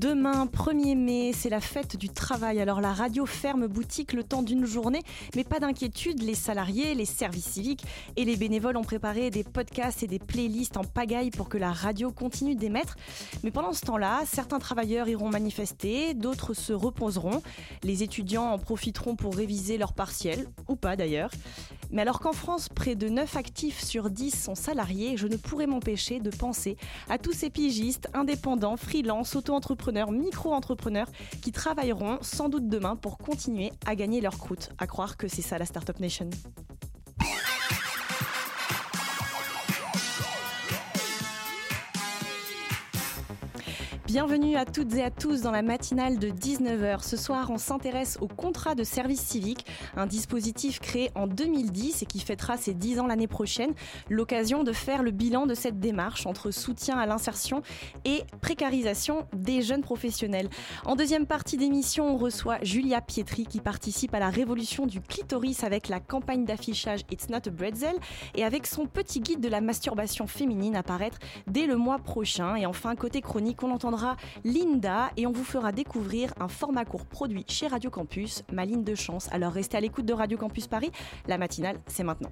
Demain, 0.00 0.46
1er 0.46 0.96
mai, 0.96 1.32
c'est 1.34 1.50
la 1.50 1.60
fête 1.60 1.98
du 1.98 2.08
travail. 2.08 2.58
Alors 2.58 2.80
la 2.80 2.94
radio 2.94 3.26
ferme 3.26 3.66
boutique 3.66 4.14
le 4.14 4.24
temps 4.24 4.42
d'une 4.42 4.64
journée, 4.64 5.02
mais 5.36 5.44
pas 5.44 5.60
d'inquiétude, 5.60 6.22
les 6.22 6.34
salariés, 6.34 6.94
les 6.94 7.04
services 7.04 7.44
civiques 7.44 7.84
et 8.16 8.24
les 8.24 8.36
bénévoles 8.36 8.78
ont 8.78 8.82
préparé 8.82 9.28
des 9.28 9.44
podcasts 9.44 10.02
et 10.02 10.06
des 10.06 10.18
playlists 10.18 10.78
en 10.78 10.84
pagaille 10.84 11.28
pour 11.28 11.50
que 11.50 11.58
la 11.58 11.70
radio 11.70 12.12
continue 12.12 12.54
d'émettre. 12.54 12.96
Mais 13.44 13.50
pendant 13.50 13.74
ce 13.74 13.82
temps-là, 13.82 14.22
certains 14.24 14.58
travailleurs 14.58 15.06
iront 15.06 15.28
manifester, 15.28 16.14
d'autres 16.14 16.54
se 16.54 16.72
reposeront. 16.72 17.42
Les 17.82 18.02
étudiants 18.02 18.52
en 18.52 18.58
profiteront 18.58 19.16
pour 19.16 19.36
réviser 19.36 19.76
leurs 19.76 19.92
partiels, 19.92 20.48
ou 20.66 20.76
pas 20.76 20.96
d'ailleurs. 20.96 21.30
Mais 21.90 22.00
alors 22.00 22.20
qu'en 22.20 22.32
France, 22.32 22.70
près 22.70 22.94
de 22.94 23.10
9 23.10 23.36
actifs 23.36 23.84
sur 23.84 24.08
10 24.08 24.44
sont 24.44 24.54
salariés, 24.54 25.18
je 25.18 25.26
ne 25.26 25.36
pourrais 25.36 25.66
m'empêcher 25.66 26.20
de 26.20 26.30
penser 26.30 26.78
à 27.10 27.18
tous 27.18 27.32
ces 27.32 27.50
pigistes, 27.50 28.08
indépendants, 28.14 28.78
freelance, 28.78 29.36
auto-entrepreneurs, 29.36 29.89
micro-entrepreneurs 30.12 31.08
qui 31.42 31.52
travailleront 31.52 32.18
sans 32.22 32.48
doute 32.48 32.68
demain 32.68 32.96
pour 32.96 33.18
continuer 33.18 33.72
à 33.86 33.94
gagner 33.94 34.20
leur 34.20 34.38
croûte. 34.38 34.70
À 34.78 34.86
croire 34.86 35.16
que 35.16 35.28
c'est 35.28 35.42
ça 35.42 35.58
la 35.58 35.66
Startup 35.66 35.98
Nation. 36.00 36.30
Bienvenue 44.12 44.56
à 44.56 44.64
toutes 44.64 44.92
et 44.96 45.04
à 45.04 45.10
tous 45.12 45.42
dans 45.42 45.52
la 45.52 45.62
matinale 45.62 46.18
de 46.18 46.30
19h. 46.30 47.04
Ce 47.04 47.16
soir, 47.16 47.48
on 47.52 47.58
s'intéresse 47.58 48.18
au 48.20 48.26
contrat 48.26 48.74
de 48.74 48.82
service 48.82 49.20
civique, 49.20 49.64
un 49.96 50.06
dispositif 50.06 50.80
créé 50.80 51.12
en 51.14 51.28
2010 51.28 52.02
et 52.02 52.06
qui 52.06 52.18
fêtera 52.18 52.56
ses 52.56 52.74
10 52.74 52.98
ans 52.98 53.06
l'année 53.06 53.28
prochaine. 53.28 53.70
L'occasion 54.08 54.64
de 54.64 54.72
faire 54.72 55.04
le 55.04 55.12
bilan 55.12 55.46
de 55.46 55.54
cette 55.54 55.78
démarche 55.78 56.26
entre 56.26 56.50
soutien 56.50 56.98
à 56.98 57.06
l'insertion 57.06 57.62
et 58.04 58.24
précarisation 58.40 59.28
des 59.32 59.62
jeunes 59.62 59.82
professionnels. 59.82 60.50
En 60.84 60.96
deuxième 60.96 61.26
partie 61.26 61.56
d'émission, 61.56 62.12
on 62.12 62.16
reçoit 62.16 62.58
Julia 62.62 63.00
Pietri 63.00 63.46
qui 63.46 63.60
participe 63.60 64.12
à 64.12 64.18
la 64.18 64.30
révolution 64.30 64.86
du 64.86 65.00
clitoris 65.00 65.62
avec 65.62 65.86
la 65.86 66.00
campagne 66.00 66.44
d'affichage 66.44 67.02
It's 67.12 67.28
Not 67.28 67.46
a 67.46 67.50
Bretzel 67.50 67.94
et 68.34 68.44
avec 68.44 68.66
son 68.66 68.86
petit 68.86 69.20
guide 69.20 69.40
de 69.40 69.48
la 69.48 69.60
masturbation 69.60 70.26
féminine 70.26 70.74
à 70.74 70.82
paraître 70.82 71.18
dès 71.46 71.68
le 71.68 71.76
mois 71.76 71.98
prochain. 72.00 72.56
Et 72.56 72.66
enfin, 72.66 72.96
côté 72.96 73.20
chronique, 73.20 73.62
on 73.62 73.70
entendra 73.70 73.99
Linda 74.44 75.10
et 75.16 75.26
on 75.26 75.32
vous 75.32 75.44
fera 75.44 75.72
découvrir 75.72 76.32
un 76.40 76.48
format 76.48 76.84
court 76.84 77.06
produit 77.06 77.44
chez 77.48 77.68
Radio 77.68 77.90
Campus, 77.90 78.42
ma 78.52 78.64
ligne 78.64 78.84
de 78.84 78.94
chance. 78.94 79.28
Alors 79.32 79.52
restez 79.52 79.76
à 79.76 79.80
l'écoute 79.80 80.06
de 80.06 80.12
Radio 80.12 80.38
Campus 80.38 80.66
Paris, 80.66 80.90
la 81.26 81.38
matinale 81.38 81.80
c'est 81.86 82.04
maintenant. 82.04 82.30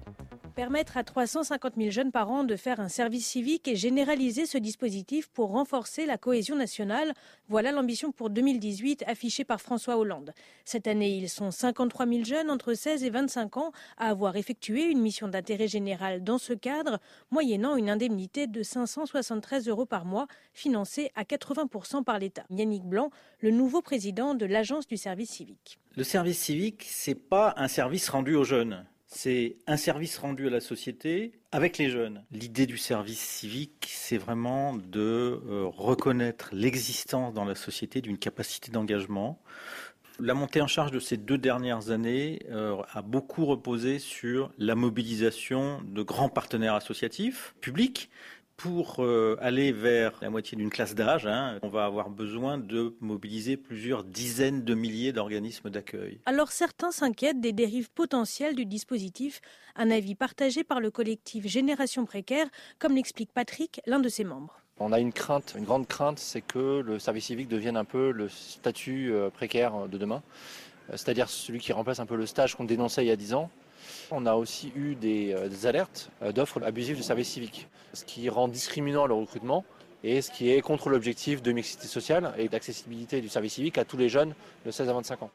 Permettre 0.59 0.97
à 0.97 1.05
350 1.05 1.75
000 1.77 1.89
jeunes 1.89 2.11
parents 2.11 2.43
de 2.43 2.57
faire 2.57 2.81
un 2.81 2.89
service 2.89 3.25
civique 3.25 3.69
et 3.69 3.77
généraliser 3.77 4.45
ce 4.45 4.57
dispositif 4.57 5.29
pour 5.29 5.51
renforcer 5.51 6.05
la 6.05 6.17
cohésion 6.17 6.57
nationale, 6.57 7.13
voilà 7.47 7.71
l'ambition 7.71 8.11
pour 8.11 8.29
2018 8.29 9.05
affichée 9.07 9.45
par 9.45 9.61
François 9.61 9.97
Hollande. 9.97 10.33
Cette 10.65 10.87
année, 10.87 11.11
ils 11.11 11.29
sont 11.29 11.49
53 11.49 12.05
000 12.05 12.25
jeunes 12.25 12.51
entre 12.51 12.73
16 12.73 13.05
et 13.05 13.09
25 13.09 13.55
ans 13.55 13.71
à 13.97 14.09
avoir 14.09 14.35
effectué 14.35 14.83
une 14.83 14.99
mission 14.99 15.29
d'intérêt 15.29 15.69
général 15.69 16.25
dans 16.25 16.37
ce 16.37 16.51
cadre, 16.51 16.99
moyennant 17.31 17.77
une 17.77 17.89
indemnité 17.89 18.45
de 18.45 18.61
573 18.61 19.69
euros 19.69 19.85
par 19.85 20.03
mois, 20.03 20.27
financée 20.51 21.09
à 21.15 21.23
80% 21.23 22.03
par 22.03 22.19
l'État. 22.19 22.43
Yannick 22.49 22.83
Blanc, 22.83 23.11
le 23.39 23.51
nouveau 23.51 23.81
président 23.81 24.35
de 24.35 24.45
l'Agence 24.45 24.87
du 24.87 24.97
service 24.97 25.29
civique. 25.29 25.79
Le 25.95 26.03
service 26.03 26.39
civique, 26.39 26.85
c'est 26.85 27.15
pas 27.15 27.53
un 27.55 27.69
service 27.69 28.09
rendu 28.09 28.35
aux 28.35 28.43
jeunes. 28.43 28.85
C'est 29.11 29.57
un 29.65 29.75
service 29.75 30.19
rendu 30.19 30.45
à 30.45 30.49
la 30.51 30.59
société 30.59 31.31
avec 31.51 31.79
les 31.79 31.89
jeunes. 31.89 32.23
L'idée 32.31 32.67
du 32.67 32.77
service 32.77 33.19
civique, 33.19 33.87
c'est 33.89 34.19
vraiment 34.19 34.75
de 34.75 35.41
euh, 35.47 35.65
reconnaître 35.65 36.49
l'existence 36.53 37.33
dans 37.33 37.43
la 37.43 37.55
société 37.55 38.01
d'une 38.01 38.19
capacité 38.19 38.71
d'engagement. 38.71 39.41
La 40.19 40.35
montée 40.35 40.61
en 40.61 40.67
charge 40.67 40.91
de 40.91 40.99
ces 40.99 41.17
deux 41.17 41.39
dernières 41.39 41.89
années 41.89 42.43
euh, 42.51 42.75
a 42.93 43.01
beaucoup 43.01 43.45
reposé 43.45 43.97
sur 43.97 44.51
la 44.59 44.75
mobilisation 44.75 45.81
de 45.87 46.03
grands 46.03 46.29
partenaires 46.29 46.75
associatifs, 46.75 47.55
publics, 47.61 48.11
pour 48.59 48.97
euh, 48.99 49.37
aller 49.39 49.71
vers 49.71 50.11
la 50.21 50.29
moitié 50.29 50.57
d'une 50.57 50.69
classe 50.69 50.93
d'âge, 50.93 51.25
hein, 51.25 51.57
on 51.63 51.69
va 51.69 51.85
avoir 51.85 52.09
besoin 52.09 52.57
de 52.57 52.93
mobiliser 52.99 53.55
plusieurs 53.55 54.03
dizaines 54.03 54.65
de 54.65 54.73
milliers 54.73 55.13
d'organismes 55.13 55.69
d'accueil. 55.69 56.19
Alors 56.25 56.51
certains 56.51 56.91
s'inquiètent 56.91 57.39
des 57.39 57.53
dérives 57.53 57.89
potentielles 57.89 58.55
du 58.55 58.65
dispositif, 58.65 59.39
un 59.77 59.89
avis 59.89 60.13
partagé 60.13 60.65
par 60.65 60.81
le 60.81 60.91
collectif 60.91 61.47
Génération 61.47 62.03
Précaire, 62.03 62.47
comme 62.79 62.95
l'explique 62.95 63.31
Patrick, 63.33 63.79
l'un 63.85 63.99
de 63.99 64.09
ses 64.09 64.25
membres. 64.25 64.59
On 64.77 64.91
a 64.91 64.99
une 64.99 65.13
crainte, 65.13 65.53
une 65.57 65.63
grande 65.63 65.87
crainte, 65.87 66.19
c'est 66.19 66.41
que 66.41 66.81
le 66.81 66.99
service 66.99 67.27
civique 67.27 67.47
devienne 67.47 67.77
un 67.77 67.85
peu 67.85 68.11
le 68.11 68.27
statut 68.27 69.13
euh, 69.13 69.29
précaire 69.29 69.87
de 69.87 69.97
demain, 69.97 70.21
euh, 70.89 70.97
c'est-à-dire 70.97 71.29
celui 71.29 71.59
qui 71.59 71.71
remplace 71.71 72.01
un 72.01 72.05
peu 72.05 72.17
le 72.17 72.25
stage 72.25 72.55
qu'on 72.55 72.65
dénonçait 72.65 73.05
il 73.05 73.07
y 73.07 73.11
a 73.11 73.15
dix 73.15 73.33
ans. 73.33 73.49
On 74.11 74.25
a 74.25 74.35
aussi 74.35 74.71
eu 74.75 74.95
des, 74.95 75.35
des 75.49 75.65
alertes 75.67 76.09
d'offres 76.33 76.63
abusives 76.63 76.97
de 76.97 77.03
service 77.03 77.29
civique, 77.29 77.67
ce 77.93 78.03
qui 78.05 78.27
rend 78.29 78.47
discriminant 78.47 79.05
le 79.05 79.13
recrutement 79.13 79.65
et 80.03 80.21
ce 80.21 80.31
qui 80.31 80.51
est 80.51 80.61
contre 80.61 80.89
l'objectif 80.89 81.41
de 81.41 81.51
mixité 81.51 81.87
sociale 81.87 82.33
et 82.37 82.47
d'accessibilité 82.47 83.21
du 83.21 83.29
service 83.29 83.53
civique 83.53 83.77
à 83.77 83.85
tous 83.85 83.97
les 83.97 84.09
jeunes 84.09 84.33
de 84.65 84.71
16 84.71 84.89
à 84.89 84.93
25 84.93 85.23
ans. 85.23 85.31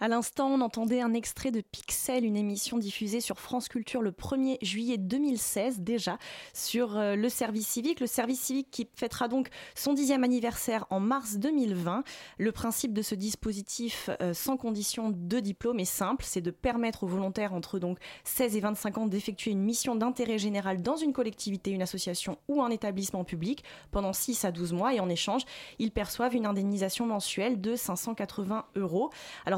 À 0.00 0.08
l'instant, 0.08 0.48
on 0.48 0.60
entendait 0.60 1.00
un 1.00 1.14
extrait 1.14 1.50
de 1.50 1.60
Pixel, 1.60 2.24
une 2.24 2.36
émission 2.36 2.78
diffusée 2.78 3.20
sur 3.20 3.38
France 3.38 3.68
Culture 3.68 4.02
le 4.02 4.10
1er 4.10 4.58
juillet 4.62 4.98
2016 4.98 5.80
déjà 5.80 6.18
sur 6.52 6.96
euh, 6.96 7.14
le 7.14 7.28
service 7.28 7.68
civique. 7.68 8.00
Le 8.00 8.06
service 8.06 8.40
civique 8.40 8.68
qui 8.70 8.88
fêtera 8.94 9.28
donc 9.28 9.48
son 9.74 9.92
dixième 9.92 10.24
anniversaire 10.24 10.86
en 10.90 11.00
mars 11.00 11.36
2020. 11.36 12.02
Le 12.38 12.52
principe 12.52 12.92
de 12.92 13.02
ce 13.02 13.14
dispositif 13.14 14.10
euh, 14.20 14.34
sans 14.34 14.56
condition 14.56 15.10
de 15.10 15.40
diplôme 15.40 15.80
est 15.80 15.84
simple, 15.84 16.24
c'est 16.26 16.40
de 16.40 16.50
permettre 16.50 17.04
aux 17.04 17.08
volontaires 17.08 17.52
entre 17.52 17.78
donc 17.78 17.98
16 18.24 18.56
et 18.56 18.60
25 18.60 18.98
ans 18.98 19.06
d'effectuer 19.06 19.52
une 19.52 19.62
mission 19.62 19.94
d'intérêt 19.94 20.38
général 20.38 20.82
dans 20.82 20.96
une 20.96 21.12
collectivité, 21.12 21.70
une 21.70 21.82
association 21.82 22.38
ou 22.48 22.62
un 22.62 22.70
établissement 22.70 23.24
public 23.24 23.64
pendant 23.90 24.12
6 24.12 24.44
à 24.44 24.52
12 24.52 24.72
mois 24.72 24.94
et 24.94 25.00
en 25.00 25.08
échange, 25.08 25.42
ils 25.78 25.92
perçoivent 25.92 26.34
une 26.34 26.46
indemnisation 26.46 27.06
mensuelle 27.06 27.60
de 27.60 27.76
580 27.76 28.66
euros. 28.76 29.10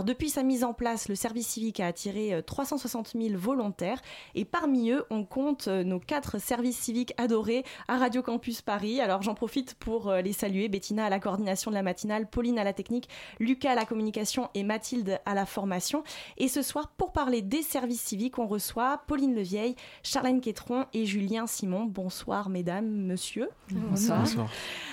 Depuis 0.03 0.31
sa 0.31 0.43
mise 0.43 0.65
en 0.65 0.73
place, 0.73 1.09
le 1.09 1.15
service 1.15 1.47
civique 1.47 1.79
a 1.79 1.87
attiré 1.87 2.43
360 2.45 3.13
euh, 3.15 3.29
000 3.29 3.39
volontaires 3.39 4.01
et 4.35 4.45
parmi 4.45 4.91
eux, 4.91 5.05
on 5.11 5.25
compte 5.25 5.69
euh, 5.69 5.85
nos 5.85 6.01
quatre 6.01 6.41
services 6.41 6.79
civiques 6.79 7.15
adorés 7.19 7.65
à 7.87 7.99
Radio 7.99 8.23
Campus 8.23 8.63
Paris. 8.63 9.01
Alors 9.01 9.23
j'en 9.23 9.35
profite 9.35 9.75
pour 9.75 10.09
euh, 10.09 10.23
les 10.23 10.33
saluer. 10.33 10.69
Bettina 10.69 11.05
à 11.05 11.11
la 11.11 11.21
coordination 11.21 11.71
de 11.71 11.77
la 11.77 11.83
matinale, 11.83 12.27
Pauline 12.27 12.59
à 12.59 12.65
la 12.65 12.73
technique, 12.73 13.09
Lucas 13.39 13.73
à 13.73 13.75
la 13.75 13.85
communication 13.85 14.49
et 14.55 14.65
Mathilde 14.65 15.21
à 15.27 15.35
la 15.35 15.47
formation. 15.47 16.03
Et 16.39 16.49
ce 16.49 16.63
soir, 16.63 16.89
pour 16.89 17.13
parler 17.13 17.43
des 17.43 17.63
services 17.63 18.01
civiques, 18.01 18.39
on 18.39 18.47
reçoit 18.47 19.03
Pauline 19.07 19.35
Levieille, 19.35 19.77
Charlène 20.03 20.41
Quétron 20.41 20.87
et 20.95 21.07
Julien 21.07 21.47
Simon. 21.47 21.85
Bonsoir 21.85 22.49
mesdames, 22.49 22.89
monsieur. 22.89 23.51
Bonsoir. 23.71 24.21
Bonsoir. 24.21 24.49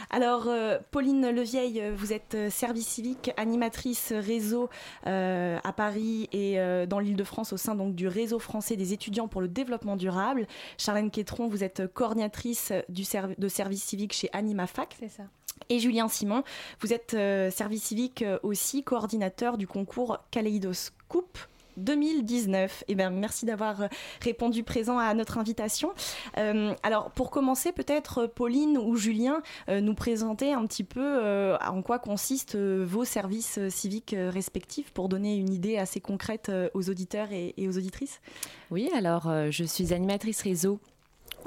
Alors, 0.10 0.50
Pauline 0.92 1.30
Levieille, 1.30 1.82
vous 1.96 2.12
êtes 2.12 2.36
service 2.50 2.88
civique, 2.88 3.32
animatrice 3.38 4.12
réseau 4.12 4.70
à 5.06 5.74
Paris 5.74 6.30
et 6.32 6.60
euh, 6.60 6.86
dans 6.86 7.00
l'île 7.00 7.16
de 7.16 7.24
France 7.24 7.54
au 7.54 7.58
sein 7.58 7.76
donc, 7.76 7.96
du 7.96 8.08
réseau 8.08 8.40
français 8.40 8.76
des 8.76 8.94
étudiants 8.94 9.28
pour 9.28 9.42
le 9.42 9.48
développement 9.48 9.96
durable. 9.96 10.48
Charlène 10.78 11.12
Quétron, 11.12 11.48
vous 11.48 11.64
êtes 11.64 11.88
coordinatrice 11.94 12.74
du 12.90 13.04
serv 13.04 13.34
de 13.38 13.48
service 13.48 13.84
civique 13.84 14.14
chez 14.14 14.30
AnimaFac. 14.34 14.96
C'est 15.00 15.10
ça. 15.10 15.24
Et 15.70 15.80
Julien 15.80 16.08
Simon, 16.08 16.44
vous 16.82 16.92
êtes 16.92 17.12
service 17.52 17.84
civique 17.84 18.26
aussi, 18.44 18.84
coordinateur 18.84 19.58
du 19.58 19.68
concours 19.68 20.18
Kaléidoscope 20.32 21.38
2019. 21.78 22.84
Eh 22.88 22.96
bien, 22.96 23.10
merci 23.10 23.46
d'avoir 23.46 23.88
répondu 24.22 24.64
présent 24.64 24.98
à 24.98 25.14
notre 25.14 25.38
invitation. 25.38 25.92
Euh, 26.38 26.74
alors, 26.84 27.12
pour 27.12 27.32
commencer, 27.32 27.72
peut-être 27.72 28.28
Pauline 28.28 28.78
ou 28.78 28.96
Julien 28.96 29.42
euh, 29.70 29.82
nous 29.82 29.96
présenter 29.96 30.54
un 30.54 30.66
petit 30.66 30.84
peu 30.84 31.02
euh, 31.02 31.58
en 31.66 31.82
quoi 31.82 32.00
consistent 32.00 32.56
euh, 32.56 32.84
vos 32.86 33.06
services 33.06 33.60
civiques 33.70 34.16
respectifs 34.18 34.92
pour 34.92 35.10
donner 35.10 35.36
une 35.36 35.54
idée 35.54 35.78
assez 35.78 36.00
concrète 36.00 36.52
aux 36.74 36.90
auditeurs 36.90 37.32
et, 37.32 37.54
et 37.58 37.68
aux 37.68 37.78
auditrices. 37.78 38.22
Oui, 38.70 38.90
alors 38.96 39.32
je 39.50 39.64
suis 39.64 39.94
animatrice 39.94 40.42
réseau 40.42 40.80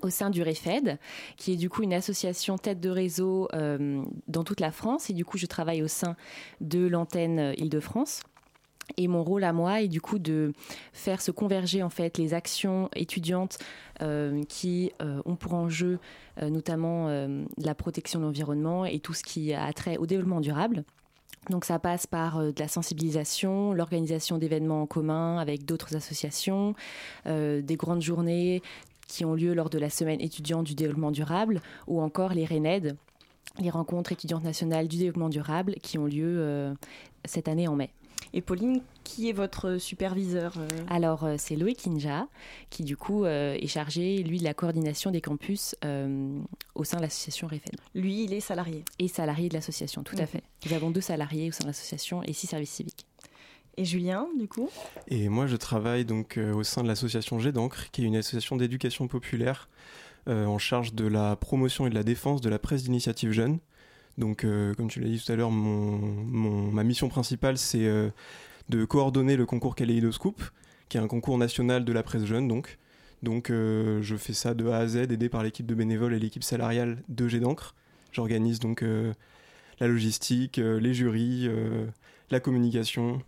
au 0.02 0.10
sein 0.10 0.30
du 0.30 0.42
REFED, 0.42 0.98
qui 1.36 1.52
est 1.52 1.56
du 1.56 1.68
coup 1.68 1.82
une 1.82 1.94
association 1.94 2.58
tête 2.58 2.80
de 2.80 2.90
réseau 2.90 3.48
dans 4.28 4.44
toute 4.44 4.60
la 4.60 4.72
France. 4.72 5.10
Et 5.10 5.12
du 5.12 5.24
coup, 5.24 5.38
je 5.38 5.46
travaille 5.46 5.82
au 5.82 5.88
sein 5.88 6.16
de 6.60 6.86
l'antenne 6.86 7.54
Île-de-France. 7.56 8.22
Et 8.96 9.08
mon 9.08 9.24
rôle 9.24 9.44
à 9.44 9.52
moi 9.52 9.82
est 9.82 9.88
du 9.88 10.00
coup 10.00 10.18
de 10.18 10.52
faire 10.92 11.20
se 11.20 11.30
converger 11.30 11.82
en 11.82 11.90
fait 11.90 12.18
les 12.18 12.34
actions 12.34 12.88
étudiantes 12.94 13.58
euh, 14.02 14.42
qui 14.48 14.92
euh, 15.02 15.22
ont 15.24 15.36
pour 15.36 15.54
enjeu 15.54 15.98
euh, 16.42 16.50
notamment 16.50 17.08
la 17.58 17.74
protection 17.74 18.20
de 18.20 18.24
l'environnement 18.24 18.84
et 18.84 18.98
tout 19.00 19.14
ce 19.14 19.22
qui 19.22 19.52
a 19.52 19.72
trait 19.72 19.96
au 19.96 20.06
développement 20.06 20.40
durable. 20.40 20.84
Donc 21.50 21.64
ça 21.64 21.78
passe 21.78 22.06
par 22.06 22.38
de 22.38 22.54
la 22.58 22.68
sensibilisation, 22.68 23.72
l'organisation 23.72 24.38
d'événements 24.38 24.82
en 24.82 24.86
commun 24.86 25.38
avec 25.38 25.66
d'autres 25.66 25.94
associations, 25.94 26.74
des 27.26 27.76
grandes 27.76 28.00
journées 28.00 28.62
qui 29.08 29.26
ont 29.26 29.34
lieu 29.34 29.52
lors 29.52 29.68
de 29.68 29.78
la 29.78 29.90
semaine 29.90 30.22
étudiante 30.22 30.64
du 30.64 30.74
développement 30.74 31.10
durable 31.10 31.60
ou 31.86 32.00
encore 32.00 32.32
les 32.32 32.46
RENED, 32.46 32.96
les 33.60 33.68
rencontres 33.68 34.12
étudiantes 34.12 34.44
nationales 34.44 34.88
du 34.88 34.96
développement 34.96 35.28
durable 35.28 35.74
qui 35.82 35.98
ont 35.98 36.06
lieu 36.06 36.74
cette 37.26 37.48
année 37.48 37.68
en 37.68 37.76
mai. 37.76 37.90
Et 38.32 38.40
Pauline, 38.40 38.80
qui 39.04 39.28
est 39.28 39.32
votre 39.32 39.78
superviseur 39.78 40.54
euh 40.58 40.68
Alors, 40.88 41.24
euh, 41.24 41.36
c'est 41.38 41.56
Loïc 41.56 41.86
Inja, 41.86 42.26
qui 42.70 42.82
du 42.82 42.96
coup 42.96 43.24
euh, 43.24 43.54
est 43.54 43.66
chargé, 43.66 44.22
lui, 44.22 44.38
de 44.38 44.44
la 44.44 44.54
coordination 44.54 45.10
des 45.10 45.20
campus 45.20 45.76
au 46.74 46.84
sein 46.84 46.96
de 46.96 47.02
l'association 47.02 47.46
REFED. 47.46 47.76
Lui, 47.94 48.24
il 48.24 48.32
est 48.32 48.40
salarié 48.40 48.84
Et 48.98 49.08
salarié 49.08 49.48
de 49.48 49.54
l'association, 49.54 50.02
tout 50.02 50.16
à 50.18 50.26
fait. 50.26 50.42
Nous 50.66 50.72
avons 50.72 50.90
deux 50.90 51.00
salariés 51.00 51.48
au 51.48 51.52
sein 51.52 51.64
de 51.64 51.68
l'association 51.68 52.22
et 52.22 52.32
six 52.32 52.46
services 52.46 52.70
civiques. 52.70 53.06
Et 53.76 53.84
Julien, 53.84 54.28
du 54.38 54.46
coup? 54.46 54.70
Et 55.08 55.28
moi, 55.28 55.46
je 55.46 55.56
travaille 55.56 56.04
donc 56.04 56.38
au 56.38 56.62
sein 56.62 56.82
de 56.82 56.88
l'association 56.88 57.38
Jet 57.38 57.52
d'encre, 57.52 57.90
qui 57.90 58.02
est 58.02 58.06
une 58.06 58.16
association 58.16 58.56
d'éducation 58.56 59.08
populaire 59.08 59.68
en 60.26 60.58
charge 60.58 60.94
de 60.94 61.06
la 61.06 61.36
promotion 61.36 61.86
et 61.86 61.90
de 61.90 61.94
la 61.94 62.04
défense 62.04 62.40
de 62.40 62.48
la 62.48 62.58
presse 62.58 62.84
d'initiative 62.84 63.32
jeune. 63.32 63.58
Donc, 64.18 64.44
euh, 64.44 64.74
comme 64.74 64.88
tu 64.88 65.00
l'as 65.00 65.08
dit 65.08 65.22
tout 65.24 65.30
à 65.32 65.36
l'heure, 65.36 65.50
ma 65.50 66.84
mission 66.84 67.08
principale, 67.08 67.58
c'est 67.58 67.86
euh, 67.86 68.10
de 68.68 68.84
coordonner 68.84 69.36
le 69.36 69.46
concours 69.46 69.74
Kaléidoscope, 69.74 70.42
qui 70.88 70.96
est 70.96 71.00
un 71.00 71.08
concours 71.08 71.38
national 71.38 71.84
de 71.84 71.92
la 71.92 72.02
presse 72.02 72.24
jeune. 72.24 72.46
Donc, 72.46 72.78
donc 73.22 73.50
euh, 73.50 74.02
je 74.02 74.16
fais 74.16 74.32
ça 74.32 74.54
de 74.54 74.66
A 74.68 74.78
à 74.78 74.86
Z, 74.86 74.96
aidé 74.96 75.28
par 75.28 75.42
l'équipe 75.42 75.66
de 75.66 75.74
bénévoles 75.74 76.14
et 76.14 76.18
l'équipe 76.18 76.44
salariale 76.44 77.02
de 77.08 77.26
G 77.28 77.40
d'encre. 77.40 77.74
J'organise 78.12 78.60
donc 78.60 78.84
la 79.80 79.88
logistique, 79.88 80.58
les 80.58 80.94
jurys, 80.94 81.48
la 82.30 82.38
communication, 82.38 83.20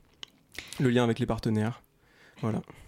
le 0.78 0.90
lien 0.90 1.02
avec 1.02 1.18
les 1.18 1.26
partenaires. 1.26 1.82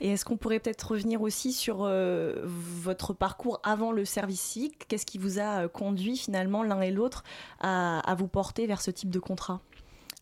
Et 0.00 0.10
est-ce 0.10 0.24
qu'on 0.24 0.36
pourrait 0.36 0.60
peut-être 0.60 0.92
revenir 0.92 1.22
aussi 1.22 1.52
sur 1.52 1.78
euh, 1.82 2.42
votre 2.44 3.12
parcours 3.12 3.60
avant 3.62 3.92
le 3.92 4.04
service 4.04 4.40
civique? 4.40 4.86
Qu'est-ce 4.88 5.06
qui 5.06 5.18
vous 5.18 5.38
a 5.38 5.64
euh, 5.64 5.68
conduit 5.68 6.16
finalement 6.16 6.62
l'un 6.62 6.80
et 6.80 6.90
l'autre 6.90 7.24
à, 7.60 8.14
vous 8.18 8.28
porter 8.28 8.66
vers 8.66 8.80
ce 8.80 8.90
type 8.90 9.10
de 9.10 9.18
contrat? 9.18 9.60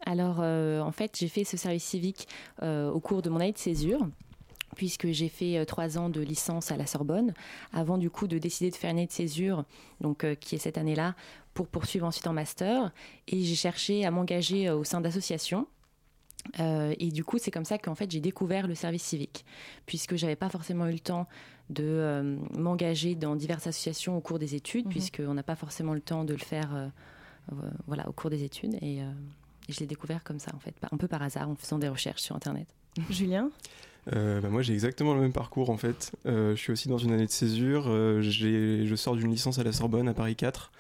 Alors 0.05 0.38
euh, 0.40 0.81
en 0.81 0.93
fait 0.93 1.17
j'ai 1.19 1.28
fait 1.28 1.44
ce 1.44 1.56
service 1.56 1.84
civique 1.84 2.28
au 2.62 3.00
cours 3.00 3.23
de 3.23 3.31
mon 3.31 3.40
année 3.40 3.52
de 3.52 3.58
césure 3.58 4.06
puisque 4.75 5.11
j'ai 5.11 5.28
fait 5.31 5.64
trois 5.64 5.96
ans 5.96 6.11
de 6.11 6.20
licence 6.20 6.70
à 6.70 6.76
la 6.76 6.87
Sorbonne, 6.87 7.32
avant 7.73 7.96
du 7.96 8.11
coup 8.11 8.26
de 8.26 8.37
décider 8.37 8.70
de 8.70 8.76
faire 8.76 8.90
une 8.90 8.99
année 8.99 9.06
de 9.06 9.12
césure, 9.12 9.64
donc 10.02 10.26
qui 10.38 10.55
est 10.55 10.58
cette 10.58 10.76
année-là, 10.76 11.14
pour 11.55 11.67
poursuivre 11.67 12.06
ensuite 12.06 12.26
en 12.26 12.34
master. 12.34 12.93
Et 13.26 13.43
j'ai 13.43 13.55
cherché 13.55 14.05
à 14.05 14.11
m'engager 14.11 14.69
au 14.69 14.84
sein 14.84 15.00
d'associations. 15.00 15.67
Euh, 16.60 16.94
et 16.98 17.10
du 17.10 17.25
coup, 17.25 17.38
c'est 17.38 17.50
comme 17.50 17.64
ça 17.64 17.78
qu'en 17.78 17.94
fait 17.94 18.10
j'ai 18.10 18.20
découvert 18.20 18.66
le 18.66 18.75
service 18.75 19.02
civique, 19.02 19.44
puisque 19.87 20.16
j'avais 20.16 20.37
pas 20.37 20.48
forcément 20.48 20.87
eu 20.87 20.93
le 20.93 20.98
temps 20.98 21.26
de 21.70 21.84
euh, 21.84 22.37
m'engager 22.56 23.14
dans 23.14 23.34
diverses 23.37 23.66
associations 23.66 24.16
au 24.16 24.20
cours 24.20 24.38
des 24.38 24.54
études, 24.54 24.87
mhm. 24.87 24.93
puisqu'on 24.93 25.34
n'a 25.34 25.43
pas 25.43 25.56
forcément 25.56 25.94
le 25.94 26.00
temps 26.00 26.25
de 26.25 26.32
le 26.32 26.38
faire, 26.38 26.70
euh, 26.75 27.54
voilà, 27.87 28.08
au 28.08 28.12
cours 28.12 28.31
des 28.31 28.44
études. 28.44 28.76
Et, 28.82 29.00
je 29.69 29.81
l'ai 29.81 29.87
découvert 29.87 30.22
comme 30.22 30.38
ça, 30.38 30.52
en 30.54 30.60
fait, 30.60 30.76
un 30.93 30.96
peu 30.96 31.08
par 31.08 31.22
hasard, 31.22 31.50
en 31.50 31.56
faisant 31.56 31.81
des 31.81 31.88
recherches 31.88 32.22
sur 32.22 32.37
Internet. 32.37 32.69
Julien 33.10 33.50
bah, 34.12 34.49
moi 34.49 34.62
j'ai 34.62 34.72
exactement 34.72 35.14
le 35.14 35.20
même 35.20 35.32
parcours 35.32 35.69
en 35.69 35.76
fait. 35.76 36.12
je 36.25 36.54
suis 36.54 36.70
aussi 36.70 36.88
dans 36.88 36.96
une 36.96 37.10
année 37.10 37.26
de 37.26 37.31
césure. 37.32 37.87
je 38.22 38.94
sors 38.94 39.16
d'une 39.16 39.32
licence 39.32 39.58
à 39.58 39.64
la 39.64 39.72
Sorbonne 39.72 40.06
à 40.06 40.14
Paris 40.14 40.37
4. 40.37 40.70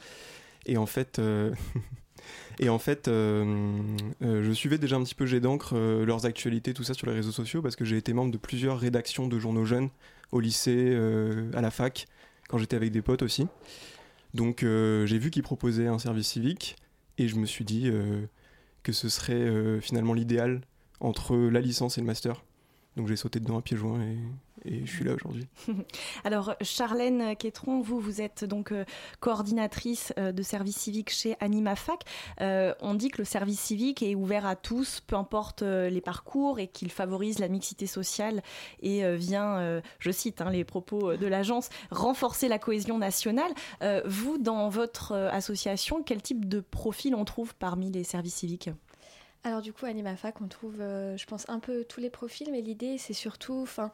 Et 0.66 0.76
en 0.76 0.86
fait, 0.86 1.20
Et 2.58 2.68
en 2.68 2.78
fait, 2.78 3.08
euh, 3.08 3.72
euh, 4.22 4.42
je 4.42 4.52
suivais 4.52 4.78
déjà 4.78 4.96
un 4.96 5.02
petit 5.02 5.14
peu 5.14 5.26
J'ai 5.26 5.40
d'encre, 5.40 5.74
euh, 5.74 6.04
leurs 6.04 6.26
actualités, 6.26 6.72
tout 6.74 6.84
ça 6.84 6.94
sur 6.94 7.06
les 7.06 7.12
réseaux 7.12 7.32
sociaux, 7.32 7.62
parce 7.62 7.76
que 7.76 7.84
j'ai 7.84 7.96
été 7.96 8.12
membre 8.12 8.32
de 8.32 8.38
plusieurs 8.38 8.78
rédactions 8.78 9.28
de 9.28 9.38
journaux 9.38 9.64
jeunes, 9.64 9.90
au 10.32 10.40
lycée, 10.40 10.96
à 11.54 11.60
la 11.60 11.70
fac, 11.70 12.06
quand 12.48 12.58
j'étais 12.58 12.76
avec 12.76 12.90
des 12.90 13.02
potes 13.02 13.22
aussi. 13.22 13.46
Donc 14.34 14.62
j'ai 14.62 15.18
vu 15.18 15.30
qu'ils 15.30 15.44
proposaient 15.44 15.86
un 15.86 15.98
service 15.98 16.28
civique, 16.28 16.76
et 17.18 17.28
je 17.28 17.36
me 17.36 17.46
suis 17.46 17.64
dit 17.64 17.90
que 18.82 18.92
ce 18.92 19.08
serait 19.08 19.80
finalement 19.80 20.14
l'idéal 20.14 20.62
entre 20.98 21.36
la 21.36 21.60
licence 21.60 21.96
et 21.98 22.00
le 22.00 22.06
master. 22.06 22.44
Donc 22.96 23.06
j'ai 23.06 23.16
sauté 23.16 23.38
dedans 23.38 23.58
à 23.58 23.62
pieds 23.62 23.76
joints 23.76 24.00
et, 24.02 24.16
et 24.66 24.84
je 24.84 24.90
suis 24.90 25.04
là 25.04 25.14
aujourd'hui. 25.14 25.46
Alors, 26.24 26.54
Charlène 26.60 27.36
Quétron, 27.36 27.80
vous, 27.80 28.00
vous 28.00 28.20
êtes 28.20 28.44
donc 28.44 28.72
euh, 28.72 28.84
coordinatrice 29.20 30.12
euh, 30.18 30.32
de 30.32 30.42
service 30.42 30.76
civique 30.76 31.10
chez 31.10 31.36
AnimaFac. 31.40 32.00
Euh, 32.40 32.74
on 32.80 32.94
dit 32.94 33.10
que 33.10 33.18
le 33.18 33.24
service 33.24 33.60
civique 33.60 34.02
est 34.02 34.14
ouvert 34.14 34.46
à 34.46 34.56
tous, 34.56 35.00
peu 35.00 35.16
importe 35.16 35.62
les 35.62 36.00
parcours, 36.00 36.58
et 36.58 36.68
qu'il 36.68 36.90
favorise 36.90 37.38
la 37.38 37.48
mixité 37.48 37.86
sociale 37.86 38.42
et 38.80 39.16
vient, 39.16 39.80
je 39.98 40.10
cite 40.10 40.40
hein, 40.40 40.50
les 40.50 40.64
propos 40.64 41.16
de 41.16 41.26
l'agence, 41.26 41.68
renforcer 41.90 42.48
la 42.48 42.58
cohésion 42.58 42.98
nationale. 42.98 43.52
vous, 44.04 44.38
dans 44.38 44.68
votre 44.68 45.12
association, 45.12 46.02
quel 46.02 46.22
type 46.22 46.48
de 46.48 46.60
profil 46.60 47.14
on 47.14 47.24
trouve 47.24 47.54
parmi 47.54 47.90
les 47.90 48.04
services 48.04 48.36
civiques? 48.36 48.70
Alors 49.44 49.62
du 49.62 49.72
coup, 49.72 49.86
à 49.86 49.88
AnimaFac, 49.88 50.40
on 50.40 50.48
trouve, 50.48 50.76
je 50.78 51.24
pense, 51.26 51.48
un 51.48 51.60
peu 51.60 51.84
tous 51.84 52.00
les 52.00 52.10
profils, 52.10 52.48
mais 52.50 52.60
l'idée, 52.60 52.98
c'est 52.98 53.12
surtout, 53.12 53.60
enfin, 53.62 53.90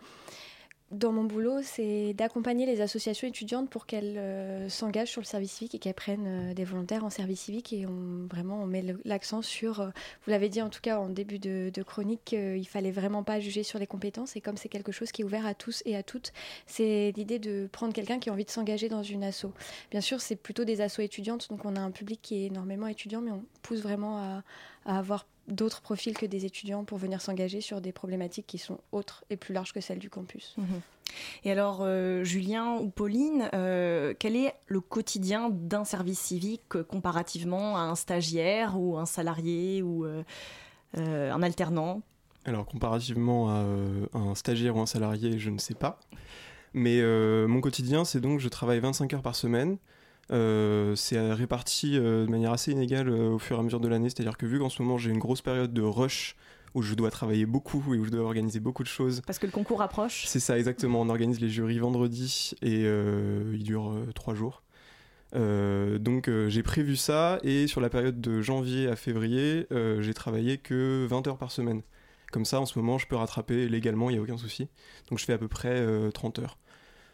dans 0.92 1.10
mon 1.10 1.24
boulot, 1.24 1.60
c'est 1.62 2.12
d'accompagner 2.12 2.66
les 2.66 2.82
associations 2.82 3.26
étudiantes 3.26 3.70
pour 3.70 3.86
qu'elles 3.86 4.18
euh, 4.18 4.68
s'engagent 4.68 5.10
sur 5.10 5.22
le 5.22 5.26
service 5.26 5.52
civique 5.52 5.74
et 5.74 5.78
qu'elles 5.78 5.94
prennent 5.94 6.50
euh, 6.50 6.54
des 6.54 6.64
volontaires 6.64 7.04
en 7.04 7.10
service 7.10 7.40
civique. 7.40 7.72
Et 7.72 7.86
on, 7.86 8.26
vraiment, 8.30 8.62
on 8.62 8.66
met 8.66 8.84
l'accent 9.04 9.40
sur, 9.40 9.80
euh, 9.80 9.88
vous 10.24 10.30
l'avez 10.30 10.50
dit 10.50 10.60
en 10.60 10.68
tout 10.68 10.82
cas 10.82 10.98
en 10.98 11.08
début 11.08 11.38
de, 11.38 11.70
chronique, 11.82 12.32
il 12.32 12.66
fallait 12.66 12.90
vraiment 12.90 13.22
pas 13.22 13.40
juger 13.40 13.62
sur 13.62 13.78
les 13.78 13.86
compétences. 13.86 14.36
Et 14.36 14.40
comme 14.40 14.56
c'est 14.56 14.68
quelque 14.68 14.92
chose 14.92 15.12
qui 15.12 15.22
est 15.22 15.24
ouvert 15.24 15.46
à 15.46 15.54
tous 15.54 15.82
et 15.86 15.96
à 15.96 16.02
toutes, 16.02 16.32
c'est 16.66 17.12
l'idée 17.16 17.38
de 17.38 17.68
prendre 17.72 17.92
quelqu'un 17.92 18.18
qui 18.18 18.28
a 18.28 18.32
envie 18.32 18.44
de 18.44 18.50
s'engager 18.50 18.88
dans 18.88 19.02
une 19.02 19.24
asso. 19.24 19.46
Bien 19.90 20.00
sûr, 20.00 20.20
c'est 20.20 20.36
plutôt 20.36 20.64
des 20.64 20.80
assos 20.80 21.02
étudiantes, 21.02 21.48
donc 21.48 21.64
on 21.64 21.74
a 21.74 21.80
un 21.80 21.90
public 21.90 22.20
qui 22.22 22.42
est 22.42 22.46
énormément 22.46 22.86
étudiant, 22.86 23.20
mais 23.20 23.30
on 23.30 23.44
pousse 23.62 23.80
vraiment 23.80 24.18
à, 24.18 24.42
à 24.84 24.98
avoir 24.98 25.26
d'autres 25.52 25.80
profils 25.80 26.16
que 26.16 26.26
des 26.26 26.44
étudiants 26.44 26.84
pour 26.84 26.98
venir 26.98 27.20
s'engager 27.20 27.60
sur 27.60 27.80
des 27.80 27.92
problématiques 27.92 28.46
qui 28.46 28.58
sont 28.58 28.78
autres 28.90 29.24
et 29.30 29.36
plus 29.36 29.54
larges 29.54 29.72
que 29.72 29.80
celles 29.80 29.98
du 29.98 30.10
campus. 30.10 30.54
Mhm. 30.58 30.80
Et 31.44 31.52
alors, 31.52 31.80
euh, 31.82 32.24
Julien 32.24 32.78
ou 32.78 32.88
Pauline, 32.88 33.50
euh, 33.54 34.14
quel 34.18 34.36
est 34.36 34.54
le 34.66 34.80
quotidien 34.80 35.50
d'un 35.50 35.84
service 35.84 36.18
civique 36.18 36.76
euh, 36.76 36.84
comparativement 36.84 37.76
à 37.76 37.80
un 37.80 37.94
stagiaire 37.94 38.78
ou 38.78 38.96
un 38.98 39.06
salarié 39.06 39.82
ou 39.82 40.06
un 40.94 41.42
alternant? 41.42 42.02
Alors, 42.44 42.66
comparativement 42.66 43.50
à 43.50 43.64
un 44.18 44.34
stagiaire 44.34 44.76
ou 44.76 44.80
un 44.80 44.86
salarié, 44.86 45.38
je 45.38 45.50
ne 45.50 45.58
sais 45.58 45.74
pas. 45.74 46.00
Mais 46.74 47.02
mon 47.46 47.60
quotidien, 47.60 48.04
c'est 48.04 48.20
donc 48.20 48.40
je 48.40 48.48
travaille 48.48 48.80
25 48.80 49.12
heures 49.14 49.22
par 49.22 49.36
semaine. 49.36 49.78
Euh, 50.32 50.96
c'est 50.96 51.20
réparti 51.32 51.98
euh, 51.98 52.24
de 52.24 52.30
manière 52.30 52.52
assez 52.52 52.72
inégale 52.72 53.08
euh, 53.08 53.30
au 53.30 53.38
fur 53.38 53.56
et 53.56 53.60
à 53.60 53.62
mesure 53.62 53.80
de 53.80 53.88
l'année. 53.88 54.08
C'est-à-dire 54.08 54.38
que 54.38 54.46
vu 54.46 54.58
qu'en 54.58 54.70
ce 54.70 54.80
moment 54.82 54.96
j'ai 54.96 55.10
une 55.10 55.18
grosse 55.18 55.42
période 55.42 55.72
de 55.72 55.82
rush 55.82 56.36
où 56.74 56.80
je 56.80 56.94
dois 56.94 57.10
travailler 57.10 57.44
beaucoup 57.44 57.94
et 57.94 57.98
où 57.98 58.04
je 58.04 58.10
dois 58.10 58.22
organiser 58.22 58.58
beaucoup 58.58 58.82
de 58.82 58.88
choses. 58.88 59.20
Parce 59.26 59.38
que 59.38 59.44
le 59.44 59.52
concours 59.52 59.82
approche 59.82 60.24
C'est 60.26 60.40
ça, 60.40 60.58
exactement. 60.58 61.02
On 61.02 61.10
organise 61.10 61.38
les 61.38 61.50
jurys 61.50 61.78
vendredi 61.78 62.52
et 62.62 62.84
il 62.84 63.62
dure 63.62 63.94
trois 64.14 64.32
jours. 64.32 64.62
donc 65.34 66.30
j'ai 66.48 66.62
prévu 66.62 66.96
ça 66.96 67.38
et 67.42 67.66
sur 67.66 67.82
la 67.82 67.90
période 67.90 68.22
de 68.22 68.40
janvier 68.40 68.88
à 68.88 68.96
février, 68.96 69.66
j'ai 70.00 70.14
travaillé 70.14 70.56
que 70.56 71.04
20 71.10 71.26
heures 71.26 71.36
par 71.36 71.52
semaine. 71.52 71.82
Comme 72.30 72.46
ça, 72.46 72.58
en 72.58 72.64
ce 72.64 72.78
moment, 72.78 72.96
je 72.96 73.06
peux 73.06 73.16
rattraper 73.16 73.68
légalement, 73.68 74.08
il 74.08 74.14
n'y 74.14 74.18
a 74.18 74.22
aucun 74.22 74.38
souci. 74.38 74.66
Donc 75.10 75.18
je 75.18 75.26
fais 75.26 75.34
à 75.34 75.38
peu 75.38 75.48
près 75.48 75.86
30 76.10 76.38
heures. 76.38 76.56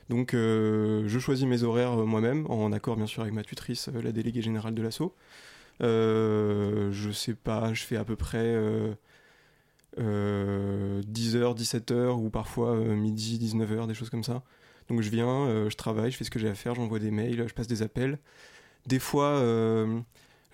Donc 0.08 0.32
euh, 0.32 1.04
je 1.06 1.18
choisis 1.18 1.46
mes 1.46 1.62
horaires 1.62 2.00
euh, 2.00 2.04
moi-même, 2.04 2.46
en 2.48 2.72
accord 2.72 2.96
bien 2.96 3.06
sûr 3.06 3.22
avec 3.22 3.34
ma 3.34 3.42
tutrice, 3.42 3.88
euh, 3.88 4.02
la 4.02 4.12
déléguée 4.12 4.42
générale 4.42 4.74
de 4.74 4.82
l'assaut. 4.82 5.14
je 5.80 7.10
sais 7.12 7.34
pas, 7.34 7.74
je 7.74 7.82
fais 7.84 7.96
à 7.96 8.04
peu 8.04 8.16
près 8.16 8.56
10h, 9.98 11.04
17h 11.04 12.10
ou 12.12 12.30
parfois 12.30 12.76
midi, 12.76 13.38
19h, 13.38 13.86
des 13.86 13.94
choses 13.94 14.10
comme 14.10 14.24
ça. 14.24 14.42
Donc 14.88 15.02
je 15.02 15.10
viens, 15.10 15.68
je 15.68 15.76
travaille, 15.76 16.10
je 16.10 16.16
fais 16.16 16.24
ce 16.24 16.30
que 16.30 16.38
j'ai 16.38 16.48
à 16.48 16.54
faire, 16.54 16.74
j'envoie 16.74 16.98
des 16.98 17.10
mails, 17.10 17.46
je 17.46 17.54
passe 17.54 17.66
des 17.66 17.82
appels. 17.82 18.18
Des 18.86 18.98
fois, 18.98 19.40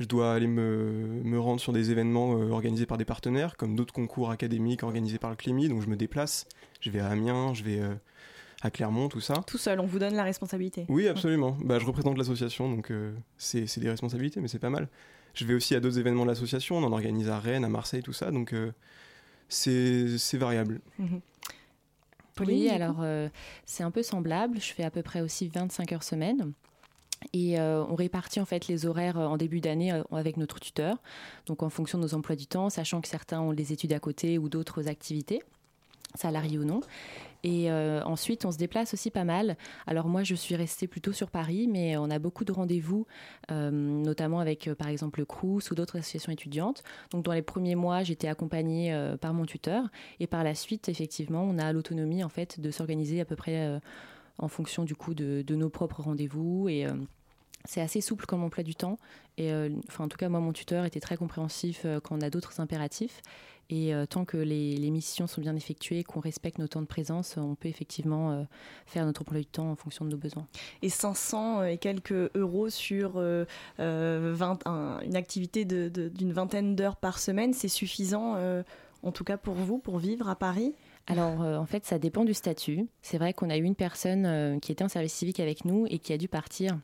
je 0.01 0.05
dois 0.07 0.35
aller 0.35 0.49
me, 0.49 1.23
me, 1.23 1.39
rendre 1.39 1.61
sur 1.61 1.73
des 1.73 1.93
événements 1.93 2.31
organisés 2.33 2.87
par 2.87 2.99
des 2.99 3.05
partenaires, 3.05 3.57
comme 3.57 3.77
d'autres 3.77 3.95
concours 3.95 4.31
académiques 4.31 4.83
organisés 4.83 5.19
par 5.19 5.31
le 5.31 5.37
CLIMI, 5.37 5.69
donc 5.69 5.83
je 5.83 5.89
me 5.89 5.97
déplace. 5.97 6.49
Je 6.81 6.91
vais 6.91 7.01
à 7.01 7.07
Amiens, 7.09 7.55
je 7.55 7.63
vais 7.63 7.81
à 8.65 8.71
Clermont, 8.71 9.09
tout 9.09 9.21
ça. 9.21 9.35
Tout 9.47 9.59
seul, 9.59 9.79
on 9.79 9.87
vous 9.87 9.99
donne 9.99 10.15
la 10.15 10.25
responsabilité. 10.25 10.87
Oui, 10.89 11.07
absolument. 11.07 11.57
Bah, 11.61 11.79
je 11.79 11.87
représente 11.87 12.19
l'association, 12.19 12.71
donc 12.71 12.93
c'est 13.37 13.79
des 13.79 13.91
responsabilités, 13.91 14.41
mais 14.41 14.49
c'est 14.49 14.59
pas 14.59 14.71
mal. 14.71 14.89
Je 15.35 15.45
vais 15.45 15.55
aussi 15.55 15.75
à 15.75 15.81
d'autres 15.81 15.99
événements 15.99 16.25
de 16.25 16.31
l'association, 16.31 16.79
on 16.79 16.85
en 16.85 16.93
organise 16.93 17.29
à 17.29 17.39
Rennes, 17.39 17.65
à 17.65 17.69
Marseille, 17.69 18.03
tout 18.03 18.13
ça, 18.13 18.31
donc 18.31 18.55
c'est 19.49 20.17
variable. 20.35 20.81
Mhm. 20.99 21.21
Oui, 22.41 22.69
alors 22.69 23.05
c'est 23.65 23.85
un 23.85 23.91
peu 23.91 24.03
semblable. 24.03 24.61
Je 24.61 24.73
fais 24.73 24.85
à 24.85 24.91
peu 24.91 25.03
près 25.03 25.21
aussi 25.21 25.49
25 25.49 25.93
heures 25.93 26.03
semaine. 26.03 26.53
Et 27.33 27.59
euh, 27.59 27.85
on 27.89 27.95
répartit 27.95 28.41
en 28.41 28.45
fait 28.45 28.69
les 28.69 28.87
horaires 28.87 29.19
euh, 29.19 29.27
en 29.27 29.37
début 29.37 29.61
d'année 29.61 29.93
euh, 29.93 30.03
avec 30.13 30.37
notre 30.37 30.61
tuteur, 30.61 30.99
donc 31.47 31.63
en 31.63 31.71
fonction 31.71 31.99
de 31.99 32.05
nos 32.05 32.15
emplois 32.15 32.37
du 32.37 32.47
temps, 32.47 32.71
sachant 32.71 33.01
que 33.01 33.09
certains 33.09 33.41
ont 33.41 33.53
des 33.53 33.73
études 33.73 33.93
à 33.93 34.01
côté 34.01 34.39
ou 34.39 34.49
d'autres 34.49 34.89
activités, 34.89 35.43
salariés 36.15 36.59
ou 36.59 36.65
non. 36.65 36.81
Et 37.47 37.71
ensuite, 37.71 38.47
on 38.47 38.53
se 38.53 38.57
déplace 38.57 38.95
aussi 38.95 39.11
pas 39.11 39.25
mal. 39.25 39.59
Alors 39.87 40.09
moi, 40.09 40.23
je 40.23 40.35
suis 40.35 40.57
restée 40.57 40.87
plutôt 40.87 41.13
sur 41.13 41.31
Paris, 41.31 41.69
mais 41.71 41.95
on 41.99 42.09
a 42.09 42.19
beaucoup 42.19 42.47
de 42.47 42.53
rendez-vous, 42.53 43.07
notamment 43.51 44.41
avec, 44.41 44.71
par 44.79 44.89
exemple, 44.89 45.21
le 45.21 45.27
CRUS 45.27 45.71
ou 45.71 45.75
d'autres 45.75 45.99
associations 45.99 46.33
étudiantes. 46.33 46.83
Donc 47.11 47.23
dans 47.23 47.35
les 47.35 47.43
premiers 47.43 47.75
mois, 47.75 48.03
j'étais 48.03 48.29
accompagnée 48.29 48.99
par 49.21 49.35
mon 49.35 49.45
tuteur. 49.45 49.91
Et 50.21 50.27
par 50.27 50.43
la 50.43 50.55
suite, 50.55 50.89
effectivement, 50.89 51.43
on 51.45 51.59
a 51.59 51.71
l'autonomie 51.75 52.25
en 52.25 52.31
fait 52.31 52.61
de 52.61 52.71
s'organiser 52.71 53.21
à 53.21 53.27
peu 53.27 53.37
près 53.37 53.79
en 54.39 54.49
fonction 54.49 54.85
du 54.85 54.95
coup 54.95 55.15
de, 55.15 55.45
nos 55.55 55.69
propres 55.69 56.03
rendez-vous 56.03 56.69
et 56.69 56.87
euh, 56.87 56.93
c'est 57.65 57.81
assez 57.81 58.01
souple 58.01 58.27
comme 58.27 58.43
emploi 58.43 58.63
du 58.63 58.75
temps. 58.75 58.99
Et 59.37 59.53
euh, 59.53 59.71
enfin, 59.89 60.05
en 60.05 60.09
tout 60.09 60.19
cas, 60.19 60.29
moi, 60.29 60.41
mon 60.41 60.53
tuteur 60.53 60.85
était 60.85 61.01
très 61.01 61.17
compréhensif 61.17 61.83
euh, 61.85 62.01
quand 62.01 62.17
on 62.17 62.21
a 62.21 62.31
d'autres 62.31 62.61
impératifs. 62.61 63.23
Et 63.71 63.93
tant 64.11 64.25
que 64.25 64.37
les, 64.37 64.91
missions 64.91 65.27
sont 65.27 65.41
bien 65.41 65.57
effectuées, 65.57 66.05
qu'on 66.05 66.21
respecte 66.21 66.59
nos 66.59 66.69
temps 66.69 66.83
de 66.83 66.87
présence, 66.87 67.37
on 67.37 67.55
peut 67.55 67.69
effectivement 67.69 68.47
faire 68.87 69.07
notre 69.07 69.23
emploi 69.23 69.39
du 69.39 69.47
temps 69.47 69.71
en 69.71 69.77
fonction 69.77 70.05
de 70.05 70.11
nos 70.11 70.17
besoins. 70.17 70.47
Et 70.83 70.89
500 70.89 71.65
et 71.65 71.79
quelques 71.79 72.31
euros 72.35 72.69
sur 72.69 73.21
20, 73.79 75.03
une 75.05 75.17
activité 75.17 75.65
d'une 75.65 76.33
vingtaine 76.33 76.77
d'heures 76.77 76.97
par 76.97 77.19
semaine, 77.19 77.53
c'est 77.53 77.69
suffisant, 77.69 78.37
en 79.03 79.13
tout 79.13 79.25
cas 79.25 79.37
pour 79.37 79.55
vous, 79.55 79.79
pour 79.79 79.99
vivre 79.99 80.29
à 80.29 80.37
Paris? 80.37 80.75
Alors, 81.07 81.43
euh, 81.43 81.57
en 81.57 81.67
fait, 81.67 81.85
ça 81.85 81.99
dépend 81.99 82.25
du 82.25 82.35
statut. 82.35 82.87
C'est 83.03 83.19
vrai 83.19 83.35
qu'on 83.35 83.51
a 83.51 83.57
eu 83.57 83.63
une 83.63 83.75
personne 83.75 84.25
euh, 84.27 84.59
qui 84.59 84.73
était 84.73 84.85
en 84.85 84.89
service 84.89 85.13
civique 85.13 85.41
avec 85.41 85.65
nous 85.65 85.87
et 85.89 85.99
qui 85.99 86.13
a 86.13 86.19
dû 86.19 86.29
partir 86.29 86.79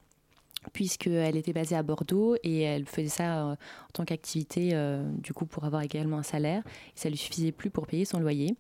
puisqu'elle 0.73 1.37
était 1.37 1.53
basée 1.53 1.77
à 1.77 1.83
Bordeaux 1.83 2.37
et 2.43 2.61
elle 2.63 2.87
faisait 2.87 3.09
ça 3.09 3.39
euh, 3.39 3.53
en 3.53 3.93
tant 3.93 4.05
qu'activité, 4.05 4.75
du 5.19 5.33
coup, 5.33 5.47
pour 5.47 5.65
avoir 5.65 5.83
également 5.83 6.19
un 6.19 6.23
salaire. 6.23 6.63
Et 6.97 6.99
ça 6.99 7.09
lui 7.09 7.17
suffisait 7.17 7.53
plus 7.53 7.71
pour 7.71 7.87
payer 7.87 8.05
son 8.05 8.21
loyer. 8.21 8.55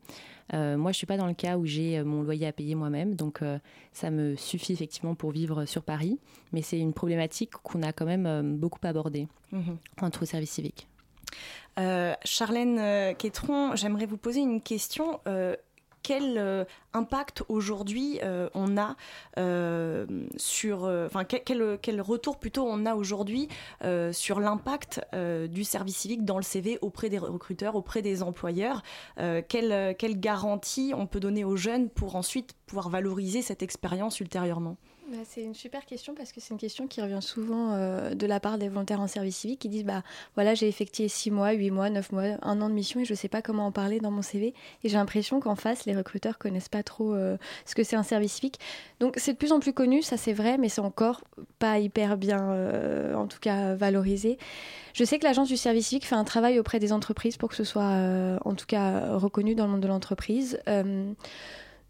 moi, 0.52 0.92
je 0.92 0.96
suis 0.96 1.06
pas 1.06 1.16
dans 1.16 1.26
le 1.26 1.34
cas 1.34 1.56
où 1.56 1.66
j'ai 1.66 2.02
mon 2.02 2.22
loyer 2.22 2.46
à 2.46 2.52
payer 2.52 2.74
moi-même, 2.74 3.14
donc 3.14 3.40
ça 3.92 4.10
me 4.10 4.34
suffit 4.36 4.72
effectivement 4.72 5.14
pour 5.14 5.30
vivre 5.30 5.64
sur 5.66 5.82
Paris. 5.82 6.18
Mais 6.52 6.62
c'est 6.62 6.78
une 6.78 6.92
problématique 6.92 7.52
qu'on 7.52 7.82
a 7.82 7.92
quand 7.92 8.06
même 8.06 8.56
beaucoup 8.56 8.80
abordée 8.82 9.28
mmh 9.52 9.72
entre 10.00 10.24
service 10.24 10.50
civique. 10.50 10.88
Euh, 11.78 12.14
Charlène 12.24 12.78
euh, 12.78 13.14
Quétron, 13.14 13.76
j'aimerais 13.76 14.06
vous 14.06 14.16
poser 14.16 14.40
une 14.40 14.60
question. 14.60 15.20
Euh, 16.10 16.64
quel 16.64 16.66
impact 16.92 17.44
aujourd'hui 17.48 18.20
on 18.54 18.76
a 18.76 18.96
sur, 20.36 20.84
enfin 20.84 21.24
quel, 21.24 21.78
quel, 21.80 22.00
retour 22.00 22.38
plutôt 22.38 22.66
on 22.66 22.84
a 22.84 22.94
aujourd'hui 22.94 23.48
sur 24.12 24.40
l'impact 24.40 25.00
du 25.48 25.64
service 25.64 25.96
civique 25.96 26.24
dans 26.24 26.36
le 26.36 26.42
CV 26.42 26.78
auprès 26.80 27.08
des 27.08 27.18
recruteurs, 27.18 27.76
auprès 27.76 28.02
des 28.02 28.22
employeurs 28.22 28.82
quelle, 29.16 29.94
quelle 29.96 30.18
garantie 30.18 30.92
on 30.96 31.06
peut 31.06 31.20
donner 31.20 31.44
aux 31.44 31.56
jeunes 31.56 31.88
pour 31.90 32.16
ensuite 32.16 32.54
pouvoir 32.66 32.88
valoriser 32.88 33.42
cette 33.42 33.62
expérience 33.62 34.20
ultérieurement? 34.20 34.76
C'est 35.24 35.42
une 35.42 35.54
super 35.54 35.84
question 35.86 36.14
parce 36.14 36.32
que 36.32 36.40
c'est 36.40 36.52
une 36.52 36.58
question 36.58 36.86
qui 36.86 37.00
revient 37.00 37.22
souvent 37.22 37.72
euh, 37.72 38.14
de 38.14 38.26
la 38.26 38.40
part 38.40 38.58
des 38.58 38.68
volontaires 38.68 39.00
en 39.00 39.06
service 39.06 39.36
civique 39.36 39.60
qui 39.60 39.68
disent 39.68 39.84
bah 39.84 40.02
voilà 40.34 40.54
j'ai 40.54 40.68
effectué 40.68 41.08
6 41.08 41.30
mois, 41.30 41.52
8 41.52 41.70
mois, 41.70 41.90
9 41.90 42.12
mois, 42.12 42.22
un 42.42 42.60
an 42.60 42.68
de 42.68 42.74
mission 42.74 43.00
et 43.00 43.04
je 43.04 43.12
ne 43.12 43.16
sais 43.16 43.28
pas 43.28 43.42
comment 43.42 43.66
en 43.66 43.72
parler 43.72 44.00
dans 44.00 44.10
mon 44.10 44.22
CV 44.22 44.54
et 44.84 44.88
j'ai 44.88 44.96
l'impression 44.96 45.40
qu'en 45.40 45.56
face 45.56 45.84
les 45.86 45.96
recruteurs 45.96 46.38
connaissent 46.38 46.68
pas 46.68 46.82
trop 46.82 47.14
euh, 47.14 47.36
ce 47.66 47.74
que 47.74 47.82
c'est 47.82 47.96
un 47.96 48.02
service 48.02 48.34
civique. 48.34 48.60
Donc 49.00 49.14
c'est 49.16 49.32
de 49.32 49.38
plus 49.38 49.52
en 49.52 49.60
plus 49.60 49.72
connu, 49.72 50.02
ça 50.02 50.16
c'est 50.16 50.32
vrai 50.32 50.58
mais 50.58 50.68
c'est 50.68 50.80
encore 50.80 51.22
pas 51.58 51.78
hyper 51.78 52.16
bien 52.16 52.50
euh, 52.50 53.14
en 53.14 53.26
tout 53.26 53.40
cas 53.40 53.74
valorisé. 53.74 54.38
Je 54.92 55.04
sais 55.04 55.18
que 55.18 55.24
l'agence 55.24 55.48
du 55.48 55.56
service 55.56 55.88
civique 55.88 56.06
fait 56.06 56.16
un 56.16 56.24
travail 56.24 56.58
auprès 56.58 56.78
des 56.78 56.92
entreprises 56.92 57.36
pour 57.36 57.48
que 57.48 57.56
ce 57.56 57.64
soit 57.64 58.38
en 58.44 58.54
tout 58.54 58.66
cas 58.66 59.16
reconnu 59.16 59.54
dans 59.54 59.66
le 59.66 59.72
monde 59.72 59.80
de 59.80 59.88
l'entreprise. 59.88 60.60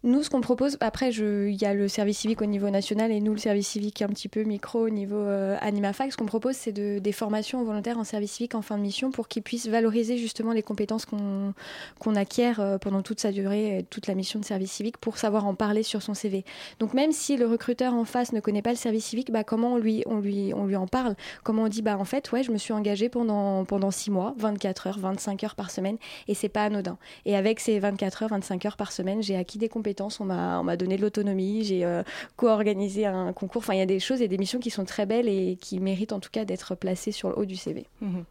Nous, 0.03 0.23
ce 0.23 0.31
qu'on 0.31 0.41
propose, 0.41 0.77
après, 0.79 1.11
il 1.11 1.61
y 1.61 1.65
a 1.65 1.75
le 1.75 1.87
service 1.87 2.17
civique 2.17 2.41
au 2.41 2.47
niveau 2.47 2.71
national 2.71 3.11
et 3.11 3.21
nous, 3.21 3.33
le 3.33 3.37
service 3.37 3.67
civique 3.67 4.01
un 4.01 4.07
petit 4.07 4.29
peu 4.29 4.41
micro 4.41 4.79
au 4.79 4.89
niveau 4.89 5.15
euh, 5.15 5.55
AnimaFac. 5.61 6.11
Ce 6.11 6.17
qu'on 6.17 6.25
propose, 6.25 6.55
c'est 6.55 6.71
de, 6.71 6.97
des 6.97 7.11
formations 7.11 7.63
volontaires 7.63 7.99
en 7.99 8.03
service 8.03 8.31
civique 8.31 8.55
en 8.55 8.63
fin 8.63 8.77
de 8.79 8.81
mission 8.81 9.11
pour 9.11 9.27
qu'ils 9.27 9.43
puissent 9.43 9.67
valoriser 9.67 10.17
justement 10.17 10.53
les 10.53 10.63
compétences 10.63 11.05
qu'on 11.05 12.15
acquiert 12.15 12.59
euh, 12.59 12.79
pendant 12.79 13.03
toute 13.03 13.19
sa 13.19 13.31
durée, 13.31 13.85
toute 13.91 14.07
la 14.07 14.15
mission 14.15 14.39
de 14.39 14.45
service 14.45 14.71
civique 14.71 14.97
pour 14.97 15.19
savoir 15.19 15.45
en 15.45 15.53
parler 15.53 15.83
sur 15.83 16.01
son 16.01 16.15
CV. 16.15 16.45
Donc, 16.79 16.95
même 16.95 17.11
si 17.11 17.37
le 17.37 17.45
recruteur 17.45 17.93
en 17.93 18.03
face 18.03 18.33
ne 18.33 18.39
connaît 18.39 18.63
pas 18.63 18.71
le 18.71 18.77
service 18.77 19.05
civique, 19.05 19.31
bah, 19.31 19.43
comment 19.43 19.73
on 19.73 19.77
lui, 19.77 20.01
on, 20.07 20.17
lui, 20.17 20.51
on 20.55 20.65
lui 20.65 20.77
en 20.77 20.87
parle? 20.87 21.15
Comment 21.43 21.65
on 21.65 21.67
dit, 21.67 21.83
bah, 21.83 21.99
en 21.99 22.05
fait, 22.05 22.31
ouais, 22.31 22.41
je 22.41 22.51
me 22.51 22.57
suis 22.57 22.73
engagée 22.73 23.09
pendant, 23.09 23.65
pendant 23.65 23.91
6 23.91 24.09
mois, 24.09 24.33
24 24.39 24.87
heures, 24.87 24.97
25 24.97 25.43
heures 25.43 25.55
par 25.55 25.69
semaine 25.69 25.97
et 26.27 26.33
c'est 26.33 26.49
pas 26.49 26.63
anodin. 26.63 26.97
Et 27.25 27.35
avec 27.35 27.59
ces 27.59 27.77
24 27.77 28.23
heures, 28.23 28.29
25 28.29 28.65
heures 28.65 28.77
par 28.77 28.91
semaine, 28.91 29.21
j'ai 29.21 29.35
acquis 29.35 29.59
des 29.59 29.69
compétences 29.69 29.90
on 29.99 30.25
m'a 30.25 30.77
donné 30.77 30.97
de 30.97 31.01
l'autonomie, 31.01 31.63
j'ai 31.63 31.85
euh, 31.85 32.03
co-organisé 32.35 33.05
un 33.05 33.33
concours. 33.33 33.61
Enfin, 33.61 33.73
il 33.73 33.79
y 33.79 33.83
a 33.83 33.85
des 33.85 33.99
choses 33.99 34.21
et 34.21 34.27
des 34.27 34.37
missions 34.37 34.59
qui 34.59 34.69
sont 34.69 34.85
très 34.85 35.05
belles 35.05 35.27
et 35.27 35.57
qui 35.59 35.79
méritent 35.79 36.13
en 36.13 36.19
tout 36.19 36.29
cas 36.31 36.45
d'être 36.45 36.75
placées 36.75 37.11
sur 37.11 37.29
le 37.29 37.37
haut 37.37 37.45
du 37.45 37.55
CV. 37.55 37.87
Mhm. 38.01 38.23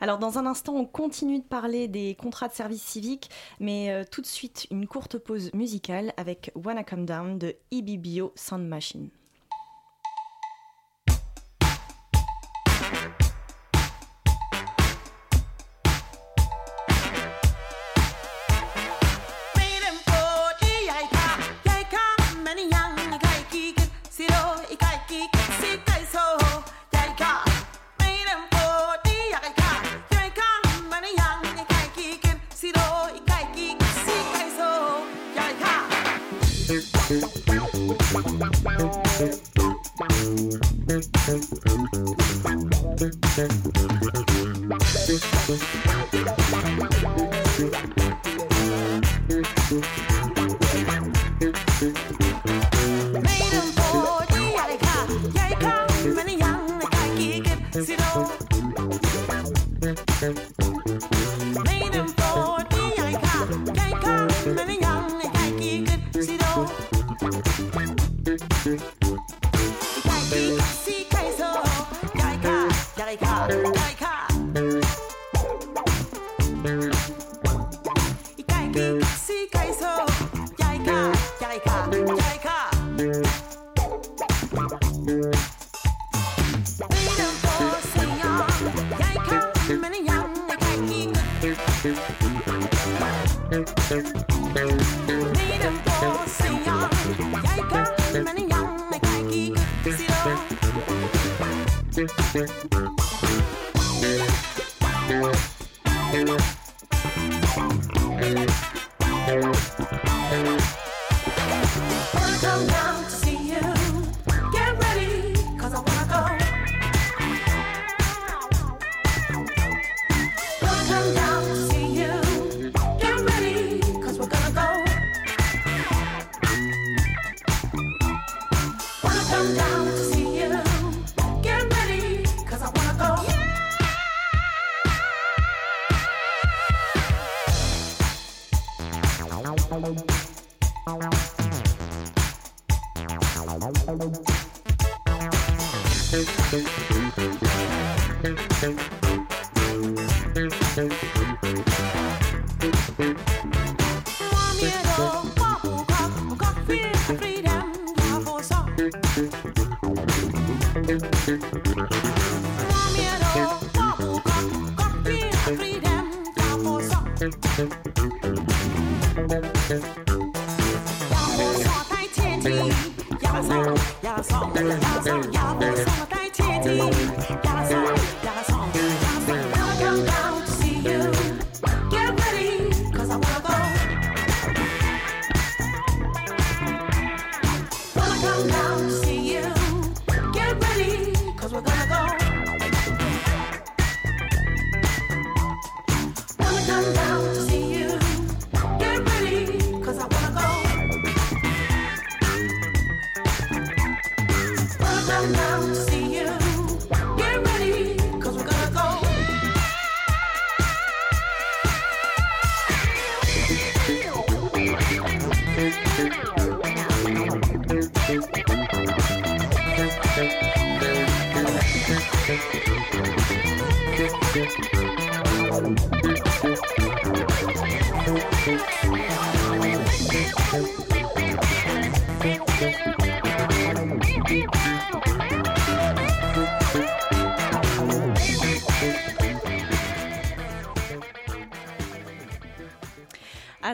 Alors 0.00 0.18
dans 0.18 0.38
un 0.38 0.46
instant, 0.46 0.74
on 0.74 0.84
continue 0.84 1.40
de 1.40 1.44
parler 1.44 1.88
des 1.88 2.14
contrats 2.14 2.48
de 2.48 2.54
service 2.54 2.82
civique, 2.82 3.28
mais 3.58 3.90
euh, 3.90 4.04
tout 4.08 4.20
de 4.20 4.26
suite 4.26 4.66
une 4.70 4.86
courte 4.86 5.18
pause 5.18 5.52
musicale 5.52 6.12
avec 6.16 6.52
Wanna 6.54 6.84
Come 6.84 7.06
Down 7.06 7.38
de 7.38 7.56
EBBO 7.72 8.32
Sound 8.36 8.66
Machine. 8.66 9.10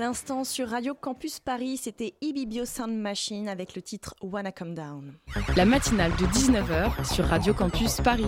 L'instant 0.04 0.44
sur 0.44 0.68
Radio 0.68 0.92
Campus 0.92 1.40
Paris, 1.40 1.78
c'était 1.78 2.12
Ibibio 2.20 2.66
Sound 2.66 2.94
Machine 2.94 3.48
avec 3.48 3.74
le 3.74 3.80
titre 3.80 4.14
Wanna 4.20 4.52
Come 4.52 4.74
Down. 4.74 5.14
La 5.56 5.64
matinale 5.64 6.10
de 6.16 6.26
19h 6.26 7.10
sur 7.10 7.24
Radio 7.24 7.54
Campus 7.54 8.02
Paris. 8.02 8.26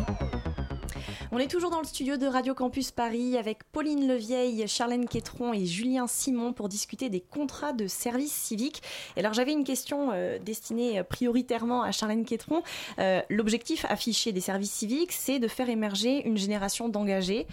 On 1.32 1.38
est 1.38 1.50
toujours 1.50 1.68
dans 1.68 1.80
le 1.80 1.86
studio 1.86 2.16
de 2.16 2.26
Radio 2.26 2.54
Campus 2.54 2.92
Paris 2.92 3.36
avec 3.36 3.58
Pauline 3.72 4.08
Levieille, 4.08 4.66
Charlène 4.66 5.06
Quétron 5.06 5.52
et 5.52 5.66
Julien 5.66 6.06
Simon 6.06 6.54
pour 6.54 6.70
discuter 6.70 7.10
des 7.10 7.20
contrats 7.20 7.74
de 7.74 7.86
service 7.88 8.32
civique. 8.32 8.82
Et 9.16 9.20
alors 9.20 9.34
j'avais 9.34 9.52
une 9.52 9.64
question 9.64 10.12
euh, 10.14 10.38
destinée 10.38 11.02
prioritairement 11.02 11.82
à 11.82 11.92
Charlène 11.92 12.24
Quétron. 12.24 12.62
Euh, 13.00 13.20
L'objectif 13.28 13.84
affiché 13.90 14.32
des 14.32 14.40
services 14.40 14.72
civiques, 14.72 15.12
c'est 15.12 15.38
de 15.38 15.46
faire 15.46 15.68
émerger 15.68 16.26
une 16.26 16.38
génération 16.38 16.88
d'engagés. 16.88 17.46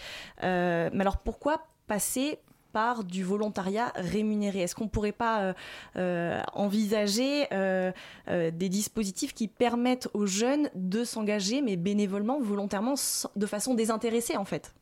Euh, 0.46 0.90
mais 0.94 1.02
alors 1.02 1.18
pourquoi 1.18 1.68
passer 1.88 2.40
par 2.74 3.04
du 3.06 3.24
volontariat 3.24 3.94
rémunéré 3.96 4.60
Est-ce 4.60 4.76
qu'on 4.76 4.86
ne 4.86 4.90
pourrait 4.90 5.14
pas 5.14 5.42
euh, 5.42 5.54
euh, 5.96 6.42
envisager 6.54 7.46
euh, 7.54 7.92
des 8.28 8.68
dispositifs 8.68 9.34
qui 9.34 9.48
permettent 9.48 10.10
aux 10.14 10.26
jeunes 10.26 10.70
de 10.76 11.06
s'engager, 11.06 11.62
mais 11.62 11.78
bénévolement, 11.78 12.42
volontairement, 12.42 12.96
de 13.36 13.46
façon 13.46 13.76
désintéressée 13.76 14.36
en 14.36 14.46
fait? 14.46 14.74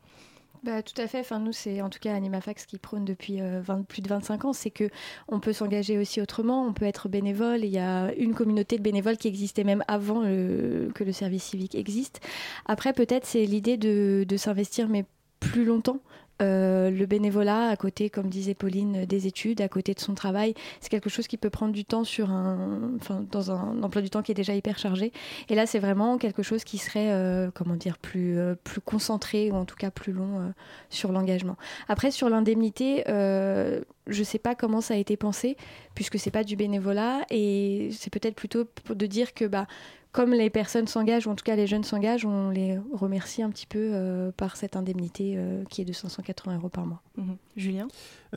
Bah, 0.64 0.84
tout 0.84 1.00
à 1.02 1.08
fait. 1.08 1.20
Enfin, 1.20 1.40
nous, 1.40 1.54
c'est 1.54 1.82
en 1.82 1.90
tout 1.90 1.98
cas 2.00 2.14
AnimaFax 2.14 2.68
qui 2.68 2.78
prône 2.78 3.04
depuis 3.04 3.40
plus 3.88 4.04
de 4.04 4.08
25 4.08 4.46
ans, 4.46 4.54
c'est 4.54 4.70
que 4.70 4.90
on 5.28 5.40
peut 5.40 5.54
s'engager 5.54 5.98
aussi 5.98 6.22
autrement, 6.22 6.68
on 6.68 6.74
peut 6.74 6.86
être 6.86 7.10
bénévole. 7.10 7.66
Il 7.66 7.72
y 7.72 7.80
a 7.80 8.14
une 8.14 8.36
communauté 8.36 8.78
de 8.78 8.84
bénévoles 8.84 9.18
qui 9.18 9.28
existait 9.28 9.64
même 9.64 9.84
avant 9.88 10.22
que 10.22 11.04
le 11.04 11.12
service 11.12 11.44
civique 11.46 11.74
existe. 11.74 12.22
Après, 12.68 12.94
peut-être, 12.94 13.26
c'est 13.26 13.46
l'idée 13.46 13.78
de, 13.78 14.24
de 14.28 14.38
s'investir, 14.38 14.88
mais 14.88 15.06
plus 15.42 15.66
longtemps. 15.66 16.00
Euh, 16.42 16.90
le 16.90 17.06
bénévolat, 17.06 17.70
à 17.70 17.76
côté, 17.76 18.10
comme 18.10 18.28
disait 18.28 18.54
Pauline, 18.54 19.06
des 19.06 19.28
études, 19.28 19.62
à 19.62 19.68
côté 19.68 19.94
de 19.94 20.00
son 20.00 20.14
travail, 20.14 20.54
c'est 20.80 20.90
quelque 20.90 21.10
chose 21.10 21.28
qui 21.28 21.38
peut 21.38 21.50
prendre 21.50 21.74
du 21.74 21.86
temps 21.86 22.04
sur 22.04 22.32
un, 22.32 22.92
dans 23.32 23.52
un 23.52 23.82
emploi 23.84 24.02
du 24.02 24.10
temps 24.10 24.22
qui 24.22 24.32
est 24.32 24.36
déjà 24.36 24.56
hyper 24.56 24.78
chargé. 24.78 25.12
Et 25.50 25.56
là, 25.56 25.66
c'est 25.66 25.80
vraiment 25.80 26.18
quelque 26.18 26.44
chose 26.44 26.64
qui 26.64 26.78
serait, 26.78 27.12
euh, 27.12 27.52
comment 27.54 27.76
dire, 27.76 27.98
plus, 27.98 28.38
euh, 28.40 28.56
plus 28.64 28.82
concentré 28.82 29.52
ou 29.52 29.56
en 29.56 29.66
tout 29.66 29.76
cas 29.76 29.92
plus 29.92 30.14
long 30.14 30.54
sur 30.90 31.12
l'engagement. 31.12 31.58
Après, 31.88 32.12
sur 32.12 32.30
l'indemnité, 32.30 33.04
je 33.08 33.84
ne 34.20 34.24
sais 34.24 34.40
pas 34.40 34.56
comment 34.56 34.82
ça 34.82 34.96
a 34.96 34.98
été 34.98 35.18
pensé, 35.18 35.58
puisque 35.96 36.18
c'est 36.18 36.32
pas 36.32 36.44
du 36.44 36.56
bénévolat 36.56 37.22
et 37.30 37.90
c'est 37.92 38.12
peut-être 38.12 38.36
plutôt 38.36 38.66
de 38.90 39.06
dire 39.06 39.34
que 39.34 39.46
bah 39.46 39.68
comme 40.12 40.34
les 40.34 40.50
personnes 40.50 40.88
s'engagent, 40.88 41.28
ou 41.28 41.30
en 41.30 41.36
tout 41.36 41.44
cas 41.44 41.56
les 41.56 41.68
jeunes 41.68 41.84
s'engagent, 41.84 42.26
on 42.26 42.50
les 42.50 42.78
remercie 42.94 43.44
un 43.44 43.50
petit 43.50 43.66
peu 43.66 43.92
euh, 43.94 44.32
par 44.32 44.58
cette 44.58 44.76
indemnité 44.76 45.36
euh, 45.38 45.64
qui 45.70 45.82
est 45.82 45.86
de 45.86 45.94
580 45.94 46.56
euros 46.56 46.70
par 46.70 46.86
mois. 46.86 47.02
Mhm. 47.16 47.38
Julien 47.56 47.88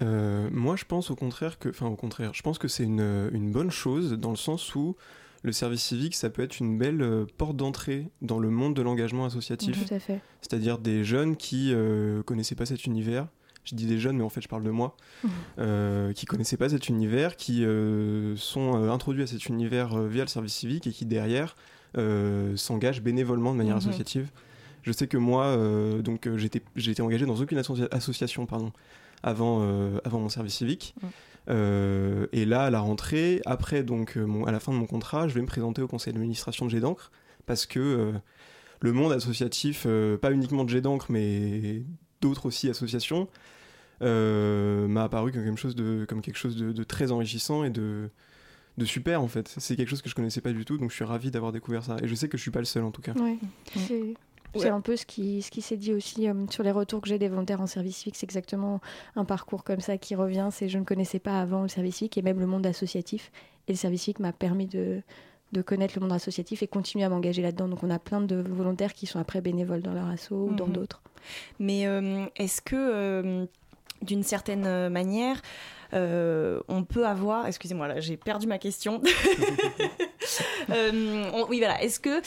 euh, 0.02 0.48
Moi, 0.52 0.76
je 0.76 0.84
pense 0.84 1.10
au 1.10 1.16
contraire 1.16 1.58
que, 1.58 1.68
enfin 1.68 1.86
au 1.86 1.96
contraire, 1.96 2.32
je 2.32 2.42
pense 2.42 2.58
que 2.58 2.68
c'est 2.68 2.84
une, 2.84 3.28
une, 3.32 3.50
bonne 3.50 3.70
chose 3.70 4.12
dans 4.12 4.30
le 4.30 4.36
sens 4.36 4.74
où 4.74 4.96
le 5.42 5.52
service 5.52 5.82
civique, 5.82 6.14
ça 6.14 6.30
peut 6.30 6.42
être 6.42 6.60
une 6.60 6.78
belle 6.78 7.26
porte 7.36 7.56
d'entrée 7.56 8.08
dans 8.22 8.38
le 8.38 8.50
monde 8.50 8.74
de 8.74 8.80
l'engagement 8.80 9.26
associatif. 9.26 9.86
Tout 9.86 9.94
à 9.94 9.98
fait. 9.98 10.20
C'est-à-dire 10.40 10.78
des 10.78 11.04
jeunes 11.04 11.36
qui 11.36 11.74
connaissaient 12.24 12.54
pas 12.54 12.64
cet 12.64 12.86
univers. 12.86 13.28
Je 13.64 13.74
dis 13.74 13.86
des 13.86 13.98
jeunes, 13.98 14.16
mais 14.16 14.22
en 14.22 14.28
fait, 14.28 14.42
je 14.42 14.48
parle 14.48 14.62
de 14.62 14.70
moi, 14.70 14.96
mhm. 15.24 16.12
qui 16.14 16.26
connaissaient 16.26 16.56
pas 16.56 16.68
cet 16.68 16.88
univers, 16.88 17.36
qui 17.36 17.64
sont 18.36 18.74
introduits 18.90 19.22
à 19.22 19.26
cet 19.26 19.46
univers 19.46 19.98
via 20.02 20.22
le 20.22 20.28
service 20.28 20.54
civique 20.54 20.86
et 20.86 20.92
qui 20.92 21.06
derrière 21.06 21.56
s'engagent 22.56 23.02
bénévolement 23.02 23.52
de 23.52 23.56
manière 23.56 23.76
mhm. 23.76 23.82
associative. 23.82 24.28
Je 24.82 24.92
sais 24.92 25.06
que 25.06 25.16
moi, 25.16 25.56
donc 26.02 26.28
j'étais 26.36 26.62
j'étais 26.76 27.00
engagé 27.00 27.24
dans 27.24 27.40
aucune 27.40 27.60
association, 27.90 28.44
pardon, 28.44 28.70
avant 29.22 29.62
avant 30.04 30.20
mon 30.20 30.28
service 30.28 30.56
civique. 30.56 30.94
et 31.48 32.44
là, 32.44 32.64
à 32.64 32.70
la 32.70 32.80
rentrée, 32.80 33.40
après 33.46 33.82
donc 33.82 34.18
à 34.46 34.52
la 34.52 34.60
fin 34.60 34.72
de 34.72 34.76
mon 34.76 34.86
contrat, 34.86 35.26
je 35.26 35.34
vais 35.34 35.40
me 35.40 35.46
présenter 35.46 35.80
au 35.80 35.88
conseil 35.88 36.12
d'administration 36.12 36.66
de 36.66 36.78
d'encre 36.78 37.10
parce 37.46 37.64
que 37.64 38.12
le 38.80 38.92
monde 38.92 39.12
associatif, 39.12 39.86
pas 40.20 40.32
uniquement 40.32 40.64
de 40.64 40.80
d'encre, 40.80 41.06
mais 41.08 41.82
d'autres 42.20 42.46
aussi 42.46 42.68
associations, 42.68 43.22
euh, 43.22 43.26
m'a 44.00 45.04
apparu 45.04 45.32
comme 45.32 45.44
quelque 45.44 45.60
chose 45.60 45.76
de, 45.76 46.04
comme 46.08 46.20
quelque 46.20 46.38
chose 46.38 46.56
de, 46.56 46.84
très 46.84 47.12
enrichissant 47.12 47.64
et 47.64 47.70
de, 47.70 48.10
de 48.78 48.84
super 48.84 49.22
en 49.22 49.28
fait. 49.28 49.54
C'est 49.58 49.76
quelque 49.76 49.88
chose 49.88 50.02
que 50.02 50.08
je 50.08 50.14
connaissais 50.14 50.40
pas 50.40 50.52
du 50.52 50.64
tout, 50.64 50.78
donc 50.78 50.90
je 50.90 50.96
suis 50.96 51.04
ravi 51.04 51.30
d'avoir 51.30 51.52
découvert 51.52 51.84
ça. 51.84 51.96
Et 52.02 52.08
je 52.08 52.14
sais 52.14 52.28
que 52.28 52.36
je 52.36 52.42
suis 52.42 52.50
pas 52.50 52.60
le 52.60 52.64
seul 52.64 52.84
en 52.84 52.90
tout 52.90 53.02
cas. 53.02 53.14
C'est 54.60 54.68
un 54.68 54.80
peu 54.80 54.96
ce 54.96 55.04
qui, 55.04 55.42
ce 55.42 55.50
qui 55.50 55.62
s'est 55.62 55.76
dit 55.76 55.92
aussi 55.92 56.28
euh, 56.28 56.34
sur 56.50 56.62
les 56.62 56.70
retours 56.70 57.00
que 57.00 57.08
j'ai 57.08 57.18
des 57.18 57.28
volontaires 57.28 57.60
en 57.60 57.66
service 57.66 57.96
civique. 57.96 58.16
C'est 58.16 58.24
exactement 58.24 58.80
un 59.16 59.24
parcours 59.24 59.64
comme 59.64 59.80
ça 59.80 59.98
qui 59.98 60.14
revient. 60.14 60.48
C'est 60.52 60.68
je 60.68 60.78
ne 60.78 60.84
connaissais 60.84 61.18
pas 61.18 61.40
avant 61.40 61.62
le 61.62 61.68
service 61.68 61.96
civique 61.96 62.18
et 62.18 62.22
même 62.22 62.38
le 62.38 62.46
monde 62.46 62.66
associatif. 62.66 63.32
Et 63.66 63.72
le 63.72 63.78
service 63.78 64.02
civique 64.02 64.20
m'a 64.20 64.32
permis 64.32 64.66
de, 64.66 65.02
de 65.52 65.62
connaître 65.62 65.94
le 65.96 66.02
monde 66.02 66.12
associatif 66.12 66.62
et 66.62 66.66
continuer 66.66 67.04
à 67.04 67.08
m'engager 67.08 67.42
là-dedans. 67.42 67.68
Donc 67.68 67.82
on 67.82 67.90
a 67.90 67.98
plein 67.98 68.20
de 68.20 68.36
volontaires 68.36 68.92
qui 68.92 69.06
sont 69.06 69.18
après 69.18 69.40
bénévoles 69.40 69.82
dans 69.82 69.94
leur 69.94 70.08
asso 70.08 70.32
ou 70.32 70.54
dans 70.54 70.66
mhm. 70.66 70.72
d'autres. 70.72 71.02
Mais 71.58 71.86
euh, 71.86 72.26
est-ce 72.36 72.60
que, 72.60 72.76
euh, 72.76 73.46
d'une 74.04 74.22
certaine 74.22 74.88
manière, 74.88 75.40
euh, 75.92 76.60
on 76.68 76.84
peut 76.84 77.06
avoir, 77.06 77.46
excusez-moi 77.46 77.88
là, 77.88 78.00
j'ai 78.00 78.16
perdu 78.16 78.46
ma 78.46 78.58
question. 78.58 79.00
oui, 80.68 81.58
voilà. 81.58 81.82
Est-ce 81.82 82.00
que 82.00 82.22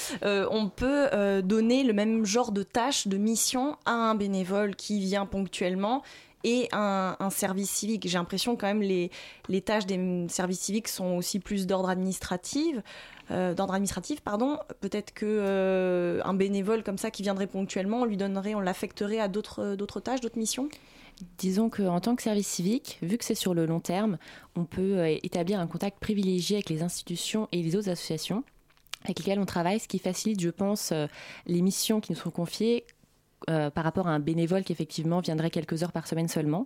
on 0.50 0.70
peut 0.70 1.10
donner 1.42 1.84
le 1.84 1.94
même 1.94 2.26
genre 2.26 2.52
de 2.52 2.64
tâches, 2.64 3.08
de 3.08 3.18
mission 3.18 3.78
à 3.86 3.92
un 3.92 4.16
bénévole 4.16 4.76
qui 4.76 5.00
vient 5.00 5.26
ponctuellement 5.26 6.04
et 6.44 6.70
un, 6.72 7.16
service 7.30 7.70
civique? 7.70 8.08
J'ai 8.08 8.18
l'impression 8.18 8.56
quand 8.56 8.68
même 8.68 8.82
les 8.82 9.12
les 9.50 9.62
tâches 9.62 9.86
des 9.86 10.28
services 10.30 10.62
civiques 10.62 10.88
sont 10.88 11.18
aussi 11.18 11.40
plus 11.40 11.68
d'ordre 11.68 11.90
administratif. 11.90 12.78
Euh, 13.30 13.54
d'ordre 13.54 13.74
administratif, 13.74 14.22
pardon, 14.22 14.58
peut-être 14.80 15.14
que 15.14 15.26
euh, 15.26 16.22
un 16.24 16.34
bénévole 16.34 16.82
comme 16.82 16.98
ça 16.98 17.12
qui 17.12 17.24
viendrait 17.24 17.48
ponctuellement, 17.48 18.02
on 18.02 18.06
lui 18.06 18.16
donnerait, 18.16 18.56
on 18.56 18.62
l'affecterait 18.62 19.20
à 19.20 19.28
d'autres 19.28 20.00
tâches, 20.00 20.22
d'autres 20.22 20.38
missions? 20.38 20.70
Disons 21.38 21.70
qu'en 21.70 22.00
tant 22.00 22.16
que 22.16 22.22
service 22.22 22.48
civique, 22.48 23.00
vu 23.02 23.18
que 23.18 23.26
c'est 23.26 23.36
sur 23.36 23.54
le 23.54 23.66
long 23.66 23.80
terme, 23.80 24.18
on 24.56 24.66
peut 24.66 25.06
établir 25.24 25.60
un 25.60 25.68
contact 25.68 26.00
privilégié 26.00 26.58
avec 26.58 26.70
les 26.70 26.84
institutions 26.84 27.48
et 27.52 27.62
les 27.64 27.76
autres 27.76 27.90
associations 27.90 28.44
avec 29.04 29.20
lesquelles 29.20 29.40
on 29.40 29.46
travaille, 29.46 29.80
ce 29.80 29.88
qui 29.88 30.00
facilite, 30.00 30.42
je 30.42 30.50
pense, 30.50 30.92
les 31.46 31.62
missions 31.62 32.02
qui 32.02 32.12
nous 32.12 32.18
sont 32.18 32.32
confiées 32.32 32.86
par 33.46 33.84
rapport 33.84 34.08
à 34.08 34.12
un 34.12 34.20
bénévole 34.20 34.64
qui 34.64 34.74
effectivement 34.74 35.22
viendrait 35.22 35.50
quelques 35.50 35.82
heures 35.84 35.92
par 35.92 36.08
semaine 36.08 36.28
seulement. 36.28 36.66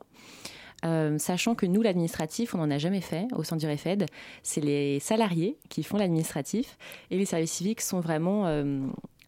Euh, 0.84 1.18
sachant 1.20 1.56
que 1.56 1.66
nous, 1.66 1.82
l'administratif, 1.82 2.56
on 2.56 2.58
n'en 2.58 2.72
a 2.72 2.78
jamais 2.78 3.02
fait 3.02 3.28
au 3.34 3.44
sein 3.44 3.56
du 3.56 3.66
REFED. 3.66 4.06
C'est 4.42 4.62
les 4.62 5.00
salariés 5.00 5.58
qui 5.70 5.84
font 5.84 5.98
l'administratif 5.98 6.78
et 7.12 7.18
les 7.18 7.26
services 7.26 7.52
civiques 7.52 7.82
sont 7.82 8.00
vraiment, 8.00 8.48
euh, 8.48 8.80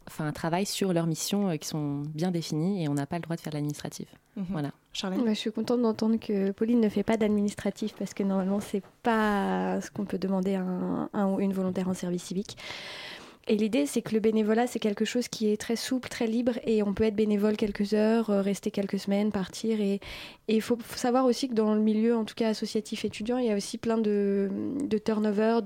enfin, 0.08 0.32
travaillent 0.32 0.66
sur 0.66 0.94
leurs 0.94 1.08
missions 1.08 1.50
euh, 1.50 1.58
qui 1.58 1.68
sont 1.68 2.04
bien 2.14 2.32
définies 2.32 2.84
et 2.84 2.90
on 2.90 2.94
n'a 2.94 3.06
pas 3.06 3.18
le 3.18 3.22
droit 3.22 3.36
de 3.36 3.42
faire 3.42 3.54
l'administratif. 3.54 4.08
Mhm. 4.36 4.46
Voilà. 4.50 4.72
Charlène 4.94 5.24
Je 5.28 5.34
suis 5.34 5.52
contente 5.52 5.82
d'entendre 5.82 6.18
que 6.18 6.52
Pauline 6.52 6.80
ne 6.80 6.90
fait 6.90 7.04
pas 7.04 7.18
d'administratif 7.18 7.94
parce 7.98 8.14
que 8.14 8.24
normalement, 8.24 8.60
c'est 8.60 8.84
pas 9.02 9.80
ce 9.82 9.92
qu'on 9.92 10.06
peut 10.06 10.18
demander 10.18 10.56
à 10.56 10.64
un 11.14 11.28
ou 11.28 11.40
une 11.40 11.54
volontaire 11.54 11.88
en 11.88 11.94
service 11.94 12.24
civique. 12.24 12.58
Et 13.48 13.58
l'idée, 13.58 13.86
c'est 13.86 14.02
que 14.02 14.14
le 14.14 14.22
bénévolat, 14.22 14.68
c'est 14.68 14.80
quelque 14.80 15.04
chose 15.04 15.28
qui 15.28 15.50
est 15.52 15.58
très 15.58 15.76
souple, 15.76 16.08
très 16.08 16.28
libre, 16.28 16.54
et 16.66 16.82
on 16.82 16.94
peut 16.94 17.04
être 17.04 17.16
bénévole 17.16 17.58
quelques 17.58 17.94
heures, 17.94 18.30
euh, 18.30 18.42
rester 18.42 18.72
quelques 18.72 19.00
semaines, 19.00 19.34
partir. 19.34 19.82
Et 19.82 20.00
il 20.48 20.62
faut 20.62 20.78
savoir 20.96 21.26
aussi 21.26 21.50
que 21.50 21.54
dans 21.54 21.76
le 21.76 21.82
milieu, 21.82 22.16
en 22.16 22.24
tout 22.24 22.36
cas 22.36 22.50
associatif 22.50 23.04
étudiant, 23.04 23.38
il 23.38 23.48
y 23.48 23.52
a 23.52 23.56
aussi 23.56 23.78
plein 23.78 23.98
de, 23.98 24.50
de 24.86 24.98
turnover, 24.98 25.60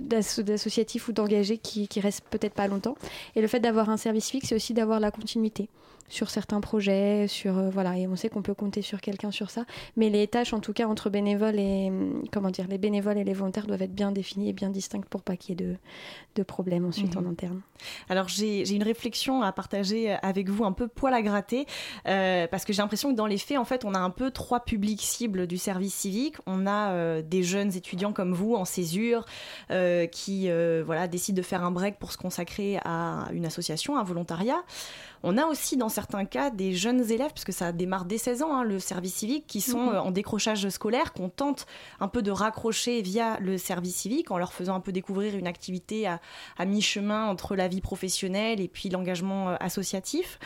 d'associatifs 0.00 1.06
ou 1.06 1.12
d'engagés 1.12 1.58
qui, 1.58 1.86
qui 1.86 2.00
restent 2.00 2.24
peut-être 2.28 2.54
pas 2.54 2.66
longtemps. 2.66 2.96
Et 3.36 3.40
le 3.40 3.46
fait 3.46 3.60
d'avoir 3.60 3.88
un 3.88 3.96
service 3.96 4.28
fixe, 4.28 4.48
c'est 4.48 4.56
aussi 4.56 4.74
d'avoir 4.74 4.98
la 4.98 5.12
continuité 5.12 5.68
sur 6.08 6.30
certains 6.30 6.60
projets, 6.60 7.26
sur 7.28 7.58
euh, 7.58 7.70
voilà, 7.70 7.96
et 7.98 8.06
on 8.06 8.16
sait 8.16 8.28
qu'on 8.28 8.42
peut 8.42 8.54
compter 8.54 8.82
sur 8.82 9.00
quelqu'un 9.00 9.30
sur 9.30 9.50
ça. 9.50 9.64
Mais 9.96 10.10
les 10.10 10.26
tâches, 10.26 10.52
en 10.52 10.60
tout 10.60 10.72
cas, 10.72 10.86
entre 10.86 11.10
bénévoles 11.10 11.58
et 11.58 11.88
hum, 11.88 12.22
comment 12.32 12.50
dire, 12.50 12.66
les 12.68 12.78
bénévoles 12.78 13.18
et 13.18 13.24
les 13.24 13.32
volontaires 13.32 13.66
doivent 13.66 13.82
être 13.82 13.94
bien 13.94 14.12
définies 14.12 14.50
et 14.50 14.52
bien 14.52 14.70
distinctes 14.70 15.08
pour 15.08 15.22
pas 15.22 15.36
qu'il 15.36 15.60
y 15.60 15.64
ait 15.64 15.66
de, 15.66 15.76
de 16.34 16.42
problèmes 16.42 16.84
ensuite 16.84 17.16
mhm. 17.16 17.26
en 17.26 17.30
interne. 17.30 17.60
Alors 18.08 18.28
j'ai 18.28 18.68
une 18.72 18.82
réflexion 18.82 19.42
à 19.42 19.52
partager 19.52 20.12
avec 20.22 20.48
vous, 20.48 20.64
un 20.64 20.72
peu 20.72 20.88
poil 20.88 21.14
à 21.14 21.22
gratter, 21.22 21.66
euh, 22.06 22.46
parce 22.46 22.64
que 22.64 22.72
j'ai 22.72 22.82
l'impression 22.82 23.10
que 23.10 23.16
dans 23.16 23.26
les 23.26 23.38
faits, 23.38 23.58
en 23.58 23.64
fait, 23.64 23.84
on 23.84 23.94
a 23.94 23.98
un 23.98 24.10
peu 24.10 24.30
trois 24.30 24.60
publics 24.60 25.02
cibles 25.02 25.46
du 25.46 25.58
service 25.58 25.94
civique. 25.94 26.36
On 26.46 26.66
a 26.66 26.90
euh, 26.90 27.22
des 27.22 27.42
jeunes 27.42 27.74
étudiants 27.74 28.12
comme 28.12 28.32
vous 28.32 28.54
en 28.54 28.64
césure 28.64 29.24
qui 30.12 30.48
voilà 30.84 31.08
décident 31.08 31.36
de 31.36 31.42
faire 31.42 31.64
un 31.64 31.70
break 31.70 31.98
pour 31.98 32.12
se 32.12 32.18
consacrer 32.18 32.78
à 32.84 33.28
une 33.32 33.46
association, 33.46 33.98
un 33.98 34.04
volontariat. 34.04 34.62
On 35.22 35.38
a 35.38 35.46
aussi 35.46 35.76
dans 35.76 35.88
certains 35.96 36.26
cas 36.26 36.50
des 36.50 36.74
jeunes 36.74 37.10
élèves, 37.10 37.32
puisque 37.32 37.54
ça 37.54 37.72
démarre 37.72 38.04
dès 38.04 38.18
16 38.18 38.42
ans, 38.42 38.54
hein, 38.54 38.64
le 38.64 38.78
service 38.78 39.14
civique, 39.14 39.46
qui 39.46 39.62
sont 39.62 39.86
mhm. 39.86 39.94
euh, 39.94 40.02
en 40.02 40.10
décrochage 40.10 40.68
scolaire, 40.68 41.14
qu'on 41.14 41.30
tente 41.30 41.66
un 42.00 42.08
peu 42.08 42.20
de 42.20 42.30
raccrocher 42.30 43.00
via 43.00 43.38
le 43.40 43.56
service 43.56 43.96
civique 43.96 44.30
en 44.30 44.36
leur 44.36 44.52
faisant 44.52 44.74
un 44.74 44.80
peu 44.80 44.92
découvrir 44.92 45.36
une 45.36 45.46
activité 45.46 46.06
à, 46.06 46.20
mi-chemin 46.66 47.26
entre 47.26 47.56
la 47.56 47.66
vie 47.66 47.80
professionnelle 47.80 48.60
et 48.60 48.68
puis 48.68 48.90
l'engagement 48.90 49.50
euh, 49.50 49.56
associatif. 49.58 50.38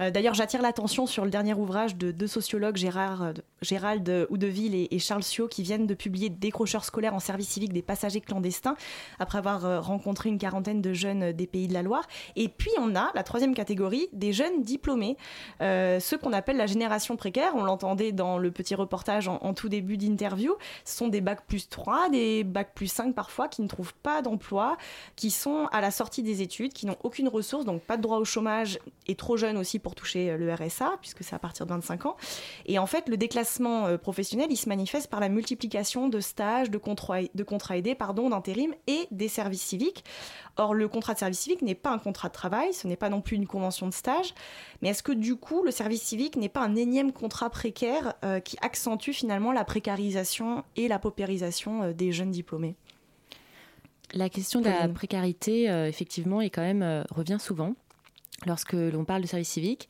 Euh, 0.00 0.10
d'ailleurs, 0.10 0.34
j'attire 0.34 0.62
l'attention 0.62 1.06
sur 1.06 1.24
le 1.24 1.30
dernier 1.30 1.54
ouvrage 1.54 1.96
de 1.96 2.10
deux 2.10 2.26
sociologues, 2.26 2.76
Gérard, 2.76 3.32
Gérald 3.62 4.26
Houdeville 4.30 4.88
et, 4.90 4.98
Charles 4.98 5.22
Sio, 5.22 5.48
qui 5.48 5.62
viennent 5.62 5.86
de 5.86 5.94
publier 5.94 6.28
Décrocheurs 6.28 6.84
scolaires 6.84 7.14
en 7.14 7.20
service 7.20 7.48
civique 7.48 7.72
des 7.72 7.82
passagers 7.82 8.20
clandestins, 8.20 8.76
après 9.18 9.38
avoir 9.38 9.84
rencontré 9.84 10.28
une 10.28 10.38
quarantaine 10.38 10.82
de 10.82 10.92
jeunes 10.92 11.32
des 11.32 11.46
pays 11.46 11.68
de 11.68 11.74
la 11.74 11.82
Loire. 11.82 12.06
Et 12.34 12.48
puis, 12.48 12.70
on 12.78 12.94
a 12.94 13.10
la 13.14 13.22
troisième 13.22 13.54
catégorie, 13.54 14.08
des 14.12 14.32
jeunes 14.32 14.62
diplômés, 14.62 15.16
euh, 15.62 16.00
ceux 16.00 16.18
qu'on 16.18 16.32
appelle 16.32 16.56
la 16.56 16.66
génération 16.66 17.16
précaire. 17.16 17.52
On 17.54 17.64
l'entendait 17.64 18.12
dans 18.12 18.38
le 18.38 18.50
petit 18.50 18.74
reportage 18.74 19.28
en, 19.28 19.54
tout 19.54 19.68
début 19.68 19.96
d'interview. 19.96 20.54
Ce 20.84 20.96
sont 20.96 21.08
des 21.08 21.20
bacs 21.20 21.46
plus 21.46 21.68
3, 21.68 22.10
des 22.10 22.44
bacs 22.44 22.74
plus 22.74 22.88
5 22.88 23.14
parfois, 23.14 23.48
qui 23.48 23.62
ne 23.62 23.68
trouvent 23.68 23.94
pas 23.94 24.22
d'emploi, 24.22 24.76
qui 25.14 25.30
sont 25.30 25.68
à 25.72 25.80
la 25.80 25.90
sortie 25.90 26.22
des 26.22 26.42
études, 26.42 26.72
qui 26.72 26.86
n'ont 26.86 26.98
aucune 27.02 27.28
ressource, 27.28 27.64
donc 27.64 27.82
pas 27.82 27.96
de 27.96 28.02
droit 28.02 28.18
au 28.18 28.24
chômage 28.24 28.78
et 29.06 29.14
trop 29.14 29.36
jeunes 29.36 29.56
aussi 29.56 29.78
pour 29.86 29.94
toucher 29.94 30.36
le 30.36 30.52
RSA, 30.52 30.96
puisque 31.00 31.22
c'est 31.22 31.36
à 31.36 31.38
partir 31.38 31.64
de 31.64 31.70
25 31.70 32.06
ans. 32.06 32.16
Et 32.64 32.80
en 32.80 32.86
fait, 32.86 33.08
le 33.08 33.16
déclassement 33.16 33.86
euh, 33.86 33.98
professionnel, 33.98 34.48
il 34.50 34.56
se 34.56 34.68
manifeste 34.68 35.08
par 35.08 35.20
la 35.20 35.28
multiplication 35.28 36.08
de 36.08 36.18
stages, 36.18 36.72
de 36.72 36.76
contrats, 36.76 37.22
de 37.22 37.44
aidés, 37.72 37.94
pardon, 37.94 38.30
d'intérim 38.30 38.74
et 38.88 39.06
des 39.12 39.28
services 39.28 39.62
civiques. 39.62 40.04
Or, 40.56 40.74
le 40.74 40.88
contrat 40.88 41.14
de 41.14 41.20
service 41.20 41.38
civique 41.38 41.62
n'est 41.62 41.76
pas 41.76 41.90
un 41.90 42.00
contrat 42.00 42.26
de 42.26 42.32
travail, 42.32 42.74
ce 42.74 42.88
n'est 42.88 42.96
pas 42.96 43.10
non 43.10 43.20
plus 43.20 43.36
une 43.36 43.46
convention 43.46 43.86
de 43.86 43.94
stage, 43.94 44.34
mais 44.82 44.88
est-ce 44.88 45.04
que 45.04 45.12
du 45.12 45.36
coup, 45.36 45.62
le 45.62 45.70
service 45.70 46.02
civique 46.02 46.34
n'est 46.34 46.48
pas 46.48 46.62
un 46.62 46.74
énième 46.74 47.12
contrat 47.12 47.48
précaire 47.48 48.14
euh, 48.24 48.40
qui 48.40 48.56
accentue 48.62 49.12
finalement 49.12 49.52
la 49.52 49.64
précarisation 49.64 50.64
et 50.74 50.88
la 50.88 50.98
paupérisation 50.98 51.84
euh, 51.84 51.92
des 51.92 52.10
jeunes 52.10 52.32
diplômés? 52.32 52.74
La 54.14 54.28
question 54.28 54.60
de 54.60 54.66
la 54.66 54.88
précarité, 54.88 55.70
euh, 55.70 55.86
effectivement, 55.86 56.40
est 56.40 56.50
quand 56.50 56.62
même 56.62 57.04
revient 57.10 57.38
souvent. 57.38 57.74
Lorsque 58.44 58.74
l'on 58.74 59.04
parle 59.04 59.22
de 59.22 59.26
service 59.26 59.48
civique, 59.48 59.88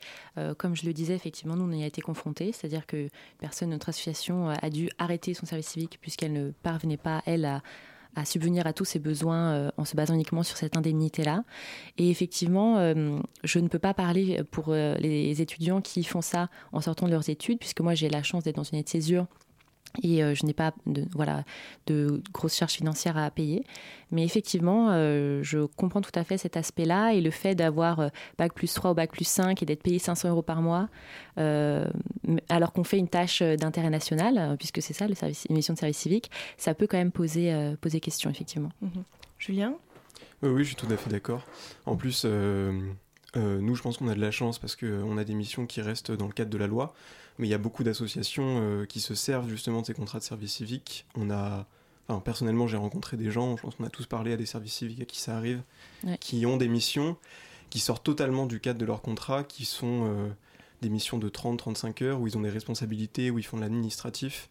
comme 0.57 0.73
je 0.73 0.85
le 0.85 0.93
disais, 0.93 1.13
effectivement, 1.13 1.57
nous, 1.57 1.65
on 1.65 1.71
y 1.77 1.83
a 1.83 1.85
été 1.85 2.01
confrontés, 2.01 2.53
c'est-à-dire 2.53 2.85
que 2.85 3.09
personne 3.39 3.69
de 3.69 3.73
notre 3.73 3.89
association 3.89 4.49
a 4.49 4.69
dû 4.69 4.89
arrêter 4.99 5.33
son 5.33 5.45
service 5.45 5.67
civique 5.67 5.97
puisqu'elle 5.99 6.31
ne 6.31 6.51
parvenait 6.63 6.97
pas, 6.97 7.21
elle, 7.25 7.61
à 8.17 8.25
subvenir 8.25 8.65
à 8.65 8.73
tous 8.73 8.85
ses 8.85 8.99
besoins 8.99 9.53
euh, 9.53 9.71
en 9.77 9.85
se 9.85 9.95
basant 9.95 10.15
uniquement 10.15 10.43
sur 10.43 10.57
cette 10.57 10.75
indemnité-là. 10.75 11.43
Et 11.97 12.09
effectivement, 12.09 12.77
euh, 12.77 13.19
je 13.43 13.59
ne 13.59 13.67
peux 13.67 13.79
pas 13.79 13.93
parler 13.93 14.41
pour 14.51 14.69
euh, 14.69 14.95
les 14.95 15.41
étudiants 15.41 15.81
qui 15.81 16.03
font 16.03 16.21
ça 16.21 16.49
en 16.71 16.81
sortant 16.81 17.05
de 17.05 17.11
leurs 17.11 17.29
études, 17.29 17.59
puisque 17.59 17.81
moi 17.81 17.93
j'ai 17.93 18.09
la 18.09 18.23
chance 18.23 18.43
d'être 18.43 18.55
dans 18.55 18.63
une 18.63 18.79
aide 18.79 18.85
de 18.85 18.89
césure 18.89 19.27
et 20.03 20.23
euh, 20.23 20.35
je 20.35 20.45
n'ai 20.45 20.53
pas 20.53 20.73
de, 20.85 21.05
voilà, 21.11 21.43
de 21.85 22.21
grosses 22.31 22.55
charges 22.55 22.73
financières 22.73 23.17
à 23.17 23.29
payer. 23.31 23.63
Mais 24.11 24.23
effectivement, 24.23 24.89
euh, 24.91 25.41
je 25.43 25.65
comprends 25.65 26.01
tout 26.01 26.11
à 26.15 26.23
fait 26.23 26.37
cet 26.37 26.57
aspect-là 26.57 27.13
et 27.13 27.21
le 27.21 27.31
fait 27.31 27.55
d'avoir 27.55 27.99
euh, 27.99 28.09
Bac 28.37 28.53
plus 28.53 28.73
3 28.73 28.91
ou 28.91 28.93
Bac 28.93 29.11
plus 29.11 29.27
5 29.27 29.61
et 29.61 29.65
d'être 29.65 29.83
payé 29.83 29.99
500 29.99 30.29
euros 30.29 30.41
par 30.41 30.61
mois, 30.61 30.89
alors 32.49 32.73
qu'on 32.73 32.83
fait 32.83 32.97
une 32.97 33.07
tâche 33.07 33.41
d'intérêt 33.41 33.89
national, 33.89 34.55
puisque 34.57 34.81
c'est 34.81 34.93
ça, 34.93 35.07
le 35.07 35.15
service, 35.15 35.45
une 35.49 35.55
mission 35.55 35.73
de 35.73 35.79
service 35.79 35.97
civique, 35.97 36.31
ça 36.57 36.73
peut 36.73 36.87
quand 36.87 36.97
même 36.97 37.11
poser, 37.11 37.75
poser 37.79 37.99
question, 37.99 38.29
effectivement. 38.29 38.71
Mhm. 38.81 39.03
Julien? 39.37 39.75
Oui, 40.41 40.63
je 40.63 40.69
suis 40.69 40.75
tout 40.75 40.91
à 40.91 40.97
fait 40.97 41.09
d'accord. 41.09 41.43
En 41.85 41.95
plus, 41.95 42.25
nous, 43.35 43.75
je 43.75 43.81
pense 43.81 43.97
qu'on 43.97 44.07
a 44.07 44.15
de 44.15 44.21
la 44.21 44.31
chance 44.31 44.57
parce 44.57 44.75
qu'on 44.75 45.17
a 45.17 45.23
des 45.23 45.35
missions 45.35 45.67
qui 45.67 45.81
restent 45.81 46.11
dans 46.11 46.27
le 46.27 46.33
cadre 46.33 46.49
de 46.49 46.57
la 46.57 46.67
loi 46.67 46.93
mais 47.37 47.47
il 47.47 47.51
y 47.51 47.53
a 47.53 47.59
beaucoup 47.59 47.83
d'associations 47.83 48.59
euh, 48.61 48.85
qui 48.85 48.99
se 48.99 49.15
servent 49.15 49.49
justement 49.49 49.81
de 49.81 49.85
ces 49.85 49.93
contrats 49.93 50.19
de 50.19 50.23
service 50.23 50.53
civique. 50.53 51.05
On 51.15 51.29
a, 51.29 51.67
enfin, 52.07 52.19
personnellement, 52.19 52.67
j'ai 52.67 52.77
rencontré 52.77 53.17
des 53.17 53.31
gens, 53.31 53.57
je 53.57 53.61
pense 53.61 53.75
qu'on 53.75 53.83
a 53.83 53.89
tous 53.89 54.05
parlé 54.05 54.33
à 54.33 54.37
des 54.37 54.45
services 54.45 54.73
civiques 54.73 55.01
à 55.01 55.05
qui 55.05 55.19
ça 55.19 55.37
arrive, 55.37 55.61
qui 56.19 56.45
ont 56.45 56.57
des 56.57 56.67
missions 56.67 57.17
qui 57.69 57.79
sortent 57.79 58.03
totalement 58.03 58.45
du 58.45 58.59
cadre 58.59 58.79
de 58.79 58.85
leur 58.85 59.01
contrat, 59.01 59.43
qui 59.43 59.65
sont 59.65 60.07
euh, 60.07 60.29
des 60.81 60.89
missions 60.89 61.17
de 61.17 61.27
30-35 61.29 62.03
heures, 62.03 62.21
où 62.21 62.27
ils 62.27 62.37
ont 62.37 62.41
des 62.41 62.49
responsabilités, 62.49 63.29
où 63.29 63.39
ils 63.39 63.45
font 63.45 63.57
de 63.57 63.61
l'administratif. 63.61 64.49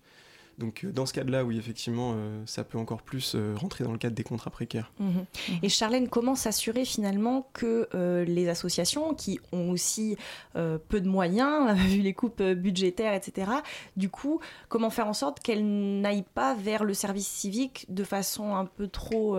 Donc 0.58 0.84
euh, 0.84 0.92
dans 0.92 1.06
ce 1.06 1.12
cas-là, 1.12 1.44
oui, 1.44 1.58
effectivement, 1.58 2.14
euh, 2.16 2.42
ça 2.46 2.64
peut 2.64 2.78
encore 2.78 3.02
plus 3.02 3.34
euh, 3.34 3.54
rentrer 3.56 3.84
dans 3.84 3.92
le 3.92 3.98
cadre 3.98 4.14
des 4.14 4.22
contrats 4.22 4.50
précaires. 4.50 4.90
Mhm. 4.98 5.06
Mhm. 5.06 5.24
Et 5.62 5.68
Charlène, 5.68 6.08
comment 6.08 6.34
s'assurer 6.34 6.84
finalement 6.84 7.48
que 7.52 7.88
les 8.26 8.48
associations 8.48 9.14
qui 9.14 9.40
ont 9.52 9.70
aussi 9.70 10.16
peu 10.54 11.00
de 11.00 11.08
moyens, 11.08 11.76
vu 11.88 12.00
les 12.00 12.12
coupes 12.12 12.42
budgétaires, 12.42 13.14
etc., 13.14 13.50
du 13.96 14.08
coup, 14.08 14.40
comment 14.68 14.90
faire 14.90 15.06
en 15.06 15.12
sorte 15.12 15.40
qu'elles 15.40 15.64
n'aillent 15.64 16.24
pas 16.34 16.54
vers 16.54 16.84
le 16.84 16.94
service 16.94 17.26
civique 17.26 17.86
de 17.88 18.04
façon 18.04 18.54
un 18.54 18.64
peu 18.64 18.88
trop 18.88 19.38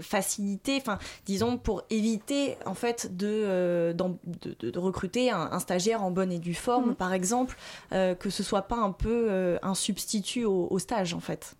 facilitée, 0.00 0.76
enfin, 0.76 0.98
disons, 1.26 1.58
pour 1.58 1.82
éviter 1.90 2.56
en 2.66 2.74
fait 2.74 3.16
de, 3.16 3.92
de, 3.92 4.78
recruter 4.78 5.30
un, 5.30 5.58
stagiaire 5.58 6.02
en 6.02 6.10
bonne 6.10 6.32
et 6.32 6.38
due 6.38 6.54
forme, 6.54 6.90
mhm. 6.90 6.94
par 6.94 7.12
exemple, 7.12 7.56
que 7.90 8.30
ce 8.30 8.42
soit 8.42 8.62
pas 8.62 8.76
un 8.76 8.92
peu 8.92 9.58
un 9.62 9.74
substitut 9.74 10.29
au, 10.38 10.78
stage 10.78 11.14
en 11.14 11.20
fait, 11.20 11.56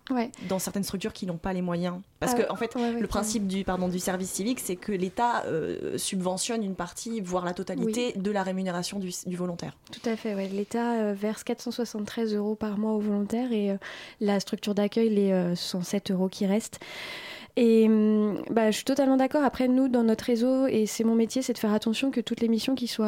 dans 0.47 0.59
certaines 0.59 0.83
structures 0.83 1.13
qui 1.13 1.25
n'ont 1.25 1.37
pas 1.37 1.53
les 1.53 1.61
moyens. 1.61 1.95
Parce 2.19 2.33
ah 2.35 2.43
que 2.43 2.51
en 2.51 2.55
fait, 2.55 2.75
le 2.75 3.07
principe 3.07 3.47
du, 3.47 3.63
pardon, 3.63 3.87
du 3.87 3.99
service 3.99 4.29
civique, 4.29 4.59
c'est 4.59 4.75
que 4.75 4.91
l'État 4.91 5.43
euh, 5.45 5.97
subventionne 5.97 6.63
une 6.63 6.75
partie, 6.75 7.21
voire 7.21 7.45
la 7.45 7.53
totalité, 7.53 8.13
de 8.15 8.31
la 8.31 8.43
rémunération 8.43 8.99
du, 8.99 9.35
volontaire. 9.35 9.75
Tout 9.91 10.09
à 10.09 10.15
fait, 10.15 10.35
l'État 10.49 10.99
euh, 10.99 11.13
verse 11.13 11.43
473 11.43 12.35
euros 12.35 12.55
par 12.55 12.77
mois 12.77 12.93
aux 12.93 12.99
volontaires 12.99 13.51
et 13.51 13.71
euh, 13.71 13.77
la 14.19 14.39
structure 14.39 14.75
d'accueil, 14.75 15.09
les 15.09 15.55
107 15.55 16.11
euros 16.11 16.29
qui 16.29 16.45
restent. 16.45 16.79
Et 17.57 17.85
hum, 17.85 18.41
bah, 18.49 18.71
je 18.71 18.77
suis 18.77 18.85
totalement 18.85 19.17
d'accord. 19.17 19.43
Après, 19.43 19.67
nous, 19.67 19.89
dans 19.89 20.03
notre 20.03 20.25
réseau, 20.25 20.67
et 20.67 20.85
c'est 20.85 21.03
mon 21.03 21.15
métier, 21.15 21.41
c'est 21.41 21.53
de 21.53 21.57
faire 21.57 21.73
attention 21.73 22.09
que 22.09 22.21
toutes 22.21 22.39
les 22.39 22.47
missions 22.47 22.75
qui 22.75 22.87
soient, 22.87 23.07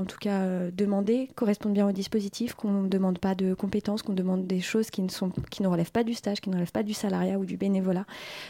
en 0.00 0.04
tout 0.06 0.16
cas, 0.18 0.40
euh, 0.40 0.70
demandées 0.72 1.28
correspondent 1.34 1.74
bien 1.74 1.86
au 1.86 1.92
dispositif, 1.92 2.54
qu'on 2.54 2.82
ne 2.82 2.88
demande 2.88 3.18
pas 3.18 3.34
de 3.34 3.52
compétences, 3.54 4.02
qu'on 4.02 4.14
demande 4.14 4.46
des 4.46 4.60
choses 4.60 4.90
qui 4.90 5.02
ne, 5.02 5.10
sont, 5.10 5.30
qui 5.50 5.62
ne 5.62 5.68
relèvent 5.68 5.92
pas 5.92 6.04
du 6.04 6.14
stage, 6.14 6.40
qui 6.40 6.48
ne 6.48 6.54
relèvent 6.54 6.72
pas 6.72 6.82
du 6.82 6.94
salariat 6.94 7.38
ou 7.38 7.44
du 7.44 7.56
bénévolat. 7.56 8.06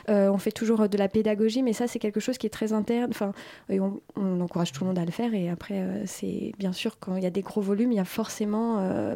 Euh, 0.09 0.31
on 0.31 0.39
fait 0.39 0.53
toujours 0.53 0.89
de 0.89 0.99
la 0.99 1.09
pédagogie, 1.09 1.63
mais 1.63 1.73
ça, 1.73 1.89
c'est 1.89 1.99
quelque 1.99 2.21
chose 2.21 2.39
qui 2.39 2.47
est 2.47 2.51
très 2.51 2.73
interne. 2.73 3.11
Enfin, 3.11 3.33
on, 3.69 4.01
encourage 4.41 4.71
tout 4.71 4.85
le 4.85 4.89
monde 4.89 4.99
à 4.99 5.05
le 5.05 5.11
faire. 5.11 5.35
Et 5.35 5.49
après, 5.49 5.81
euh, 5.81 6.03
c'est 6.07 6.53
bien 6.59 6.73
sûr, 6.73 6.99
quand 7.01 7.17
il 7.17 7.25
y 7.25 7.27
a 7.27 7.31
des 7.31 7.43
gros 7.43 7.61
volumes, 7.61 7.91
il 7.91 7.97
y 7.97 8.01
a 8.01 8.05
forcément 8.05 8.57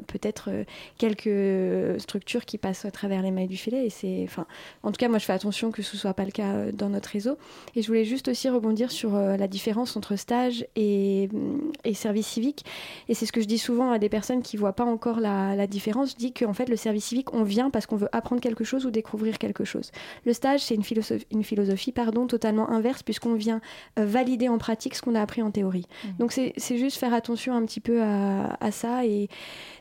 peut-être 0.07 0.51
quelques 0.99 2.01
structures 2.01 2.44
qui 2.44 2.59
passent 2.59 2.85
à 2.85 2.90
travers 2.90 3.23
les 3.23 3.31
mailles 3.31 3.49
du 3.49 3.57
filet. 3.57 3.87
Et 3.87 3.90
c'est, 3.90 4.23
enfin, 4.25 4.46
en 4.83 4.90
tout 4.90 4.96
cas, 4.96 5.09
moi, 5.09 5.18
je 5.18 5.25
fais 5.25 5.33
attention 5.33 5.70
que 5.70 5.83
ce 5.83 5.96
soit 6.00 6.14
pas 6.14 6.24
le 6.24 6.30
cas 6.30 6.52
euh, 6.52 6.72
dans 6.72 6.88
notre 6.88 7.10
réseau. 7.10 7.36
Et 7.74 7.82
je 7.82 7.86
voulais 7.86 8.04
juste 8.04 8.28
aussi 8.28 8.48
rebondir 8.48 8.90
sur 8.90 9.14
euh, 9.14 9.36
la 9.36 9.48
différence 9.48 9.96
entre 9.96 10.16
stage 10.16 10.66
et, 10.76 11.28
mm, 11.32 11.72
et 11.84 11.94
service 11.94 12.26
civique. 12.26 12.64
Et 13.08 13.14
c'est 13.14 13.26
ce 13.26 13.32
que 13.32 13.40
je 13.40 13.46
dis 13.46 13.58
souvent 13.58 13.90
à 13.90 13.98
des 13.98 14.08
personnes 14.08 14.42
qui 14.42 14.56
voient 14.56 14.72
pas 14.72 14.84
encore 14.84 15.20
la, 15.20 15.54
la 15.56 15.66
différence. 15.66 16.12
Je 16.12 16.16
dis 16.16 16.32
qu'en 16.32 16.52
fait, 16.52 16.68
le 16.68 16.76
service 16.76 17.04
civique, 17.04 17.32
on 17.34 17.42
vient 17.42 17.70
parce 17.70 17.86
qu'on 17.86 17.96
veut 17.96 18.08
apprendre 18.12 18.40
quelque 18.40 18.64
chose 18.64 18.86
ou 18.86 18.90
découvrir 18.90 19.38
quelque 19.38 19.64
chose. 19.64 19.90
Le 20.24 20.32
stage, 20.32 20.60
c'est 20.60 20.74
une 20.74 20.82
philosophie, 20.82 21.26
une 21.30 21.44
philosophie 21.44 21.92
pardon, 21.92 22.26
totalement 22.26 22.70
inverse 22.70 23.02
puisqu'on 23.02 23.34
vient 23.34 23.60
euh, 23.98 24.04
valider 24.04 24.48
en 24.48 24.58
pratique 24.58 24.94
ce 24.94 25.02
qu'on 25.02 25.14
a 25.14 25.20
appris 25.20 25.42
en 25.42 25.50
théorie. 25.50 25.86
Mmh. 26.04 26.08
Donc 26.18 26.32
c'est 26.32 26.76
juste 26.76 26.96
faire 26.96 27.14
attention 27.14 27.54
un 27.54 27.64
petit 27.64 27.80
peu 27.80 28.02
à, 28.02 28.56
à, 28.60 28.70
ça. 28.70 29.04
Et 29.04 29.28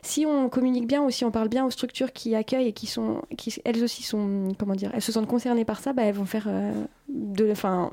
si 0.02 0.26
on 0.26 0.48
communique 0.48 0.86
bien 0.86 1.02
ou 1.02 1.10
si 1.10 1.24
on 1.24 1.30
parle 1.30 1.48
bien 1.48 1.64
aux 1.64 1.70
structures 1.70 2.12
qui 2.12 2.34
accueillent 2.34 2.68
et 2.68 2.72
qui 2.72 2.86
sont, 2.86 3.22
qui 3.36 3.54
elles 3.64 3.82
aussi 3.82 4.02
sont, 4.02 4.48
comment 4.58 4.74
dire, 4.74 4.90
elles 4.94 5.02
se 5.02 5.12
sentent 5.12 5.28
concernées 5.28 5.64
par 5.64 5.80
ça, 5.80 5.92
bah, 5.92 6.09
elles 6.10 6.16
vont 6.16 6.26
faire 6.26 6.48
euh, 6.48 6.72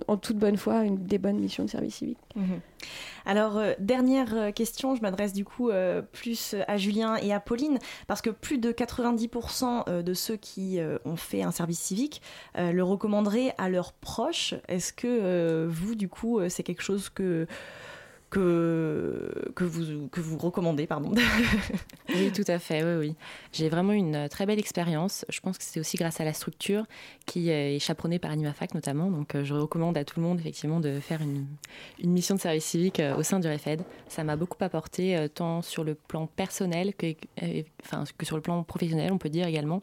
en 0.07 0.17
toute 0.17 0.37
bonne 0.37 0.57
foi 0.57 0.83
des 0.89 1.17
bonnes 1.17 1.39
missions 1.39 1.63
de 1.63 1.69
service 1.69 1.95
civique. 1.95 2.17
Mmh. 2.35 2.55
Alors, 3.25 3.57
euh, 3.57 3.73
dernière 3.79 4.33
euh, 4.33 4.51
question, 4.51 4.95
je 4.95 5.01
m'adresse 5.01 5.33
du 5.33 5.45
coup 5.45 5.69
plus 6.13 6.55
à 6.67 6.77
Julien 6.77 7.17
et 7.17 7.33
à 7.33 7.39
Pauline, 7.39 7.77
parce 8.07 8.21
que 8.21 8.29
plus 8.29 8.57
de 8.57 8.71
90% 8.71 9.83
euh, 9.87 10.01
de 10.01 10.13
ceux 10.13 10.37
qui 10.37 10.79
ont 11.05 11.15
fait 11.15 11.43
un 11.43 11.51
service 11.51 11.79
civique 11.79 12.21
le 12.55 12.81
recommanderaient 12.81 13.53
à 13.57 13.69
leurs 13.69 13.93
proches. 13.93 14.55
Est-ce 14.67 14.93
que 14.93 15.67
vous, 15.67 15.95
du 15.95 16.09
coup, 16.09 16.39
c'est 16.49 16.63
quelque 16.63 16.81
chose 16.81 17.09
que 17.09 17.47
que, 18.29 19.31
que, 19.55 19.63
vous, 19.63 20.07
que 20.09 20.19
vous 20.19 20.37
recommandez. 20.37 20.87
Pardon. 20.87 21.13
oui, 22.09 22.31
tout 22.33 22.43
à 22.47 22.59
fait. 22.59 22.83
Oui, 22.83 23.07
oui. 23.07 23.15
J'ai 23.53 23.69
vraiment 23.69 23.93
une 23.93 24.27
très 24.29 24.45
belle 24.45 24.59
expérience. 24.59 25.25
Je 25.29 25.39
pense 25.39 25.57
que 25.57 25.63
c'est 25.63 25.79
aussi 25.79 25.97
grâce 25.97 26.19
à 26.19 26.25
la 26.25 26.33
structure 26.33 26.85
qui 27.25 27.49
est 27.49 27.79
chaperonnée 27.79 28.19
par 28.19 28.31
Animafac 28.31 28.73
notamment. 28.73 29.09
Donc 29.09 29.35
euh, 29.35 29.43
je 29.43 29.53
recommande 29.53 29.97
à 29.97 30.03
tout 30.03 30.19
le 30.19 30.25
monde 30.25 30.39
effectivement 30.39 30.79
de 30.79 30.99
faire 30.99 31.21
une, 31.21 31.45
une 32.01 32.11
mission 32.11 32.35
de 32.35 32.39
service 32.39 32.65
civique 32.65 32.99
euh, 32.99 33.15
au 33.15 33.23
sein 33.23 33.39
du 33.39 33.47
REFED. 33.47 33.81
Ça 34.07 34.23
m'a 34.23 34.35
beaucoup 34.35 34.61
apporté 34.63 35.15
euh, 35.17 35.27
tant 35.27 35.61
sur 35.61 35.83
le 35.83 35.95
plan 35.95 36.27
personnel 36.27 36.93
que, 36.95 37.15
enfin, 37.83 38.03
que 38.17 38.25
sur 38.25 38.35
le 38.35 38.41
plan 38.41 38.63
professionnel, 38.63 39.11
on 39.11 39.17
peut 39.17 39.29
dire 39.29 39.47
également 39.47 39.81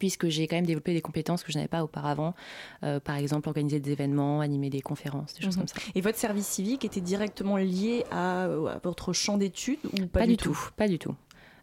puisque 0.00 0.28
j'ai 0.28 0.48
quand 0.48 0.56
même 0.56 0.66
développé 0.66 0.92
des 0.92 1.00
compétences 1.00 1.44
que 1.44 1.52
je 1.52 1.58
n'avais 1.58 1.68
pas 1.68 1.84
auparavant. 1.84 2.34
Euh, 2.82 2.98
par 2.98 3.16
exemple, 3.16 3.48
organiser 3.48 3.78
des 3.78 3.92
événements, 3.92 4.40
animer 4.40 4.70
des 4.70 4.80
conférences, 4.80 5.34
des 5.34 5.42
choses 5.42 5.56
mmh. 5.56 5.60
comme 5.60 5.68
ça. 5.68 5.76
Et 5.94 6.00
votre 6.00 6.18
service 6.18 6.48
civique 6.48 6.84
était 6.84 7.00
directement 7.00 7.56
lié 7.56 8.04
à, 8.10 8.46
à 8.46 8.80
votre 8.82 9.12
champ 9.12 9.36
d'études 9.36 9.78
ou 9.92 10.06
pas, 10.06 10.20
pas 10.20 10.26
du, 10.26 10.36
tout, 10.36 10.50
tout 10.50 10.70
Pas 10.76 10.88
du 10.88 10.98
tout. 10.98 11.14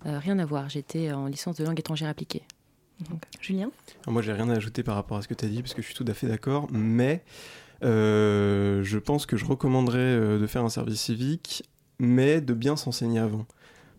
Euh, 0.05 0.19
rien 0.19 0.39
à 0.39 0.45
voir. 0.45 0.69
J'étais 0.69 1.11
en 1.11 1.25
licence 1.25 1.57
de 1.57 1.65
langue 1.65 1.79
étrangère 1.79 2.07
appliquée. 2.07 2.43
Donc, 3.09 3.23
Julien 3.41 3.71
Alors 4.03 4.13
Moi, 4.13 4.21
j'ai 4.21 4.31
rien 4.31 4.49
à 4.49 4.55
ajouter 4.55 4.83
par 4.83 4.95
rapport 4.95 5.17
à 5.17 5.21
ce 5.21 5.27
que 5.27 5.33
tu 5.33 5.45
as 5.45 5.49
dit, 5.49 5.61
parce 5.61 5.73
que 5.73 5.81
je 5.81 5.87
suis 5.87 5.95
tout 5.95 6.05
à 6.07 6.13
fait 6.13 6.27
d'accord, 6.27 6.67
mais 6.71 7.23
euh, 7.83 8.83
je 8.83 8.97
pense 8.97 9.25
que 9.25 9.37
je 9.37 9.45
recommanderais 9.45 9.99
euh, 9.99 10.39
de 10.39 10.47
faire 10.47 10.63
un 10.63 10.69
service 10.69 11.01
civique, 11.01 11.63
mais 11.99 12.41
de 12.41 12.53
bien 12.53 12.75
s'enseigner 12.75 13.19
avant 13.19 13.45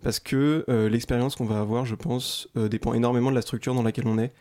parce 0.09 0.21
que 0.21 0.65
euh, 0.71 0.89
l'expérience 0.89 1.37
qu'on 1.37 1.45
va 1.45 1.61
avoir, 1.61 1.85
je 1.85 1.95
pense, 1.95 2.49
euh, 2.57 2.71
dépend 2.71 2.95
énormément 2.95 3.29
de 3.29 3.35
la 3.35 3.43
structure 3.43 3.75
dans 3.75 3.83
laquelle 3.83 4.07
on 4.07 4.19
est, 4.19 4.33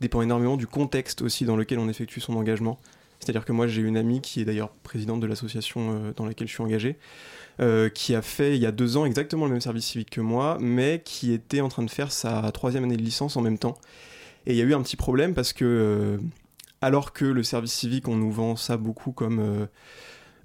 dépend 0.00 0.22
énormément 0.22 0.56
du 0.56 0.68
contexte 0.68 1.22
aussi 1.22 1.44
dans 1.44 1.56
lequel 1.56 1.80
on 1.80 1.88
effectue 1.88 2.20
son 2.20 2.36
engagement. 2.36 2.78
C'est-à-dire 3.18 3.44
que 3.44 3.50
moi, 3.50 3.66
j'ai 3.66 3.82
une 3.82 3.96
amie 3.96 4.20
qui 4.20 4.40
est 4.40 4.44
d'ailleurs 4.44 4.68
présidente 4.84 5.18
de 5.18 5.26
l'association 5.26 5.80
euh, 5.90 6.12
dans 6.14 6.24
laquelle 6.24 6.46
je 6.46 6.52
suis 6.52 6.62
engagé, 6.62 6.98
qui 7.94 8.14
a 8.14 8.22
fait 8.22 8.54
il 8.54 8.62
y 8.62 8.66
a 8.66 8.70
deux 8.70 8.96
ans 8.96 9.06
exactement 9.06 9.46
le 9.46 9.50
même 9.50 9.60
service 9.60 9.86
civique 9.86 10.10
que 10.10 10.20
moi, 10.20 10.56
mais 10.60 11.02
qui 11.04 11.32
était 11.32 11.62
en 11.62 11.68
train 11.68 11.82
de 11.82 11.90
faire 11.90 12.12
sa 12.12 12.48
troisième 12.52 12.84
année 12.84 12.96
de 12.96 13.02
licence 13.02 13.36
en 13.36 13.40
même 13.40 13.58
temps. 13.58 13.76
Et 14.46 14.52
il 14.52 14.56
y 14.56 14.62
a 14.62 14.64
eu 14.64 14.72
un 14.72 14.82
petit 14.82 14.94
problème 14.94 15.34
parce 15.34 15.52
que, 15.52 16.20
alors 16.80 17.12
que 17.12 17.24
le 17.24 17.42
service 17.42 17.72
civique, 17.72 18.06
on 18.06 18.14
nous 18.14 18.30
vend 18.30 18.54
ça 18.54 18.76
beaucoup 18.76 19.10
comme 19.10 19.66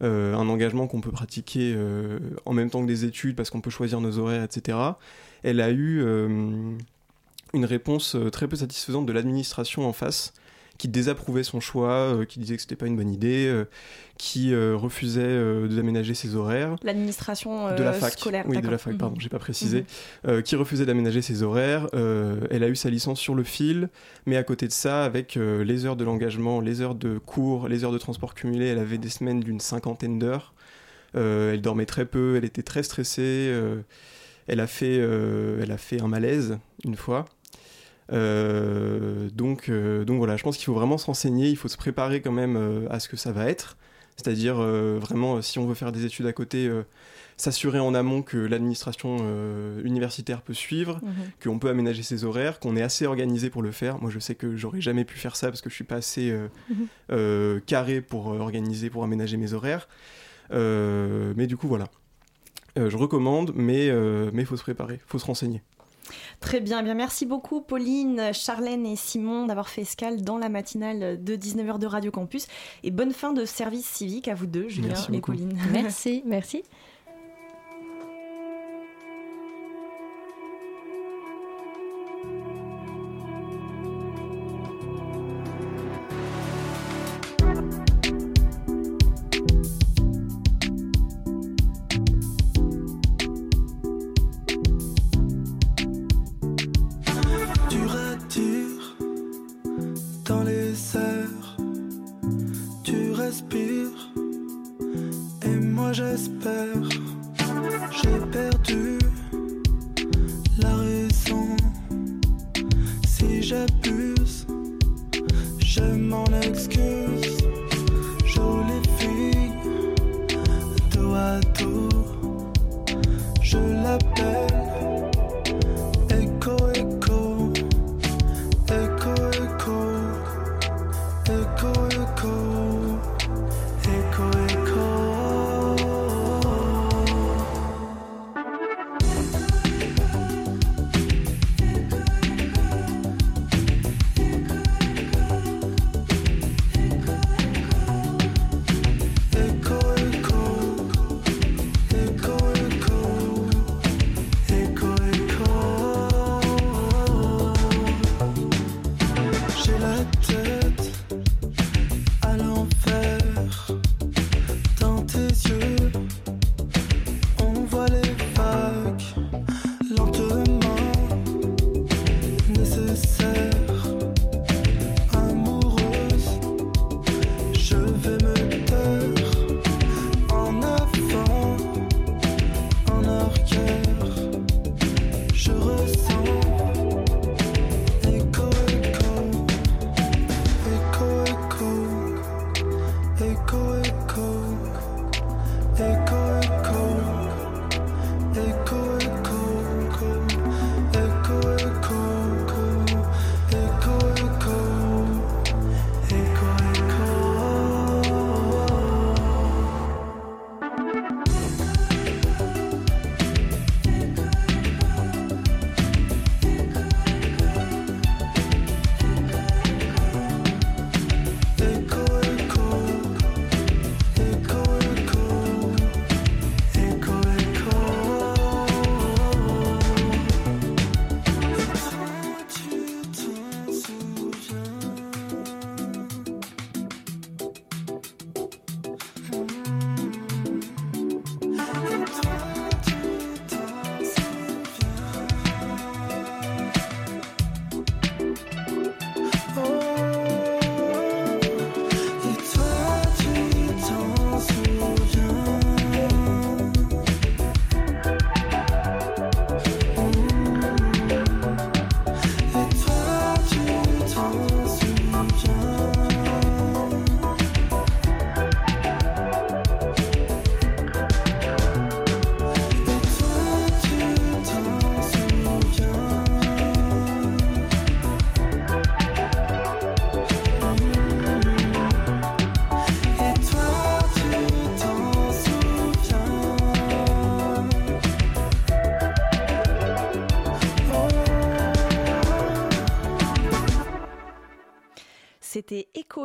euh, 0.04 0.36
un 0.36 0.50
engagement 0.50 0.88
qu'on 0.88 1.02
peut 1.02 1.12
pratiquer 1.12 1.74
euh, 1.76 2.20
en 2.46 2.54
même 2.54 2.70
temps 2.70 2.82
que 2.82 2.88
des 2.88 3.06
études 3.06 3.36
parce 3.36 3.50
qu'on 3.50 3.62
peut 3.62 3.70
choisir 3.70 4.02
nos 4.02 4.18
horaires, 4.18 4.44
etc. 4.44 4.78
Elle 5.44 5.62
a 5.62 5.70
eu 5.70 6.02
euh, 6.02 6.76
une 7.54 7.66
réponse 7.66 8.18
très 8.32 8.48
peu 8.48 8.56
satisfaisante 8.56 9.06
de 9.06 9.14
l'administration 9.14 9.88
en 9.88 9.94
face 9.94 10.34
qui 10.78 10.88
désapprouvait 10.88 11.44
son 11.44 11.60
choix, 11.60 11.92
euh, 11.92 12.26
qui 12.26 12.40
disait 12.40 12.56
que 12.56 12.62
c'était 12.62 12.76
pas 12.76 12.88
une 12.88 12.96
bonne 12.96 13.12
idée, 13.12 13.46
euh, 13.48 13.66
qui 14.18 14.54
euh, 14.54 14.76
refusait 14.76 15.68
d'aménager 15.68 16.14
ses 16.14 16.36
horaires. 16.36 16.76
L'administration 16.84 17.76
de 17.76 17.84
la 17.84 17.94
fac, 17.94 18.14
scolaire. 18.14 18.46
oui, 18.48 18.60
de 18.60 18.68
la 18.68 18.78
fac, 18.78 18.98
pardon, 18.98 19.16
mmh. 19.16 19.22
j'ai 19.22 19.30
pas 19.30 19.40
précisé, 19.40 19.86
mmh. 20.28 20.42
qui 20.42 20.56
refusait 20.56 20.86
d'aménager 20.86 21.22
ses 21.22 21.44
horaires. 21.44 21.88
elle 21.94 22.64
a 22.64 22.68
eu 22.68 22.76
sa 22.76 22.90
licence 22.90 23.20
sur 23.20 23.36
le 23.36 23.44
fil, 23.44 23.90
mais 24.26 24.38
à 24.38 24.44
côté 24.44 24.68
de 24.68 24.72
ça, 24.72 25.04
avec 25.04 25.36
les 25.36 25.86
heures 25.86 25.96
de 25.96 26.04
l'engagement, 26.04 26.62
les 26.62 26.82
heures 26.82 26.96
de 26.96 27.18
cours, 27.18 27.68
les 27.68 27.84
heures 27.84 27.92
de 27.92 27.98
transport 27.98 28.34
cumulées, 28.34 28.68
elle 28.68 28.80
avait 28.80 28.98
des 28.98 29.10
semaines 29.10 29.40
d'une 29.40 29.60
cinquantaine 29.60 30.20
d'heures. 30.20 30.54
elle 31.16 31.62
dormait 31.62 31.86
très 31.86 32.06
peu, 32.06 32.36
elle 32.38 32.46
était 32.46 32.64
très 32.64 32.84
stressée. 32.84 33.52
elle 34.48 34.60
a 34.60 34.68
fait, 34.68 34.96
elle 34.96 35.72
a 35.72 35.78
fait 35.78 36.02
un 36.02 36.08
malaise 36.08 36.58
une 36.86 36.96
fois. 36.96 37.26
Euh, 38.12 39.30
donc, 39.30 39.70
euh, 39.70 40.04
donc 40.06 40.18
voilà, 40.18 40.36
je 40.36 40.44
pense 40.44 40.58
qu'il 40.58 40.66
faut 40.66 40.74
vraiment 40.74 40.98
se 40.98 41.06
renseigner, 41.06 41.50
il 41.50 41.56
faut 41.56 41.68
se 41.68 41.78
préparer 41.78 42.22
quand 42.22 42.32
même 42.32 42.58
euh, 42.58 42.88
à 42.90 43.00
ce 43.00 43.08
que 43.08 43.18
ça 43.18 43.32
va 43.32 43.50
être. 43.50 43.78
C'est-à-dire 44.16 44.58
vraiment, 44.58 45.42
si 45.42 45.58
on 45.58 45.66
veut 45.66 45.74
faire 45.74 45.92
des 45.92 46.06
études 46.06 46.28
à 46.28 46.34
côté, 46.34 46.70
s'assurer 47.36 47.80
en 47.80 47.96
amont 47.96 48.22
que 48.22 48.38
l'administration 48.38 49.18
euh, 49.22 49.82
universitaire 49.84 50.44
peut 50.44 50.54
suivre, 50.54 50.98
mmh. 51.02 51.10
qu'on 51.44 51.58
peut 51.58 51.70
aménager 51.70 52.04
ses 52.04 52.24
horaires, 52.24 52.60
qu'on 52.60 52.76
est 52.76 52.84
assez 52.84 53.08
organisé 53.08 53.50
pour 53.50 53.64
le 53.64 53.72
faire. 53.72 54.00
Moi, 54.00 54.12
je 54.12 54.20
sais 54.20 54.36
que 54.36 54.56
j'aurais 54.56 54.82
jamais 54.82 55.04
pu 55.04 55.18
faire 55.18 55.36
ça 55.36 55.48
parce 55.48 55.62
que 55.62 55.72
je 55.72 55.74
suis 55.74 55.84
pas 55.84 55.96
assez 55.96 56.32
mmh. 56.70 57.60
carré 57.66 58.02
pour 58.02 58.28
organiser, 58.28 58.92
pour 58.92 59.04
aménager 59.04 59.38
mes 59.38 59.54
horaires. 59.54 59.88
mais 60.52 61.48
du 61.48 61.58
coup, 61.58 61.68
voilà. 61.68 61.88
je 62.76 62.96
recommande, 62.96 63.52
mais 63.56 63.88
il 63.88 64.46
faut 64.46 64.58
se 64.58 64.64
préparer, 64.64 65.00
il 65.04 65.10
faut 65.10 65.18
se 65.18 65.26
renseigner. 65.26 65.64
Très 66.40 66.60
bien, 66.60 66.80
eh 66.80 66.84
bien 66.84 66.94
merci 66.94 67.26
beaucoup 67.26 67.62
Pauline, 67.62 68.34
Charlène 68.34 68.86
et 68.86 68.96
Simon 68.96 69.46
d'avoir 69.46 69.70
fait 69.70 69.82
escale 69.82 70.22
dans 70.22 70.38
la 70.38 70.50
matinale 70.50 71.24
de 71.24 71.36
19h 71.36 71.80
de 71.80 71.88
Radio 71.88 72.12
Campus 72.12 72.48
et 72.84 72.92
bonne 72.92 73.12
fin 73.12 73.34
de 73.34 73.46
service 73.46 73.86
civique 73.86 74.28
à 74.28 74.36
vous 74.36 74.48
deux, 74.48 74.68
Julien 74.68 74.90
merci 74.90 75.10
et 75.10 75.16
beaucoup. 75.16 75.32
Pauline. 75.32 75.58
Merci, 75.72 76.24
merci. 76.26 76.64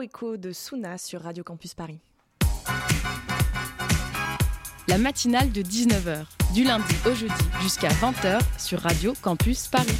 Echo 0.00 0.02
Echo 0.02 0.36
de 0.36 0.52
Suna 0.52 0.98
sur 0.98 1.22
Radio 1.22 1.42
Campus 1.42 1.74
Paris. 1.74 1.98
La 4.86 4.98
matinale 4.98 5.50
de 5.50 5.62
19h, 5.62 6.24
du 6.54 6.64
lundi 6.64 6.94
au 7.06 7.14
jeudi 7.14 7.34
jusqu'à 7.60 7.88
20h 7.88 8.40
sur 8.58 8.80
Radio 8.80 9.12
Campus 9.20 9.66
Paris. 9.68 9.98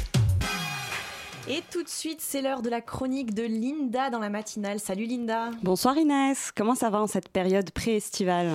Et 1.47 1.61
tout 1.71 1.78
de 1.83 1.89
suite, 1.89 2.19
c'est 2.21 2.41
l'heure 2.41 2.61
de 2.61 2.69
la 2.69 2.81
chronique 2.81 3.33
de 3.33 3.43
Linda 3.43 4.09
dans 4.09 4.19
la 4.19 4.29
matinale. 4.29 4.79
Salut 4.79 5.05
Linda. 5.05 5.51
Bonsoir 5.63 5.97
Inès. 5.97 6.51
Comment 6.55 6.75
ça 6.75 6.89
va 6.89 7.01
en 7.01 7.07
cette 7.07 7.29
période 7.29 7.71
pré-estivale? 7.71 8.49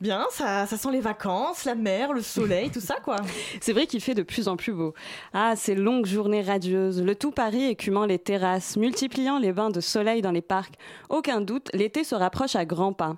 Bien, 0.00 0.26
ça, 0.30 0.66
ça 0.66 0.76
sent 0.76 0.90
les 0.92 1.00
vacances, 1.00 1.64
la 1.64 1.74
mer, 1.74 2.12
le 2.12 2.22
soleil, 2.22 2.70
tout 2.72 2.80
ça 2.80 2.96
quoi. 3.02 3.16
C'est 3.60 3.72
vrai 3.72 3.86
qu'il 3.86 4.00
fait 4.00 4.14
de 4.14 4.22
plus 4.22 4.48
en 4.48 4.56
plus 4.56 4.72
beau. 4.72 4.94
Ah, 5.32 5.56
ces 5.56 5.74
longues 5.74 6.06
journées 6.06 6.42
radieuses, 6.42 7.02
le 7.02 7.14
tout 7.14 7.32
Paris 7.32 7.64
écumant 7.64 8.06
les 8.06 8.18
terrasses, 8.18 8.76
multipliant 8.76 9.38
les 9.38 9.52
bains 9.52 9.70
de 9.70 9.80
soleil 9.80 10.22
dans 10.22 10.32
les 10.32 10.42
parcs. 10.42 10.74
Aucun 11.08 11.40
doute, 11.40 11.70
l'été 11.74 12.04
se 12.04 12.14
rapproche 12.14 12.56
à 12.56 12.64
grands 12.64 12.92
pas. 12.92 13.16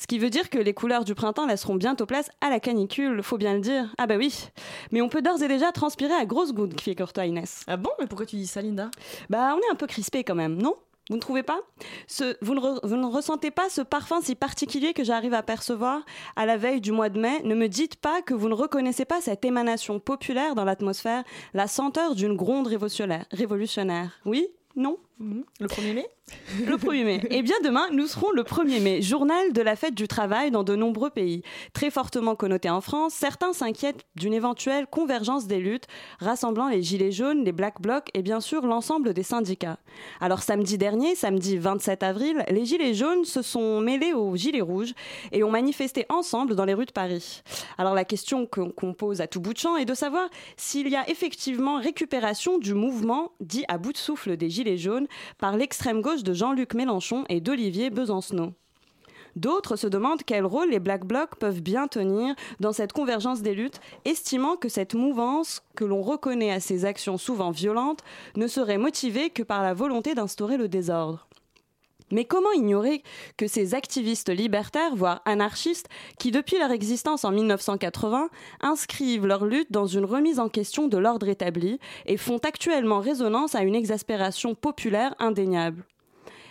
Ce 0.00 0.06
qui 0.06 0.18
veut 0.18 0.30
dire 0.30 0.48
que 0.48 0.56
les 0.56 0.72
couleurs 0.72 1.04
du 1.04 1.14
printemps 1.14 1.44
laisseront 1.44 1.74
bientôt 1.74 2.06
place 2.06 2.30
à 2.40 2.48
la 2.48 2.58
canicule, 2.58 3.22
faut 3.22 3.36
bien 3.36 3.52
le 3.52 3.60
dire. 3.60 3.92
Ah 3.98 4.06
bah 4.06 4.14
oui. 4.16 4.48
Mais 4.92 5.02
on 5.02 5.10
peut 5.10 5.20
d'ores 5.20 5.42
et 5.42 5.48
déjà 5.48 5.72
transpirer 5.72 6.14
à 6.14 6.24
grosses 6.24 6.54
gouttes, 6.54 6.80
figure-toi 6.80 7.26
Inès. 7.26 7.64
Ah 7.66 7.76
bon? 7.76 7.90
Mais 8.00 8.06
pourquoi 8.06 8.24
tu 8.24 8.36
dis 8.36 8.46
ça 8.46 8.62
Linda? 8.62 8.90
Bah 9.28 9.54
on 9.54 9.58
est 9.58 9.72
un 9.72 9.76
peu 9.76 9.86
crispé 9.86 10.24
quand 10.24 10.34
même, 10.34 10.60
non? 10.60 10.76
Vous 11.10 11.16
ne 11.16 11.20
trouvez 11.20 11.42
pas? 11.42 11.58
Ce, 12.06 12.36
vous, 12.40 12.54
ne 12.54 13.12
ressentez 13.12 13.50
pas 13.50 13.68
ce 13.68 13.80
parfum 13.80 14.20
si 14.22 14.36
particulier 14.36 14.92
que 14.92 15.02
j'arrive 15.02 15.34
à 15.34 15.42
percevoir 15.42 16.02
à 16.36 16.46
la 16.46 16.56
veille 16.56 16.80
du 16.80 16.92
mois 16.92 17.08
de 17.08 17.18
mai? 17.18 17.42
Ne 17.42 17.56
me 17.56 17.68
dites 17.68 17.96
pas 17.96 18.22
que 18.22 18.32
vous 18.32 18.48
ne 18.48 18.54
reconnaissez 18.54 19.04
pas 19.04 19.20
cette 19.20 19.44
émanation 19.44 19.98
populaire 19.98 20.54
dans 20.54 20.64
l'atmosphère, 20.64 21.24
la 21.52 21.66
senteur 21.66 22.14
d'une 22.14 22.36
gronde 22.36 22.68
révolutionnaire. 22.68 24.20
Oui? 24.24 24.46
Non? 24.76 24.98
Le 25.20 25.66
1er 25.66 25.92
mai 25.92 26.06
le 26.66 26.76
1er 26.76 27.04
mai. 27.04 27.20
Eh 27.30 27.42
bien 27.42 27.56
demain, 27.64 27.88
nous 27.92 28.06
serons 28.06 28.30
le 28.30 28.42
1er 28.42 28.80
mai, 28.80 29.02
journal 29.02 29.52
de 29.52 29.62
la 29.62 29.76
fête 29.76 29.94
du 29.94 30.08
travail 30.08 30.50
dans 30.50 30.62
de 30.62 30.74
nombreux 30.74 31.10
pays. 31.10 31.42
Très 31.72 31.90
fortement 31.90 32.34
connoté 32.34 32.70
en 32.70 32.80
France, 32.80 33.14
certains 33.14 33.52
s'inquiètent 33.52 34.04
d'une 34.16 34.32
éventuelle 34.32 34.86
convergence 34.86 35.46
des 35.46 35.58
luttes 35.58 35.86
rassemblant 36.18 36.68
les 36.68 36.82
Gilets 36.82 37.12
jaunes, 37.12 37.44
les 37.44 37.52
Black 37.52 37.80
Blocs 37.80 38.08
et 38.14 38.22
bien 38.22 38.40
sûr 38.40 38.66
l'ensemble 38.66 39.14
des 39.14 39.22
syndicats. 39.22 39.78
Alors 40.20 40.42
samedi 40.42 40.78
dernier, 40.78 41.14
samedi 41.14 41.58
27 41.58 42.02
avril, 42.02 42.44
les 42.48 42.64
Gilets 42.64 42.94
jaunes 42.94 43.24
se 43.24 43.42
sont 43.42 43.80
mêlés 43.80 44.12
aux 44.12 44.36
Gilets 44.36 44.60
rouges 44.60 44.94
et 45.32 45.44
ont 45.44 45.50
manifesté 45.50 46.06
ensemble 46.08 46.54
dans 46.54 46.64
les 46.64 46.74
rues 46.74 46.86
de 46.86 46.92
Paris. 46.92 47.42
Alors 47.78 47.94
la 47.94 48.04
question 48.04 48.46
qu'on 48.46 48.94
pose 48.94 49.20
à 49.20 49.26
tout 49.26 49.40
bout 49.40 49.52
de 49.52 49.58
champ 49.58 49.76
est 49.76 49.84
de 49.84 49.94
savoir 49.94 50.28
s'il 50.56 50.88
y 50.88 50.96
a 50.96 51.08
effectivement 51.10 51.78
récupération 51.80 52.58
du 52.58 52.74
mouvement 52.74 53.32
dit 53.40 53.64
à 53.68 53.78
bout 53.78 53.92
de 53.92 53.98
souffle 53.98 54.36
des 54.36 54.50
Gilets 54.50 54.78
jaunes 54.78 55.06
par 55.38 55.56
l'extrême 55.56 56.02
gauche 56.02 56.22
de 56.22 56.32
Jean-Luc 56.32 56.74
Mélenchon 56.74 57.24
et 57.28 57.40
d'Olivier 57.40 57.90
Besancenot. 57.90 58.52
D'autres 59.36 59.76
se 59.76 59.86
demandent 59.86 60.22
quel 60.24 60.44
rôle 60.44 60.70
les 60.70 60.80
Black 60.80 61.04
Blocs 61.04 61.36
peuvent 61.36 61.62
bien 61.62 61.86
tenir 61.88 62.34
dans 62.58 62.72
cette 62.72 62.92
convergence 62.92 63.42
des 63.42 63.54
luttes, 63.54 63.80
estimant 64.04 64.56
que 64.56 64.68
cette 64.68 64.94
mouvance, 64.94 65.62
que 65.76 65.84
l'on 65.84 66.02
reconnaît 66.02 66.52
à 66.52 66.60
ses 66.60 66.84
actions 66.84 67.18
souvent 67.18 67.50
violentes, 67.50 68.02
ne 68.36 68.46
serait 68.46 68.78
motivée 68.78 69.30
que 69.30 69.42
par 69.42 69.62
la 69.62 69.74
volonté 69.74 70.14
d'instaurer 70.14 70.56
le 70.56 70.68
désordre. 70.68 71.28
Mais 72.10 72.24
comment 72.24 72.52
ignorer 72.52 73.02
que 73.36 73.46
ces 73.46 73.74
activistes 73.74 74.30
libertaires, 74.30 74.96
voire 74.96 75.22
anarchistes, 75.24 75.88
qui 76.18 76.30
depuis 76.30 76.58
leur 76.58 76.70
existence 76.70 77.24
en 77.24 77.30
1980 77.30 78.28
inscrivent 78.60 79.26
leur 79.26 79.44
lutte 79.44 79.72
dans 79.72 79.86
une 79.86 80.04
remise 80.04 80.40
en 80.40 80.48
question 80.48 80.88
de 80.88 80.98
l'ordre 80.98 81.28
établi 81.28 81.78
et 82.06 82.16
font 82.16 82.38
actuellement 82.38 83.00
résonance 83.00 83.54
à 83.54 83.62
une 83.62 83.74
exaspération 83.74 84.54
populaire 84.54 85.14
indéniable? 85.18 85.84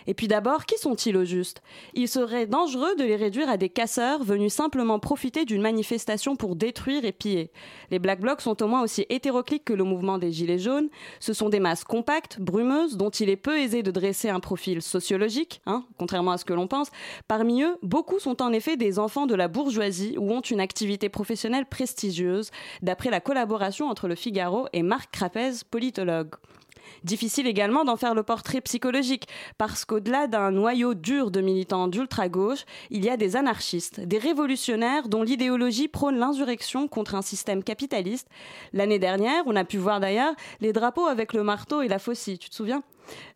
Et 0.06 0.14
puis 0.14 0.28
d'abord, 0.28 0.66
qui 0.66 0.78
sont-ils 0.78 1.16
au 1.16 1.24
juste? 1.24 1.62
Il 1.94 2.08
serait 2.08 2.46
dangereux 2.46 2.94
de 2.96 3.04
les 3.04 3.16
réduire 3.16 3.48
à 3.48 3.56
des 3.56 3.68
casseurs 3.68 4.22
venus 4.22 4.52
simplement 4.52 4.98
profiter 4.98 5.44
d'une 5.44 5.62
manifestation 5.62 6.36
pour 6.36 6.56
détruire 6.56 7.04
et 7.04 7.12
piller. 7.12 7.50
Les 7.90 7.98
Black 7.98 8.20
Blocs 8.20 8.40
sont 8.40 8.62
au 8.62 8.66
moins 8.66 8.82
aussi 8.82 9.06
hétéroclites 9.08 9.64
que 9.64 9.72
le 9.72 9.84
mouvement 9.84 10.18
des 10.18 10.32
Gilets 10.32 10.58
jaunes. 10.58 10.88
Ce 11.18 11.32
sont 11.32 11.48
des 11.48 11.60
masses 11.60 11.84
compactes, 11.84 12.40
brumeuses, 12.40 12.96
dont 12.96 13.10
il 13.10 13.28
est 13.28 13.36
peu 13.36 13.58
aisé 13.58 13.82
de 13.82 13.90
dresser 13.90 14.28
un 14.28 14.40
profil 14.40 14.82
sociologique, 14.82 15.60
hein, 15.66 15.84
contrairement 15.98 16.32
à 16.32 16.38
ce 16.38 16.44
que 16.44 16.52
l'on 16.52 16.66
pense. 16.66 16.88
Parmi 17.28 17.62
eux, 17.62 17.76
beaucoup 17.82 18.18
sont 18.18 18.42
en 18.42 18.52
effet 18.52 18.76
des 18.76 18.98
enfants 18.98 19.26
de 19.26 19.34
la 19.34 19.48
bourgeoisie 19.48 20.16
ou 20.18 20.30
ont 20.32 20.40
une 20.40 20.60
activité 20.60 21.08
professionnelle 21.08 21.66
prestigieuse, 21.66 22.50
d'après 22.82 23.10
la 23.10 23.20
collaboration 23.20 23.88
entre 23.88 24.08
le 24.08 24.14
Figaro 24.14 24.66
et 24.72 24.82
Marc 24.82 25.10
Crapez, 25.12 25.52
politologue. 25.70 26.34
Difficile 27.04 27.46
également 27.46 27.84
d'en 27.84 27.96
faire 27.96 28.14
le 28.14 28.22
portrait 28.22 28.60
psychologique, 28.60 29.26
parce 29.58 29.84
qu'au-delà 29.84 30.26
d'un 30.26 30.50
noyau 30.50 30.94
dur 30.94 31.30
de 31.30 31.40
militants 31.40 31.88
d'ultra-gauche, 31.88 32.64
il 32.90 33.04
y 33.04 33.10
a 33.10 33.16
des 33.16 33.36
anarchistes, 33.36 34.00
des 34.00 34.18
révolutionnaires 34.18 35.08
dont 35.08 35.22
l'idéologie 35.22 35.88
prône 35.88 36.18
l'insurrection 36.18 36.88
contre 36.88 37.14
un 37.14 37.22
système 37.22 37.62
capitaliste. 37.62 38.28
L'année 38.72 38.98
dernière, 38.98 39.42
on 39.46 39.56
a 39.56 39.64
pu 39.64 39.78
voir 39.78 40.00
d'ailleurs 40.00 40.34
les 40.60 40.72
drapeaux 40.72 41.06
avec 41.06 41.32
le 41.32 41.42
marteau 41.42 41.82
et 41.82 41.88
la 41.88 41.98
faucille, 41.98 42.38
tu 42.38 42.50
te 42.50 42.54
souviens? 42.54 42.82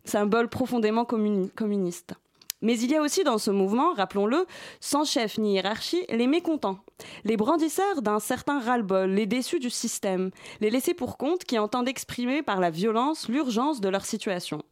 Symbole 0.05 0.47
profondément 0.47 1.05
communiste. 1.05 2.13
Mais 2.61 2.79
il 2.79 2.89
y 2.89 2.95
a 2.95 3.01
aussi 3.01 3.23
dans 3.23 3.37
ce 3.37 3.51
mouvement, 3.51 3.93
rappelons-le, 3.93 4.45
sans 4.79 5.03
chef 5.03 5.37
ni 5.37 5.53
hiérarchie, 5.53 6.05
les 6.09 6.27
mécontents, 6.27 6.79
les 7.23 7.37
brandisseurs 7.37 8.01
d'un 8.01 8.19
certain 8.19 8.59
ras-le-bol, 8.59 9.11
les 9.11 9.25
déçus 9.25 9.59
du 9.59 9.69
système, 9.69 10.31
les 10.61 10.69
laissés 10.69 10.93
pour 10.93 11.17
compte 11.17 11.43
qui 11.43 11.59
entendent 11.59 11.89
exprimer 11.89 12.41
par 12.41 12.59
la 12.59 12.69
violence 12.69 13.27
l'urgence 13.27 13.81
de 13.81 13.89
leur 13.89 14.05
situation. 14.05 14.63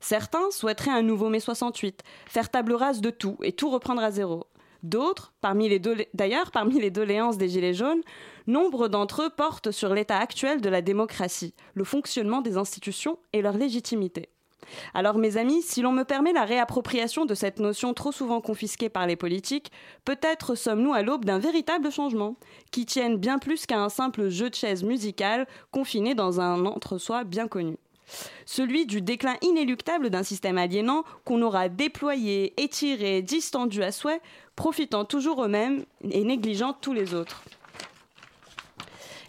Certains 0.00 0.50
souhaiteraient 0.50 0.90
un 0.90 1.02
nouveau 1.02 1.30
mai 1.30 1.40
68, 1.40 2.02
faire 2.26 2.50
table 2.50 2.74
rase 2.74 3.00
de 3.00 3.10
tout 3.10 3.38
et 3.42 3.52
tout 3.52 3.70
reprendre 3.70 4.02
à 4.02 4.10
zéro. 4.10 4.46
D'autres, 4.82 5.32
d'ailleurs 6.12 6.50
parmi 6.50 6.78
les 6.78 6.90
doléances 6.90 7.38
des 7.38 7.48
Gilets 7.48 7.72
jaunes, 7.72 8.02
nombre 8.46 8.88
d'entre 8.88 9.22
eux 9.22 9.30
portent 9.30 9.70
sur 9.70 9.94
l'état 9.94 10.18
actuel 10.18 10.60
de 10.60 10.68
la 10.68 10.82
démocratie, 10.82 11.54
le 11.72 11.84
fonctionnement 11.84 12.42
des 12.42 12.58
institutions 12.58 13.18
et 13.32 13.40
leur 13.40 13.56
légitimité. 13.56 14.28
Alors 14.94 15.18
mes 15.18 15.36
amis, 15.36 15.62
si 15.62 15.82
l'on 15.82 15.92
me 15.92 16.04
permet 16.04 16.32
la 16.32 16.44
réappropriation 16.44 17.24
de 17.26 17.34
cette 17.34 17.58
notion 17.58 17.94
trop 17.94 18.12
souvent 18.12 18.40
confisquée 18.40 18.88
par 18.88 19.06
les 19.06 19.16
politiques, 19.16 19.72
peut-être 20.04 20.54
sommes-nous 20.54 20.92
à 20.92 21.02
l'aube 21.02 21.24
d'un 21.24 21.38
véritable 21.38 21.90
changement, 21.90 22.36
qui 22.70 22.86
tienne 22.86 23.16
bien 23.16 23.38
plus 23.38 23.66
qu'à 23.66 23.80
un 23.80 23.88
simple 23.88 24.28
jeu 24.28 24.50
de 24.50 24.54
chaises 24.54 24.82
musicales 24.82 25.46
confiné 25.70 26.14
dans 26.14 26.40
un 26.40 26.64
entre-soi 26.66 27.24
bien 27.24 27.48
connu. 27.48 27.76
Celui 28.46 28.86
du 28.86 29.00
déclin 29.00 29.36
inéluctable 29.42 30.10
d'un 30.10 30.22
système 30.22 30.58
aliénant 30.58 31.04
qu'on 31.24 31.42
aura 31.42 31.68
déployé, 31.68 32.52
étiré, 32.62 33.22
distendu 33.22 33.82
à 33.82 33.92
souhait, 33.92 34.20
profitant 34.56 35.04
toujours 35.04 35.44
eux-mêmes 35.44 35.84
et 36.10 36.24
négligeant 36.24 36.74
tous 36.74 36.92
les 36.92 37.14
autres. 37.14 37.42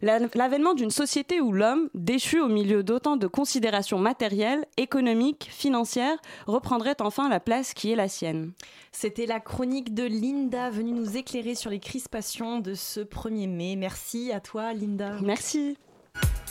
L'avènement 0.02 0.74
d'une 0.74 0.91
société 0.91 1.41
où 1.41 1.52
l'homme, 1.52 1.89
déchu 1.93 2.39
au 2.39 2.48
milieu 2.48 2.84
d'autant 2.84 3.18
de 3.18 3.28
considérations 3.28 4.00
matérielles, 4.00 4.66
économiques, 4.78 5.48
financières, 5.52 6.18
reprendrait 6.48 7.02
enfin 7.02 7.30
la 7.30 7.39
place 7.39 7.74
qui 7.74 7.91
est 7.91 7.96
la 7.96 8.08
sienne. 8.08 8.52
C'était 8.91 9.26
la 9.26 9.39
chronique 9.39 9.93
de 9.93 10.04
Linda 10.04 10.70
venue 10.70 10.91
nous 10.91 11.18
éclairer 11.18 11.56
sur 11.56 11.70
les 11.70 11.80
crispations 11.80 12.60
de 12.60 12.74
ce 12.74 13.02
1er 13.02 13.50
mai. 13.50 13.76
Merci 13.76 14.32
à 14.32 14.39
toi 14.39 14.74
Linda. 14.74 15.18
Merci. 15.22 15.78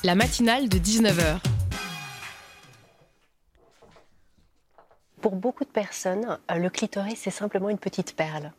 La 0.02 0.14
matinale 0.14 0.68
de 0.68 0.78
19h. 0.78 1.40
pour 5.24 5.36
beaucoup 5.36 5.64
de 5.64 5.70
personnes, 5.70 6.38
euh, 6.50 6.56
le 6.56 6.68
clitoris, 6.68 7.18
c'est 7.18 7.30
simplement 7.30 7.70
une 7.70 7.78
petite 7.78 8.14
perle. 8.14 8.52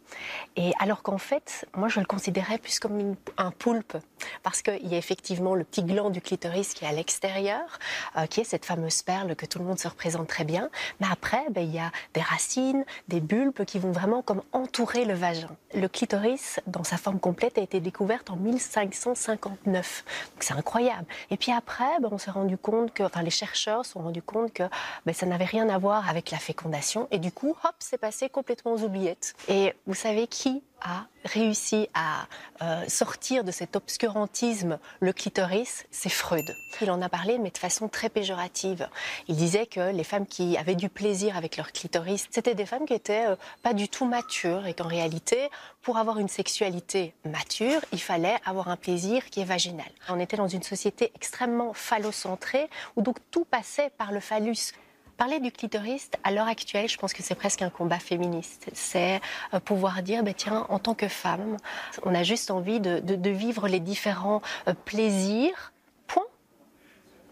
Et 0.56 0.72
alors 0.80 1.04
qu'en 1.04 1.20
fait, 1.20 1.68
moi, 1.78 1.90
je 1.90 2.00
le 2.00 2.08
considérais 2.08 2.58
plus 2.58 2.80
comme 2.80 3.16
un 3.38 3.52
poulpe, 3.52 3.96
parce 4.44 4.62
qu'il 4.62 4.88
y 4.88 4.96
a 4.96 4.98
effectivement 4.98 5.56
le 5.56 5.64
petit 5.64 5.84
gland 5.84 6.10
du 6.10 6.22
clitoris 6.22 6.74
qui 6.74 6.86
est 6.86 6.88
à 6.88 6.92
l'extérieur, 6.92 7.80
euh, 8.18 8.26
qui 8.26 8.42
est 8.42 8.44
cette 8.44 8.66
fameuse 8.66 9.02
perle 9.02 9.36
que 9.36 9.46
tout 9.46 9.60
le 9.60 9.66
monde 9.66 9.80
se 9.80 9.88
représente 9.88 10.28
très 10.28 10.44
bien. 10.44 10.70
Mais 11.00 11.08
après, 11.12 11.44
ben, 11.50 11.62
il 11.62 11.74
y 11.74 11.80
a 11.80 11.92
des 12.14 12.22
racines, 12.22 12.86
des 13.08 13.20
bulbes 13.20 13.66
qui 13.66 13.80
vont 13.80 13.92
vraiment 13.92 14.22
comme 14.22 14.42
entourer 14.52 15.06
le 15.06 15.14
vagin. 15.14 15.50
Le 15.74 15.88
clitoris, 15.88 16.60
dans 16.68 16.84
sa 16.84 16.98
forme 16.98 17.20
complète, 17.20 17.58
a 17.58 17.62
été 17.62 17.80
découverte 17.80 18.30
en 18.30 18.36
1559. 18.36 20.06
Donc 20.34 20.44
c'est 20.44 20.54
incroyable. 20.54 21.06
Et 21.32 21.38
puis 21.38 21.52
après, 21.52 22.00
ben, 22.02 22.10
on 22.12 22.18
s'est 22.18 22.32
rendu 22.32 22.58
compte 22.58 22.94
que, 22.94 23.04
enfin, 23.04 23.22
les 23.22 23.30
chercheurs 23.30 23.86
se 23.86 23.94
sont 23.94 24.00
rendus 24.02 24.22
compte 24.22 24.54
que 24.54 24.64
ben, 25.06 25.14
ça 25.14 25.26
n'avait 25.26 25.46
rien 25.46 25.70
à 25.70 25.78
voir 25.78 26.10
avec 26.10 26.32
la 26.32 26.38
fécondation 26.38 27.08
et 27.12 27.20
du 27.20 27.32
coup, 27.32 27.56
hop, 27.64 27.76
c'est 27.80 27.98
passé 27.98 28.30
complètement 28.30 28.74
aux 28.74 28.84
oubliettes. 28.84 29.34
Et 29.48 29.74
vous 29.86 29.94
savez 29.94 30.28
qui 30.28 30.64
a 30.82 31.06
réussi 31.24 31.90
à 31.94 32.28
euh, 32.62 32.88
sortir 32.88 33.44
de 33.44 33.52
cet 33.52 33.76
obscurantisme 33.76 34.78
le 35.00 35.14
clitoris, 35.14 35.86
c'est 35.92 36.10
Freud. 36.10 36.46
Il 36.82 36.92
en 36.92 37.02
a 37.02 37.10
parlé, 37.10 37.38
mais 37.40 37.50
de 37.50 37.58
façon 37.58 37.88
très 37.88 38.10
péjorative. 38.10 38.88
Il 39.28 39.36
disait 39.36 39.66
que 39.66 39.92
les 39.92 40.04
femmes 40.04 40.28
qui 40.28 40.58
avaient 40.58 40.76
du 40.76 40.90
plaisir 40.90 41.36
avec 41.38 41.58
leur 41.58 41.72
clitoris, 41.72 42.28
c'était 42.30 42.56
des 42.56 42.66
femmes 42.66 42.86
qui 42.86 42.94
étaient 42.94 43.28
euh, 43.28 43.36
pas 43.64 43.74
du 43.74 43.90
tout 43.90 44.06
matures 44.06 44.68
et 44.68 44.74
qu'en 44.74 44.88
réalité, 44.88 45.50
pour 45.82 45.98
avoir 45.98 46.20
une 46.20 46.28
sexualité 46.28 47.14
mature, 47.26 47.82
il 47.92 48.02
fallait 48.02 48.38
avoir 48.46 48.70
un 48.70 48.78
plaisir 48.78 49.30
qui 49.30 49.42
est 49.42 49.46
vaginal. 49.46 49.90
On 50.10 50.20
était 50.20 50.38
dans 50.38 50.48
une 50.48 50.64
société 50.64 51.12
extrêmement 51.16 51.74
phallocentrée 51.74 52.70
où 52.96 53.02
donc 53.02 53.18
tout 53.32 53.46
passait 53.46 53.92
par 53.98 54.12
le 54.12 54.20
phallus. 54.20 54.74
Parler 55.18 55.40
du 55.40 55.52
clitoris, 55.52 56.10
à 56.24 56.32
l'heure 56.32 56.48
actuelle, 56.48 56.90
je 56.90 56.98
pense 56.98 57.14
que 57.14 57.24
c'est 57.24 57.36
presque 57.36 57.62
un 57.62 57.70
combat 57.70 58.00
féministe. 58.00 58.70
C'est 58.74 59.22
euh, 59.54 59.60
pouvoir 59.60 60.04
dire, 60.04 60.24
ben, 60.24 60.34
tiens, 60.34 60.66
en 60.70 60.80
tant 60.80 60.94
que 60.94 61.08
femme, 61.08 61.58
on 62.04 62.14
a 62.14 62.24
juste 62.24 62.52
envie 62.52 62.80
de, 62.80 63.30
vivre 63.30 63.68
les 63.68 63.80
différents 63.80 64.42
euh, 64.68 64.74
plaisirs, 64.74 65.74
point. 66.08 66.26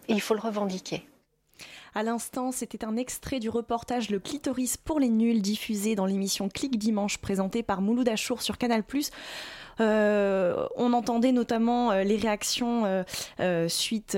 Il 0.08 0.20
faut 0.20 0.34
le 0.34 0.40
revendiquer. 0.40 1.06
À 1.94 2.02
l'instant, 2.02 2.50
c'était 2.50 2.84
un 2.84 2.96
extrait 2.96 3.38
du 3.38 3.48
reportage 3.48 4.10
Le 4.10 4.18
clitoris 4.18 4.76
pour 4.76 4.98
les 4.98 5.08
nuls 5.08 5.40
diffusé 5.40 5.94
dans 5.94 6.06
l'émission 6.06 6.48
Clic 6.48 6.76
Dimanche 6.76 7.18
présentée 7.18 7.62
par 7.62 7.80
Mouloud 7.80 8.08
Achour 8.08 8.42
sur 8.42 8.58
Canal+. 8.58 8.82
Euh, 9.80 10.66
on 10.76 10.92
entendait 10.92 11.32
notamment 11.32 11.92
euh, 11.92 12.02
les 12.02 12.16
réactions 12.16 13.04
euh, 13.40 13.68
suite 13.68 14.16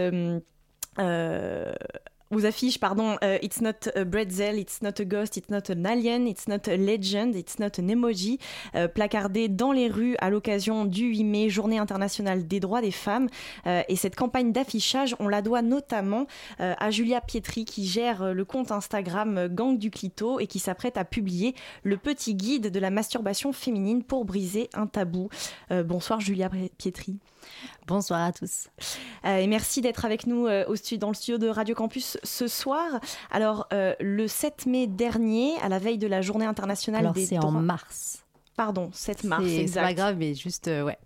vous 2.30 2.44
affiche, 2.46 2.78
pardon, 2.78 3.16
euh, 3.22 3.38
It's 3.42 3.60
not 3.60 3.88
a 3.94 4.04
bretzel, 4.04 4.58
it's 4.58 4.82
not 4.82 5.00
a 5.00 5.04
ghost, 5.04 5.36
it's 5.36 5.48
not 5.48 5.70
an 5.70 5.86
alien, 5.86 6.26
it's 6.26 6.48
not 6.48 6.68
a 6.68 6.76
legend, 6.76 7.36
it's 7.36 7.58
not 7.58 7.78
an 7.78 7.88
emoji, 7.88 8.38
euh, 8.74 8.88
placardé 8.88 9.48
dans 9.48 9.72
les 9.72 9.88
rues 9.88 10.16
à 10.18 10.30
l'occasion 10.30 10.84
du 10.84 11.06
8 11.06 11.24
mai, 11.24 11.48
Journée 11.48 11.78
internationale 11.78 12.46
des 12.46 12.60
droits 12.60 12.80
des 12.80 12.90
femmes. 12.90 13.28
Euh, 13.66 13.82
et 13.88 13.96
cette 13.96 14.16
campagne 14.16 14.52
d'affichage, 14.52 15.14
on 15.20 15.28
la 15.28 15.42
doit 15.42 15.62
notamment 15.62 16.26
à 16.58 16.90
Julia 16.90 17.20
Pietri, 17.20 17.64
qui 17.64 17.86
gère 17.86 18.34
le 18.34 18.44
compte 18.44 18.72
Instagram 18.72 19.48
Gang 19.48 19.78
du 19.78 19.90
Clito 19.90 20.40
et 20.40 20.46
qui 20.46 20.58
s'apprête 20.58 20.96
à 20.96 21.04
publier 21.04 21.54
le 21.82 21.96
petit 21.96 22.34
guide 22.34 22.70
de 22.70 22.80
la 22.80 22.90
masturbation 22.90 23.52
féminine 23.52 24.02
pour 24.02 24.24
briser 24.24 24.68
un 24.74 24.86
tabou. 24.86 25.28
bonsoir 25.70 26.20
Julia 26.20 26.50
Pietri. 26.78 27.18
Bonsoir 27.86 28.20
à 28.20 28.32
tous. 28.32 28.68
Euh, 29.24 29.38
et 29.38 29.46
merci 29.46 29.80
d'être 29.80 30.04
avec 30.04 30.26
nous 30.26 30.46
euh, 30.46 30.64
au 30.66 30.76
studio, 30.76 30.98
dans 30.98 31.08
le 31.08 31.14
studio 31.14 31.38
de 31.38 31.48
Radio 31.48 31.74
Campus 31.74 32.18
ce 32.22 32.48
soir. 32.48 33.00
Alors, 33.30 33.66
euh, 33.72 33.94
le 34.00 34.26
7 34.26 34.66
mai 34.66 34.86
dernier, 34.86 35.56
à 35.62 35.68
la 35.68 35.78
veille 35.78 35.98
de 35.98 36.06
la 36.06 36.22
journée 36.22 36.46
internationale 36.46 37.00
Alors, 37.00 37.12
des 37.12 37.26
c'est 37.26 37.38
en 37.38 37.52
mars. 37.52 38.25
Pardon, 38.56 38.90
7 38.92 39.24
mars, 39.24 39.44
exact. 39.44 39.86
C'est 39.86 39.88
pas 39.88 39.94
grave, 39.94 40.16
mais 40.18 40.34
juste, 40.34 40.66
ouais. 40.66 40.98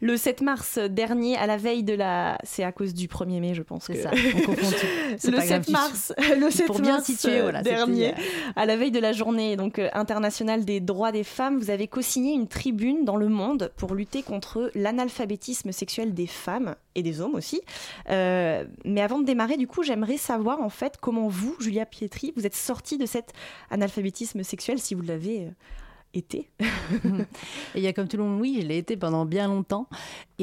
Le 0.00 0.16
7 0.16 0.40
mars 0.40 0.78
dernier, 0.78 1.36
à 1.36 1.46
la 1.46 1.56
veille 1.56 1.82
de 1.82 1.94
la. 1.94 2.38
C'est 2.44 2.64
à 2.64 2.72
cause 2.72 2.94
du 2.94 3.08
1er 3.08 3.40
mai, 3.40 3.54
je 3.54 3.62
pense. 3.62 3.84
C'est 3.84 4.02
ça, 4.02 4.10
on 4.12 4.40
confond 4.40 4.70
tout. 4.70 4.86
Le 5.30 5.40
7 5.40 5.68
mars, 5.70 6.12
le 6.38 6.50
7 6.50 6.66
Pour 6.66 6.80
mars 6.80 6.88
bien 6.88 7.00
situer, 7.00 7.42
voilà, 7.42 7.62
dernier, 7.62 8.14
à 8.56 8.66
la 8.66 8.76
veille 8.76 8.90
de 8.90 8.98
la 8.98 9.12
journée 9.12 9.56
donc, 9.56 9.78
euh, 9.78 9.88
internationale 9.92 10.64
des 10.64 10.80
droits 10.80 11.12
des 11.12 11.24
femmes, 11.24 11.58
vous 11.58 11.70
avez 11.70 11.86
co-signé 11.86 12.32
une 12.32 12.48
tribune 12.48 13.04
dans 13.04 13.16
le 13.16 13.28
monde 13.28 13.72
pour 13.76 13.94
lutter 13.94 14.22
contre 14.22 14.70
l'analphabétisme 14.74 15.72
sexuel 15.72 16.14
des 16.14 16.26
femmes 16.26 16.74
et 16.94 17.02
des 17.02 17.20
hommes 17.20 17.34
aussi. 17.34 17.60
Euh, 18.10 18.64
mais 18.84 19.00
avant 19.00 19.18
de 19.18 19.24
démarrer, 19.24 19.56
du 19.56 19.66
coup, 19.66 19.82
j'aimerais 19.82 20.16
savoir 20.16 20.60
en 20.60 20.70
fait 20.70 20.98
comment 21.00 21.28
vous, 21.28 21.56
Julia 21.60 21.86
Pietri, 21.86 22.32
vous 22.36 22.46
êtes 22.46 22.56
sortie 22.56 22.98
de 22.98 23.06
cet 23.06 23.32
analphabétisme 23.70 24.42
sexuel, 24.42 24.78
si 24.78 24.94
vous 24.94 25.02
l'avez 25.02 25.42
euh, 25.42 25.50
été. 26.14 26.50
et 26.60 26.66
il 27.76 27.82
y 27.82 27.86
a 27.86 27.92
comme 27.92 28.08
tout 28.08 28.16
le 28.16 28.24
monde, 28.24 28.40
oui, 28.40 28.58
je 28.60 28.66
l'ai 28.66 28.78
été 28.78 28.96
pendant 28.96 29.24
bien 29.24 29.48
longtemps. 29.48 29.88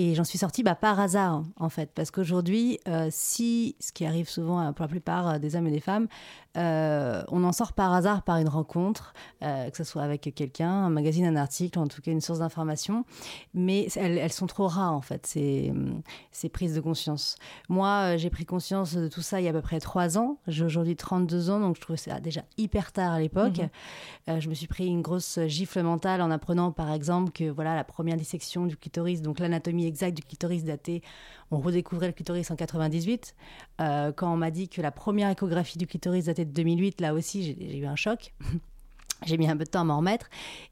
Et 0.02 0.16
j'en 0.16 0.24
suis 0.24 0.38
sortie 0.38 0.64
bah, 0.64 0.76
par 0.76 0.97
hasard, 0.97 1.43
en 1.58 1.68
fait. 1.68 1.91
Parce 1.93 2.10
qu'aujourd'hui, 2.10 2.80
euh, 2.88 3.10
si, 3.12 3.76
ce 3.82 3.91
qui 3.91 4.06
arrive 4.06 4.30
souvent 4.30 4.72
pour 4.72 4.84
la 4.84 4.88
plupart 4.88 5.28
euh, 5.28 5.39
des 5.39 5.58
hommes 5.58 5.68
et 5.68 5.72
des 5.72 5.82
femmes, 5.82 6.08
euh, 6.56 7.22
on 7.28 7.43
en 7.43 7.52
sort 7.52 7.74
par 7.74 7.91
hasard 7.91 8.24
par 8.24 8.38
une 8.38 8.47
rencontre, 8.47 9.14
que 9.41 9.76
ce 9.78 9.84
soit 9.84 10.02
avec 10.02 10.34
quelqu'un, 10.34 10.72
un 10.72 10.89
magazine, 10.89 11.26
un 11.26 11.36
article, 11.36 11.80
en 11.80 11.88
tout 11.88 12.02
cas 12.02 12.12
une 12.12 12.22
source 12.22 12.39
d'information. 12.39 13.04
Mais 13.54 13.88
elles, 13.97 14.32
sont 14.32 14.47
trop 14.47 14.68
rares, 14.68 14.93
en 14.93 15.02
fait, 15.02 15.28
ces, 15.28 15.74
ces 16.32 16.47
prises 16.47 16.76
de 16.76 16.82
conscience. 16.82 17.36
Moi, 17.68 18.16
j'ai 18.16 18.30
pris 18.30 18.45
conscience 18.45 18.95
de 18.95 19.08
tout 19.10 19.22
ça 19.22 19.41
il 19.41 19.43
y 19.43 19.47
a 19.47 19.52
à 19.52 19.54
peu 19.54 19.62
près 19.62 19.80
trois 19.80 20.18
ans. 20.18 20.39
J'ai 20.47 20.64
aujourd'hui 20.64 20.95
32 20.95 21.50
ans, 21.50 21.60
donc 21.60 21.76
je 21.76 21.82
trouvais 21.82 21.97
ça 21.97 22.20
déjà 22.20 22.41
hyper 22.58 22.93
tard 22.93 23.12
à 23.12 23.20
l'époque. 23.20 23.60
Mhm. 24.28 24.39
je 24.39 24.50
me 24.50 24.54
suis 24.54 24.68
pris 24.68 24.88
une 24.88 25.02
grosse 25.02 25.39
gifle 25.47 25.82
mentale 25.84 26.22
en 26.22 26.32
apprenant, 26.32 26.72
par 26.72 26.91
exemple, 26.91 27.32
que 27.32 27.50
voilà 27.50 27.76
la 27.76 27.84
première 27.84 28.16
dissection 28.16 28.66
du 28.66 28.78
clitoris, 28.78 29.22
donc 29.22 29.39
l'anatomie 29.39 29.89
exact 29.90 30.16
du 30.16 30.24
clitoris 30.24 30.64
daté. 30.64 31.02
On 31.52 31.60
redécouvrait 31.60 32.08
le 32.08 32.14
clitoris 32.14 32.50
en 32.52 32.56
98. 32.56 33.36
Euh, 33.82 34.12
quand 34.12 34.32
on 34.32 34.38
m'a 34.38 34.52
dit 34.52 34.70
que 34.70 34.82
la 34.82 34.92
première 34.92 35.30
échographie 35.30 35.78
du 35.78 35.88
clitoris 35.88 36.26
datait 36.26 36.46
de 36.46 36.52
2008, 36.52 37.02
là 37.02 37.14
aussi, 37.14 37.44
j'ai 37.44 37.78
eu 37.78 37.86
un 37.86 37.96
choc. 37.96 38.34
J'ai 39.26 39.38
mis 39.38 39.50
un 39.50 39.58
peu 39.58 39.66
de 39.66 39.70
temps 39.70 39.82
à 39.82 39.84
m'en 39.84 39.98
remettre. 39.98 40.30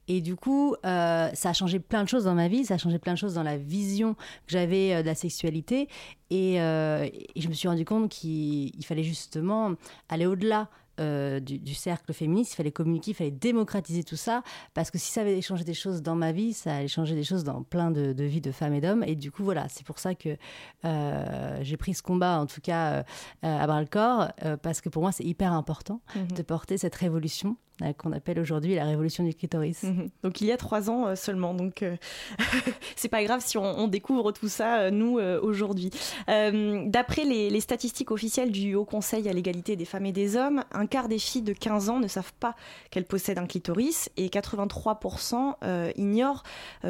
Et 0.07 0.22
du 0.22 0.38
coup, 0.38 0.74
euh, 0.86 1.30
ça 1.34 1.49
a 1.49 1.53
changé 1.53 1.80
plein 1.80 2.05
de 2.05 2.07
choses 2.07 2.24
dans 2.24 2.34
ma 2.34 2.47
vie, 2.47 2.63
ça 2.63 2.76
a 2.76 2.78
changé 2.78 2.97
plein 2.97 3.11
de 3.11 3.18
choses 3.18 3.34
dans 3.34 3.43
la 3.43 3.57
vision 3.57 4.13
que 4.13 4.20
j'avais 4.47 4.93
euh, 4.93 5.01
de 5.01 5.07
la 5.07 5.15
sexualité. 5.15 5.89
Et, 6.30 6.53
et, 6.53 7.41
je 7.41 7.47
me 7.49 7.53
suis 7.53 7.68
rendu 7.68 7.84
compte 7.84 8.07
qu'il 8.09 8.86
fallait 8.86 9.03
justement 9.03 9.74
aller 10.07 10.26
au-delà 10.26 10.70
euh, 10.99 11.39
du, 11.39 11.73
cercle 11.73 12.13
féministe, 12.13 12.53
il 12.53 12.55
fallait 12.55 12.71
communiquer, 12.71 13.11
il 13.11 13.13
fallait 13.13 13.31
démocratiser 13.31 14.03
tout 14.03 14.15
ça, 14.15 14.43
parce 14.73 14.91
que 14.91 14.97
si 14.97 15.11
ça 15.11 15.21
avait 15.21 15.41
changé 15.41 15.63
des 15.63 15.73
choses 15.73 16.01
dans 16.01 16.15
ma 16.15 16.31
vie, 16.31 16.53
ça 16.53 16.75
allait 16.75 16.87
changer 16.87 17.15
des 17.15 17.23
choses 17.23 17.43
dans 17.43 17.63
plein 17.63 17.91
de, 17.91 18.13
vies 18.23 18.41
de 18.41 18.51
femmes 18.51 18.73
et 18.73 18.81
d'hommes. 18.81 19.03
Et 19.05 19.15
du 19.15 19.31
coup, 19.31 19.43
voilà, 19.43 19.67
c'est 19.69 19.85
pour 19.85 19.99
ça 19.99 20.15
que 20.15 20.37
euh, 20.85 21.59
j'ai 21.61 21.77
pris 21.77 21.93
ce 21.93 22.01
combat, 22.01 22.39
en 22.39 22.45
tout 22.45 22.61
cas, 22.61 22.93
euh, 22.93 23.03
à 23.41 23.67
bras 23.67 23.81
le 23.81 23.87
corps, 23.87 24.31
parce 24.61 24.81
que 24.81 24.89
pour 24.89 25.01
moi, 25.01 25.11
c'est 25.11 25.23
hyper 25.23 25.53
important 25.53 26.01
mhm. 26.15 26.31
de 26.35 26.41
porter 26.41 26.77
cette 26.77 26.95
révolution 26.95 27.57
qu'on 27.97 28.11
appelle 28.11 28.39
aujourd'hui 28.39 28.75
la 28.75 28.86
révolution 28.86 29.23
du 29.23 29.34
clitoris. 29.34 29.84
Mhm. 29.84 30.09
Donc 30.23 30.41
il 30.41 30.47
y 30.47 30.51
a 30.51 30.57
trois 30.57 30.89
ans 30.89 31.07
euh, 31.07 31.15
seulement. 31.15 31.53
Donc 31.53 31.84
euh, 31.84 31.95
c'est 32.95 33.07
pas 33.07 33.23
grave 33.23 33.41
si 33.43 33.57
on, 33.57 33.88
découvre 33.88 34.32
tout 34.32 34.49
ça 34.49 34.91
nous 34.91 35.19
aujourd'hui. 35.41 35.91
D'après 36.28 37.23
les, 37.23 37.59
statistiques 37.61 38.11
officielles 38.11 38.51
du 38.51 38.75
Haut 38.75 38.86
Conseil 38.86 39.28
à 39.30 39.34
l'égalité 39.34 39.75
des 39.75 39.86
femmes 39.86 40.05
et 40.05 40.11
des 40.11 40.36
hommes, 40.36 40.63
un 40.71 40.86
quart 40.86 41.07
des 41.07 41.19
filles 41.19 41.41
de 41.41 41.53
15 41.53 41.89
ans 41.89 41.99
ne 41.99 42.07
savent 42.07 42.34
pas 42.39 42.55
qu'elles 42.91 43.05
possèdent 43.05 43.38
un 43.38 43.45
clitoris 43.45 44.09
et 44.17 44.28
83% 44.28 45.93
ignorent 45.95 46.43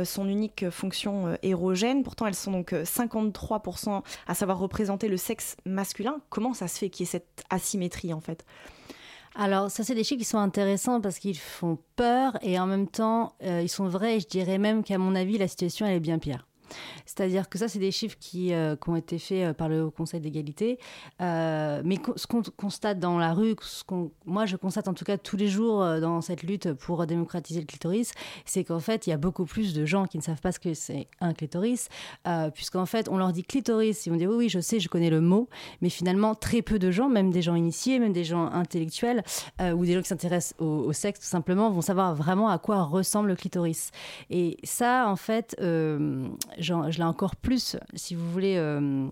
son 0.03 0.27
unique 0.27 0.69
fonction 0.69 1.37
érogène. 1.43 2.03
Pourtant 2.03 2.25
elles 2.25 2.35
sont 2.35 2.51
donc 2.51 2.71
53% 2.73 4.01
à 4.27 4.33
savoir 4.33 4.57
représenter 4.57 5.07
le 5.07 5.17
sexe 5.17 5.55
masculin. 5.65 6.19
Comment 6.29 6.53
ça 6.53 6.67
se 6.67 6.79
fait 6.79 6.89
qu'il 6.89 7.05
y 7.05 7.09
ait 7.09 7.11
cette 7.11 7.43
asymétrie 7.49 8.13
en 8.13 8.21
fait? 8.21 8.45
Alors, 9.39 9.69
ça, 9.69 9.83
c'est 9.83 9.93
des 9.93 10.03
chiffres 10.03 10.19
qui 10.19 10.25
sont 10.25 10.39
intéressants 10.39 10.99
parce 10.99 11.19
qu'ils 11.19 11.37
font 11.37 11.77
peur 11.95 12.39
et 12.41 12.59
en 12.59 12.65
même 12.65 12.87
temps, 12.87 13.35
euh, 13.43 13.61
ils 13.61 13.69
sont 13.69 13.87
vrais. 13.87 14.19
Je 14.19 14.27
dirais 14.27 14.57
même 14.57 14.83
qu'à 14.83 14.97
mon 14.97 15.13
avis, 15.13 15.37
la 15.37 15.47
situation, 15.47 15.85
elle 15.85 15.97
est 15.97 15.99
bien 15.99 16.17
pire. 16.17 16.47
C'est-à-dire 17.05 17.49
que 17.49 17.57
ça, 17.57 17.67
c'est 17.67 17.79
des 17.79 17.91
chiffres 17.91 18.17
qui, 18.19 18.53
euh, 18.53 18.75
ont 18.87 18.95
été 18.95 19.19
faits 19.19 19.49
euh, 19.49 19.53
par 19.53 19.69
le 19.69 19.83
Haut 19.83 19.91
Conseil 19.91 20.19
d'égalité. 20.19 20.79
Euh, 21.21 21.81
mais 21.83 21.97
ce 22.15 22.27
qu'on 22.27 22.41
constate 22.55 22.99
dans 22.99 23.17
la 23.17 23.33
rue, 23.33 23.55
ce 23.61 23.83
moi 24.25 24.45
je 24.45 24.55
constate 24.55 24.87
en 24.87 24.93
tout 24.93 25.05
cas 25.05 25.17
tous 25.17 25.37
les 25.37 25.47
jours 25.47 25.79
dans 25.99 26.21
cette 26.21 26.43
lutte 26.43 26.73
pour 26.73 27.05
démocratiser 27.05 27.59
le 27.61 27.65
clitoris, 27.65 28.13
c'est 28.45 28.63
qu'en 28.63 28.79
fait, 28.79 29.07
il 29.07 29.11
y 29.11 29.13
a 29.13 29.17
beaucoup 29.17 29.45
plus 29.45 29.73
de 29.73 29.85
gens 29.85 30.05
qui 30.05 30.17
ne 30.17 30.23
savent 30.23 30.41
pas 30.41 30.51
ce 30.51 30.59
que 30.59 30.73
c'est 30.73 31.07
un 31.21 31.33
clitoris, 31.33 31.89
puisqu'en 32.53 32.85
fait, 32.85 33.09
on 33.09 33.17
leur 33.17 33.31
dit 33.31 33.43
clitoris, 33.43 34.05
ils 34.05 34.09
vont 34.09 34.17
dire 34.17 34.29
oui, 34.29 34.35
oui, 34.35 34.49
je 34.49 34.59
sais, 34.59 34.79
je 34.79 34.89
connais 34.89 35.09
le 35.09 35.21
mot, 35.21 35.49
mais 35.81 35.89
finalement, 35.89 36.35
très 36.35 36.61
peu 36.61 36.79
de 36.79 36.91
gens, 36.91 37.09
même 37.09 37.31
des 37.31 37.41
gens 37.41 37.55
initiés, 37.55 37.99
même 37.99 38.13
des 38.13 38.23
gens 38.23 38.47
intellectuels, 38.51 39.23
ou 39.61 39.85
des 39.85 39.93
gens 39.93 40.01
qui 40.01 40.09
s'intéressent 40.09 40.55
au, 40.59 40.65
au, 40.65 40.93
sexe 40.93 41.19
tout 41.19 41.25
simplement, 41.25 41.69
vont 41.69 41.81
savoir 41.81 42.15
vraiment 42.15 42.49
à 42.49 42.57
quoi 42.57 42.83
ressemble 42.83 43.29
le 43.29 43.35
clitoris. 43.35 43.91
Et 44.29 44.57
ça, 44.63 45.07
en 45.07 45.15
fait, 45.15 45.55
je 46.59 46.97
l'ai 46.97 47.03
encore 47.03 47.35
plus, 47.35 47.77
si 47.93 48.15
vous 48.15 48.29
voulez. 48.31 48.55
Euh, 48.57 49.09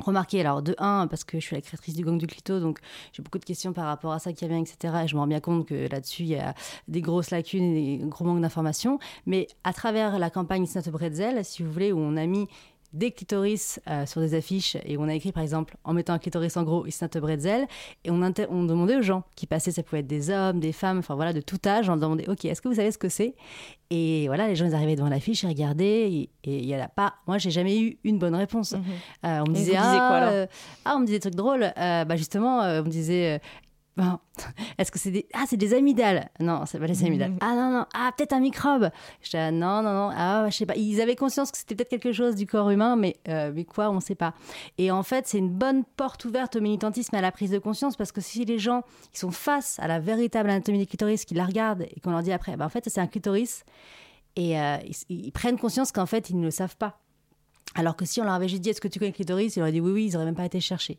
remarquer, 0.00 0.40
alors 0.40 0.62
de 0.62 0.74
1, 0.78 1.06
parce 1.08 1.24
que 1.24 1.38
je 1.38 1.44
suis 1.44 1.54
la 1.54 1.62
créatrice 1.62 1.94
du 1.94 2.04
gang 2.04 2.18
du 2.18 2.26
clito, 2.26 2.58
donc 2.58 2.80
j'ai 3.12 3.22
beaucoup 3.22 3.38
de 3.38 3.44
questions 3.44 3.72
par 3.72 3.86
rapport 3.86 4.12
à 4.12 4.18
ça 4.18 4.32
qui 4.32 4.46
vient, 4.48 4.58
etc. 4.58 5.02
Et 5.04 5.08
je 5.08 5.14
me 5.14 5.20
rends 5.20 5.26
bien 5.26 5.40
compte 5.40 5.66
que 5.66 5.88
là-dessus, 5.90 6.22
il 6.22 6.28
y 6.28 6.36
a 6.36 6.54
des 6.88 7.00
grosses 7.00 7.30
lacunes 7.30 7.76
et 7.76 7.98
des 7.98 8.04
gros 8.06 8.24
manques 8.24 8.40
d'informations. 8.40 8.98
Mais 9.26 9.46
à 9.64 9.72
travers 9.72 10.18
la 10.18 10.30
campagne 10.30 10.66
Bretzel, 10.90 11.44
si 11.44 11.62
vous 11.62 11.70
voulez, 11.70 11.92
où 11.92 11.98
on 11.98 12.16
a 12.16 12.26
mis 12.26 12.48
des 12.92 13.12
clitoris 13.12 13.80
euh, 13.88 14.04
sur 14.06 14.20
des 14.20 14.34
affiches 14.34 14.76
et 14.84 14.98
on 14.98 15.08
a 15.08 15.14
écrit 15.14 15.32
par 15.32 15.42
exemple 15.42 15.76
en 15.84 15.92
mettant 15.92 16.12
un 16.12 16.18
clitoris 16.18 16.56
en 16.56 16.64
gros 16.64 16.86
It's 16.86 17.00
not 17.00 17.08
a 17.14 17.20
bretzel 17.20 17.66
et 18.04 18.10
on, 18.10 18.20
on 18.20 18.64
demandait 18.64 18.96
aux 18.96 19.02
gens 19.02 19.22
qui 19.36 19.46
passaient, 19.46 19.70
ça 19.70 19.82
pouvait 19.82 20.00
être 20.00 20.06
des 20.06 20.30
hommes, 20.30 20.58
des 20.58 20.72
femmes, 20.72 20.98
enfin 20.98 21.14
voilà, 21.14 21.32
de 21.32 21.40
tout 21.40 21.58
âge, 21.66 21.88
on 21.88 21.96
demandait 21.96 22.28
ok, 22.28 22.44
est-ce 22.44 22.60
que 22.60 22.68
vous 22.68 22.74
savez 22.74 22.90
ce 22.90 22.98
que 22.98 23.08
c'est? 23.08 23.34
Et 23.90 24.26
voilà, 24.26 24.48
les 24.48 24.56
gens 24.56 24.66
ils 24.66 24.74
arrivaient 24.74 24.96
devant 24.96 25.08
l'affiche, 25.08 25.42
ils 25.42 25.48
regardaient 25.48 26.10
et 26.12 26.30
il 26.44 26.66
y 26.66 26.74
a 26.74 26.88
pas, 26.88 27.14
moi 27.26 27.38
j'ai 27.38 27.50
jamais 27.50 27.80
eu 27.80 27.98
une 28.04 28.18
bonne 28.18 28.34
réponse. 28.34 28.72
Mhm. 28.72 28.82
Euh, 29.24 29.44
on 29.46 29.50
me 29.50 29.54
disait, 29.54 29.76
ah, 29.76 30.28
euh, 30.30 30.46
ah, 30.84 30.94
on 30.96 31.00
me 31.00 31.06
disait 31.06 31.18
des 31.18 31.22
trucs 31.22 31.36
drôles, 31.36 31.72
bah 31.76 32.16
justement, 32.16 32.60
on 32.60 32.82
me 32.82 32.90
disait 32.90 33.40
est-ce 34.78 34.90
que 34.90 34.98
c'est 34.98 35.10
des... 35.10 35.26
Ah, 35.32 35.44
c'est 35.46 35.56
des 35.56 35.74
amygdales. 35.74 36.30
Non, 36.40 36.64
c'est 36.66 36.78
pas 36.78 36.86
des 36.86 37.04
amygdales. 37.04 37.34
Ah 37.40 37.54
non, 37.54 37.70
non. 37.70 37.86
Ah, 37.94 38.12
peut-être 38.16 38.32
un 38.32 38.40
microbe. 38.40 38.90
Je 39.22 39.36
ah, 39.36 39.50
non, 39.50 39.82
non, 39.82 39.92
non. 39.92 40.10
Ah, 40.14 40.46
je 40.50 40.56
sais 40.56 40.66
pas. 40.66 40.76
Ils 40.76 41.00
avaient 41.00 41.16
conscience 41.16 41.50
que 41.50 41.58
c'était 41.58 41.74
peut-être 41.74 41.90
quelque 41.90 42.12
chose 42.12 42.34
du 42.34 42.46
corps 42.46 42.70
humain, 42.70 42.96
mais, 42.96 43.16
euh, 43.28 43.52
mais 43.54 43.64
quoi, 43.64 43.90
on 43.90 44.00
sait 44.00 44.14
pas. 44.14 44.34
Et 44.78 44.90
en 44.90 45.02
fait, 45.02 45.26
c'est 45.26 45.38
une 45.38 45.50
bonne 45.50 45.84
porte 45.84 46.24
ouverte 46.24 46.56
au 46.56 46.60
militantisme 46.60 47.14
et 47.14 47.18
à 47.18 47.22
la 47.22 47.32
prise 47.32 47.50
de 47.50 47.58
conscience, 47.58 47.96
parce 47.96 48.12
que 48.12 48.20
si 48.20 48.44
les 48.44 48.58
gens 48.58 48.82
qui 49.12 49.20
sont 49.20 49.30
face 49.30 49.78
à 49.80 49.88
la 49.88 50.00
véritable 50.00 50.50
anatomie 50.50 50.78
du 50.78 50.86
clitoris, 50.86 51.24
qui 51.24 51.34
la 51.34 51.44
regardent 51.44 51.82
et 51.82 52.00
qu'on 52.00 52.10
leur 52.10 52.22
dit 52.22 52.32
après, 52.32 52.56
bah, 52.56 52.66
en 52.66 52.70
fait, 52.70 52.88
c'est 52.88 53.00
un 53.00 53.06
clitoris, 53.06 53.64
et 54.36 54.60
euh, 54.60 54.76
ils, 55.08 55.26
ils 55.26 55.32
prennent 55.32 55.58
conscience 55.58 55.92
qu'en 55.92 56.06
fait, 56.06 56.30
ils 56.30 56.38
ne 56.38 56.44
le 56.44 56.50
savent 56.50 56.76
pas. 56.76 57.00
Alors 57.74 57.96
que 57.96 58.04
si 58.04 58.20
on 58.20 58.24
leur 58.24 58.32
avait 58.32 58.48
juste 58.48 58.62
dit 58.62 58.70
est-ce 58.70 58.80
que 58.80 58.88
tu 58.88 58.98
connais 58.98 59.12
le 59.12 59.14
clitoris, 59.14 59.54
ils 59.54 59.60
auraient 59.60 59.72
dit 59.72 59.80
oui, 59.80 59.92
oui, 59.92 60.06
ils 60.06 60.12
n'auraient 60.14 60.24
même 60.24 60.34
pas 60.34 60.44
été 60.44 60.60
chercher. 60.60 60.98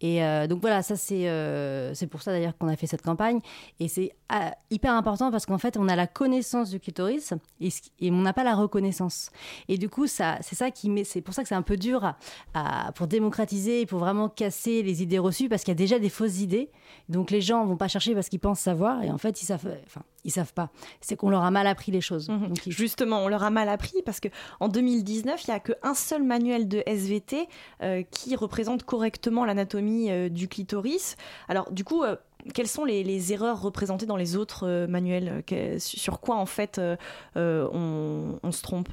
Et 0.00 0.22
euh, 0.22 0.46
donc 0.46 0.60
voilà, 0.60 0.82
ça 0.82 0.96
c'est 0.96 1.28
euh, 1.28 1.94
c'est 1.94 2.06
pour 2.06 2.22
ça 2.22 2.32
d'ailleurs 2.32 2.56
qu'on 2.58 2.68
a 2.68 2.76
fait 2.76 2.86
cette 2.86 3.02
campagne. 3.02 3.40
Et 3.80 3.88
c'est 3.88 4.12
euh, 4.32 4.50
hyper 4.70 4.92
important 4.92 5.30
parce 5.30 5.46
qu'en 5.46 5.58
fait, 5.58 5.76
on 5.76 5.88
a 5.88 5.96
la 5.96 6.06
connaissance 6.06 6.70
du 6.70 6.80
clitoris 6.80 7.32
et, 7.60 7.68
et 8.00 8.10
on 8.10 8.20
n'a 8.20 8.32
pas 8.32 8.44
la 8.44 8.54
reconnaissance. 8.54 9.30
Et 9.68 9.78
du 9.78 9.88
coup, 9.88 10.06
ça, 10.06 10.38
c'est 10.42 10.56
ça 10.56 10.70
qui 10.70 10.90
met. 10.90 11.04
C'est 11.04 11.22
pour 11.22 11.34
ça 11.34 11.42
que 11.42 11.48
c'est 11.48 11.54
un 11.54 11.62
peu 11.62 11.76
dur 11.76 12.04
à, 12.04 12.16
à, 12.54 12.92
pour 12.92 13.06
démocratiser 13.06 13.82
et 13.82 13.86
pour 13.86 13.98
vraiment 13.98 14.28
casser 14.28 14.82
les 14.82 15.02
idées 15.02 15.18
reçues 15.18 15.48
parce 15.48 15.62
qu'il 15.62 15.72
y 15.72 15.76
a 15.76 15.78
déjà 15.78 15.98
des 15.98 16.10
fausses 16.10 16.40
idées. 16.40 16.70
Donc 17.08 17.30
les 17.30 17.40
gens 17.40 17.64
vont 17.64 17.76
pas 17.76 17.88
chercher 17.88 18.14
parce 18.14 18.28
qu'ils 18.28 18.40
pensent 18.40 18.60
savoir 18.60 19.02
et 19.02 19.10
en 19.10 19.18
fait, 19.18 19.42
ils 19.42 19.46
savent. 19.46 19.76
Enfin, 19.86 20.02
ils 20.26 20.32
savent 20.32 20.52
pas. 20.52 20.70
C'est 21.00 21.16
qu'on 21.16 21.30
leur 21.30 21.44
a 21.44 21.50
mal 21.52 21.68
appris 21.68 21.92
les 21.92 22.00
choses. 22.00 22.28
Mmh. 22.28 22.48
Donc, 22.48 22.58
Justement, 22.66 23.20
on 23.20 23.28
leur 23.28 23.44
a 23.44 23.50
mal 23.50 23.68
appris 23.68 24.02
parce 24.04 24.18
que 24.18 24.28
en 24.58 24.68
2019, 24.68 25.44
il 25.44 25.48
y 25.48 25.54
a 25.54 25.60
qu'un 25.60 25.94
seul 25.94 26.24
manuel 26.24 26.66
de 26.66 26.82
SVT 26.84 27.48
euh, 27.82 28.02
qui 28.10 28.34
représente 28.34 28.82
correctement 28.82 29.44
l'anatomie 29.44 29.85
euh, 29.88 30.28
du 30.28 30.48
clitoris. 30.48 31.16
Alors, 31.48 31.70
du 31.72 31.84
coup. 31.84 32.02
Euh, 32.02 32.16
quelles 32.54 32.68
sont 32.68 32.84
les, 32.84 33.32
erreurs 33.32 33.60
représentées 33.60 34.06
dans 34.06 34.16
les 34.16 34.36
autres 34.36 34.68
euh, 34.68 34.86
manuels 34.86 35.42
que, 35.48 35.80
Sur 35.80 36.20
quoi, 36.20 36.36
en 36.36 36.46
fait, 36.46 36.80
on, 37.34 38.38
on, 38.40 38.52
se 38.52 38.62
trompe? 38.62 38.90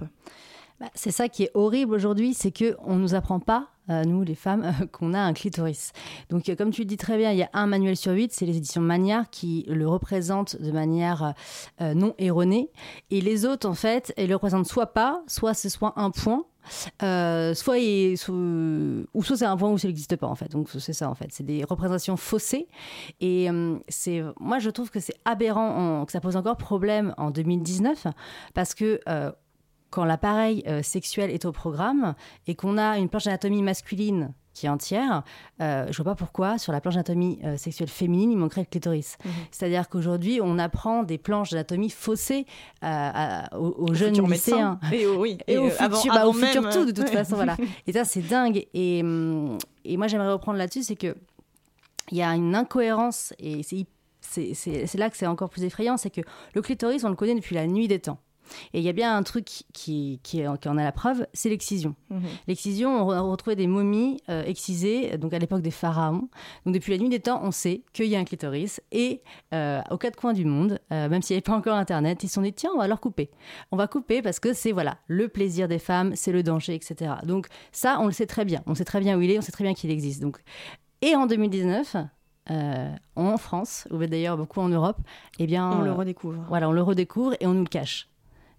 Bah, 0.79 0.87
C'est 0.95 1.11
ça 1.11 1.29
qui 1.29 1.43
est 1.43 1.51
horrible 1.53 1.93
aujourd'hui, 1.93 2.33
c'est 2.33 2.51
qu'on 2.51 2.95
ne 2.95 2.99
nous 2.99 3.13
apprend 3.13 3.39
pas 3.39 3.72
nous 3.87 4.23
les 4.23 4.35
femmes, 4.35 4.63
euh, 4.63 4.85
qu'on 4.91 5.13
a 5.13 5.19
un 5.19 5.33
clitoris. 5.33 5.91
Donc 6.29 6.49
euh, 6.49 6.55
comme 6.55 6.71
tu 6.71 6.81
le 6.81 6.85
dis 6.85 6.97
très 6.97 7.17
bien, 7.17 7.31
il 7.31 7.37
y 7.37 7.43
a 7.43 7.49
un 7.53 7.67
manuel 7.67 7.97
sur 7.97 8.13
huit, 8.13 8.31
c'est 8.31 8.45
les 8.45 8.57
éditions 8.57 8.81
Magnard 8.81 9.29
qui 9.29 9.65
le 9.67 9.87
représentent 9.87 10.61
de 10.61 10.71
manière 10.71 11.33
euh, 11.81 11.93
non 11.93 12.13
erronée. 12.17 12.69
Et 13.11 13.21
les 13.21 13.45
autres, 13.45 13.67
en 13.67 13.73
fait, 13.73 14.13
elles 14.17 14.29
le 14.29 14.35
représentent 14.35 14.67
soit 14.67 14.93
pas, 14.93 15.21
soit 15.27 15.53
c'est 15.53 15.69
soit 15.69 15.93
un 15.97 16.11
point, 16.11 16.45
euh, 17.01 17.53
soit, 17.53 17.77
ou 17.77 19.23
soit 19.23 19.37
c'est 19.37 19.45
un 19.45 19.57
point 19.57 19.69
où 19.69 19.77
ça 19.77 19.87
n'existe 19.87 20.15
pas 20.15 20.27
en 20.27 20.35
fait. 20.35 20.51
Donc 20.51 20.69
c'est 20.69 20.93
ça 20.93 21.09
en 21.09 21.15
fait, 21.15 21.27
c'est 21.31 21.43
des 21.45 21.63
représentations 21.63 22.17
faussées. 22.17 22.67
Et 23.19 23.49
euh, 23.49 23.77
c'est, 23.87 24.21
moi 24.39 24.59
je 24.59 24.69
trouve 24.69 24.89
que 24.89 24.99
c'est 24.99 25.15
aberrant, 25.25 26.05
que 26.05 26.11
ça 26.11 26.21
pose 26.21 26.35
encore 26.35 26.57
problème 26.57 27.13
en 27.17 27.31
2019 27.31 28.07
parce 28.53 28.73
que 28.73 28.99
euh, 29.07 29.31
quand 29.93 30.05
l'appareil 30.05 30.63
euh, 30.67 30.81
sexuel 30.81 31.29
est 31.29 31.45
au 31.45 31.51
programme 31.51 32.15
et 32.47 32.55
qu'on 32.55 32.79
a 32.79 32.97
une 32.97 33.09
planche 33.09 33.25
d'anatomie 33.25 33.61
masculine 33.61 34.33
qui 34.55 34.65
est 34.65 34.69
entière, 34.69 35.21
euh, 35.61 35.85
je 35.91 35.95
vois 36.01 36.13
pas 36.13 36.15
pourquoi 36.15 36.57
sur 36.57 36.71
la 36.71 36.81
planche 36.81 36.95
d'anatomie 36.95 37.39
euh, 37.43 37.57
sexuelle 37.57 37.89
féminine 37.89 38.31
il 38.31 38.37
manquerait 38.37 38.61
le 38.61 38.67
clitoris. 38.67 39.17
Mmh. 39.23 39.29
C'est-à-dire 39.51 39.89
qu'aujourd'hui 39.89 40.39
on 40.41 40.57
apprend 40.57 41.03
des 41.03 41.19
planches 41.19 41.51
d'anatomie 41.51 41.91
faussées 41.91 42.47
euh, 42.83 42.87
à, 42.87 43.55
aux, 43.55 43.89
aux 43.89 43.93
jeunes 43.93 44.19
lycéens 44.27 44.79
et, 44.91 45.05
au, 45.05 45.19
oui, 45.19 45.37
et, 45.45 45.53
et 45.53 45.57
au 45.59 45.69
futur, 45.69 46.11
bah, 46.11 46.25
futur 46.33 46.69
tout 46.71 46.85
de 46.85 46.91
toute 46.91 47.05
ouais. 47.05 47.11
façon 47.11 47.35
voilà. 47.35 47.55
Et 47.87 47.93
ça 47.93 48.03
c'est 48.03 48.21
dingue 48.21 48.65
et, 48.73 48.99
et 48.99 49.97
moi 49.97 50.07
j'aimerais 50.07 50.31
reprendre 50.31 50.57
là-dessus 50.57 50.81
c'est 50.81 50.95
que 50.95 51.15
il 52.09 52.17
y 52.17 52.23
a 52.23 52.33
une 52.33 52.55
incohérence 52.55 53.33
et 53.37 53.61
c'est 53.61 53.85
c'est 54.21 54.97
là 54.97 55.11
que 55.11 55.17
c'est 55.17 55.27
encore 55.27 55.49
plus 55.49 55.63
effrayant 55.63 55.97
c'est 55.97 56.09
que 56.09 56.21
le 56.55 56.61
clitoris 56.63 57.03
on 57.03 57.09
le 57.09 57.15
connaît 57.15 57.35
depuis 57.35 57.53
la 57.53 57.67
nuit 57.67 57.87
des 57.87 57.99
temps. 57.99 58.19
Et 58.73 58.79
il 58.79 58.83
y 58.83 58.89
a 58.89 58.93
bien 58.93 59.15
un 59.15 59.23
truc 59.23 59.45
qui, 59.45 59.65
qui, 59.73 60.19
qui 60.21 60.47
en 60.47 60.77
a 60.77 60.83
la 60.83 60.91
preuve, 60.91 61.25
c'est 61.33 61.49
l'excision. 61.49 61.95
Mmh. 62.09 62.19
L'excision, 62.47 63.07
on 63.07 63.11
a 63.11 63.21
retrouvé 63.21 63.55
des 63.55 63.67
momies 63.67 64.21
euh, 64.29 64.43
excisées, 64.43 65.17
donc 65.17 65.33
à 65.33 65.39
l'époque 65.39 65.61
des 65.61 65.71
pharaons. 65.71 66.29
Donc 66.65 66.73
depuis 66.73 66.91
la 66.91 66.97
nuit 66.97 67.09
des 67.09 67.19
temps, 67.19 67.41
on 67.43 67.51
sait 67.51 67.83
qu'il 67.93 68.07
y 68.07 68.15
a 68.15 68.19
un 68.19 68.23
clitoris. 68.23 68.81
Et 68.91 69.21
euh, 69.53 69.81
aux 69.91 69.97
quatre 69.97 70.15
coins 70.15 70.33
du 70.33 70.45
monde, 70.45 70.79
euh, 70.91 71.09
même 71.09 71.21
s'il 71.21 71.35
n'y 71.35 71.37
avait 71.37 71.41
pas 71.41 71.55
encore 71.55 71.75
Internet, 71.75 72.23
ils 72.23 72.27
se 72.27 72.35
sont 72.35 72.41
dit, 72.41 72.53
tiens, 72.53 72.71
on 72.73 72.79
va 72.79 72.87
leur 72.87 72.99
couper. 72.99 73.29
On 73.71 73.77
va 73.77 73.87
couper 73.87 74.21
parce 74.21 74.39
que 74.39 74.53
c'est 74.53 74.71
voilà 74.71 74.97
le 75.07 75.27
plaisir 75.27 75.67
des 75.67 75.79
femmes, 75.79 76.13
c'est 76.15 76.31
le 76.31 76.43
danger, 76.43 76.75
etc. 76.75 77.13
Donc 77.23 77.47
ça, 77.71 77.99
on 77.99 78.05
le 78.05 78.11
sait 78.11 78.27
très 78.27 78.45
bien. 78.45 78.61
On 78.65 78.75
sait 78.75 78.85
très 78.85 78.99
bien 78.99 79.17
où 79.17 79.21
il 79.21 79.31
est, 79.31 79.37
on 79.37 79.41
sait 79.41 79.51
très 79.51 79.63
bien 79.63 79.73
qu'il 79.73 79.91
existe. 79.91 80.21
Donc... 80.21 80.39
Et 81.05 81.17
en 81.17 81.25
2019, 81.25 81.97
euh, 82.51 82.95
en 83.15 83.37
France, 83.37 83.87
ou 83.91 83.97
d'ailleurs 84.05 84.37
beaucoup 84.37 84.59
en 84.59 84.69
Europe, 84.69 84.97
eh 85.39 85.47
bien, 85.47 85.69
on 85.69 85.81
le 85.81 85.91
redécouvre. 85.91 86.43
Voilà, 86.49 86.69
on 86.69 86.71
le 86.71 86.81
redécouvre 86.81 87.35
et 87.39 87.47
on 87.47 87.53
nous 87.53 87.63
le 87.63 87.69
cache. 87.69 88.09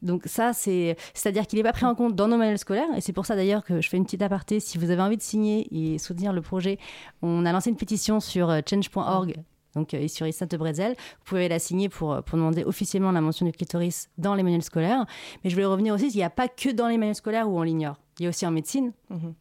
Donc 0.05 0.23
ça, 0.27 0.53
c'est, 0.53 0.97
c'est-à-dire 1.15 1.47
qu'il 1.47 1.59
n'est 1.59 1.63
pas 1.63 1.73
pris 1.73 1.87
en 1.87 1.95
compte 1.95 2.15
dans 2.15 2.29
nos 2.29 2.37
manuels 2.37 2.59
scolaires, 2.59 2.89
et 2.97 3.01
c'est 3.01 3.13
pour 3.13 3.27
ça 3.27 3.35
d'ailleurs 3.35 3.65
que 3.65 3.81
je 3.81 3.89
fais 3.89 3.97
une 3.97 4.05
petite 4.05 4.23
aparté. 4.23 4.61
Si 4.61 4.79
vous 4.79 4.91
avez 4.91 5.03
envie 5.03 5.17
de 5.17 5.23
signer 5.23 5.67
et 5.73 5.99
soutenir 5.99 6.33
le 6.33 6.43
projet, 6.43 6.79
on 7.23 7.45
a 7.47 7.53
lancé 7.53 7.71
une 7.71 7.77
pétition 7.77 8.21
sur 8.21 8.51
euh, 8.51 8.61
change.org. 8.69 9.35
Donc, 9.75 9.93
euh, 9.95 10.07
sur 10.07 10.33
Sainte 10.33 10.55
Bretzel, 10.55 10.93
vous 10.93 11.25
pouvez 11.25 11.49
la 11.49 11.59
signer 11.59 11.89
pour, 11.89 12.23
pour 12.23 12.39
demander 12.39 12.63
officiellement 12.63 13.11
la 13.11 13.21
mention 13.21 13.45
du 13.45 13.51
clitoris 13.51 14.09
dans 14.19 14.35
les 14.35 14.45
manuels 14.45 14.63
scolaires. 14.63 15.05
Mais 15.43 15.51
je 15.51 15.57
voulais 15.57 15.67
revenir 15.67 15.95
aussi, 15.95 16.09
il 16.09 16.17
n'y 16.17 16.23
a 16.23 16.31
pas 16.31 16.47
que 16.47 16.71
dans 16.71 16.87
les 16.87 16.97
manuels 16.99 17.17
scolaires 17.17 17.51
où 17.51 17.59
on 17.59 17.63
l'ignore. 17.63 17.97
Il 18.21 18.25
y 18.25 18.27
a 18.27 18.29
aussi 18.29 18.47
en 18.47 18.53
médecine. 18.53 18.93
Mm 19.11 19.17
-hmm. 19.17 19.33